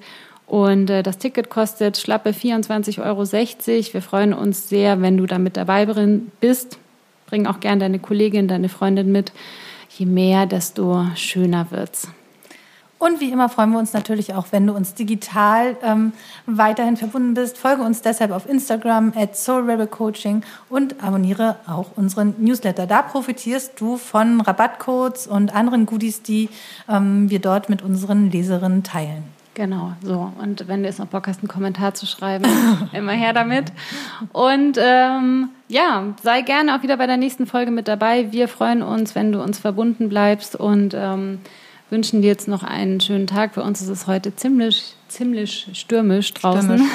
Und 0.47 0.91
äh, 0.91 1.03
das 1.03 1.19
Ticket 1.19 1.51
kostet 1.51 1.97
schlappe 1.97 2.31
24,60 2.31 3.01
Euro. 3.03 3.25
Wir 3.93 4.03
freuen 4.03 4.33
uns 4.33 4.69
sehr, 4.69 5.03
wenn 5.03 5.17
du 5.17 5.27
da 5.27 5.39
mit 5.39 5.57
dabei 5.57 5.87
bist. 6.41 6.79
Bring 7.27 7.47
auch 7.47 7.59
gern 7.59 7.81
deine 7.81 7.99
Kollegin, 7.99 8.47
deine 8.47 8.69
Freundin 8.69 9.11
mit 9.11 9.33
je 9.99 10.07
mehr, 10.07 10.47
desto 10.47 11.07
schöner 11.15 11.71
wird's. 11.71 12.09
Und 13.03 13.19
wie 13.19 13.33
immer 13.33 13.49
freuen 13.49 13.73
wir 13.73 13.81
uns 13.81 13.93
natürlich 13.95 14.33
auch, 14.35 14.47
wenn 14.53 14.65
du 14.65 14.75
uns 14.75 14.95
digital 14.95 15.77
ähm, 15.83 16.13
weiterhin 16.47 16.97
verbunden 16.97 17.35
bist. 17.35 17.59
Folge 17.59 17.83
uns 17.83 18.01
deshalb 18.01 18.31
auf 18.31 18.49
Instagram 18.49 19.13
at 19.17 19.37
soulrebelcoaching 19.37 20.45
und 20.69 21.03
abonniere 21.03 21.57
auch 21.67 21.97
unseren 21.97 22.37
Newsletter. 22.39 22.87
Da 22.87 23.03
profitierst 23.03 23.73
du 23.81 23.97
von 23.97 24.41
Rabattcodes 24.41 25.27
und 25.27 25.53
anderen 25.53 25.85
Goodies, 25.85 26.23
die 26.23 26.49
ähm, 26.89 27.29
wir 27.29 27.41
dort 27.41 27.69
mit 27.69 27.83
unseren 27.83 28.31
Leserinnen 28.31 28.85
teilen. 28.85 29.25
Genau, 29.55 29.95
so. 30.03 30.33
Und 30.41 30.69
wenn 30.69 30.83
du 30.83 30.89
jetzt 30.89 31.01
noch 31.01 31.07
Bock 31.07 31.27
hast, 31.27 31.41
einen 31.41 31.49
Kommentar 31.49 31.95
zu 31.95 32.07
schreiben, 32.07 32.45
immer 32.93 33.13
her 33.13 33.33
damit. 33.33 33.73
Und 34.33 34.79
ähm, 34.81 35.49
ja, 35.73 36.05
sei 36.23 36.43
gerne 36.43 36.77
auch 36.77 36.83
wieder 36.83 36.99
bei 36.99 37.07
der 37.07 37.17
nächsten 37.17 37.47
Folge 37.47 37.71
mit 37.71 37.89
dabei. 37.89 38.31
Wir 38.31 38.47
freuen 38.47 38.83
uns, 38.83 39.15
wenn 39.15 39.33
du 39.33 39.43
uns 39.43 39.59
verbunden 39.59 40.11
bleibst 40.11 40.55
und 40.55 40.93
ähm, 40.95 41.39
wünschen 41.89 42.21
dir 42.21 42.29
jetzt 42.29 42.47
noch 42.47 42.63
einen 42.63 43.01
schönen 43.01 43.27
Tag. 43.27 43.55
Für 43.55 43.63
uns 43.63 43.81
ist 43.81 43.89
es 43.89 44.07
heute 44.07 44.37
ziemlich, 44.37 44.95
ziemlich 45.09 45.69
stürmisch 45.73 46.35
draußen. 46.35 46.79
Stürmisch. 46.79 46.89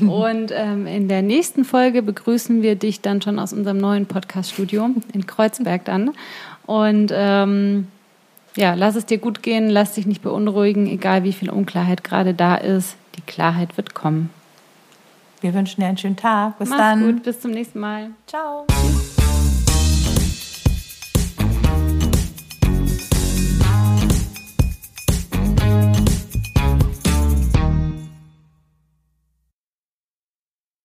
und 0.00 0.52
ähm, 0.54 0.86
in 0.86 1.08
der 1.08 1.22
nächsten 1.22 1.64
Folge 1.64 2.02
begrüßen 2.02 2.62
wir 2.62 2.76
dich 2.76 3.00
dann 3.00 3.20
schon 3.20 3.40
aus 3.40 3.52
unserem 3.52 3.78
neuen 3.78 4.06
Podcast-Studio 4.06 4.90
in 5.12 5.26
Kreuzberg 5.26 5.84
dann. 5.84 6.12
Und 6.66 7.10
ähm, 7.12 7.88
ja, 8.54 8.74
lass 8.74 8.94
es 8.94 9.06
dir 9.06 9.18
gut 9.18 9.42
gehen, 9.42 9.70
lass 9.70 9.94
dich 9.94 10.06
nicht 10.06 10.22
beunruhigen, 10.22 10.86
egal 10.86 11.24
wie 11.24 11.32
viel 11.32 11.50
Unklarheit 11.50 12.04
gerade 12.04 12.32
da 12.32 12.54
ist. 12.54 12.94
Die 13.16 13.22
Klarheit 13.22 13.76
wird 13.76 13.94
kommen. 13.94 14.30
Wir 15.40 15.54
wünschen 15.54 15.80
dir 15.80 15.88
einen 15.88 15.98
schönen 15.98 16.16
Tag. 16.16 16.58
Bis 16.58 16.68
Mach's 16.68 16.80
dann. 16.80 17.00
gut, 17.04 17.22
bis 17.22 17.40
zum 17.40 17.50
nächsten 17.50 17.80
Mal. 17.80 18.10
Ciao. 18.26 18.66
Tschüss. 18.68 19.15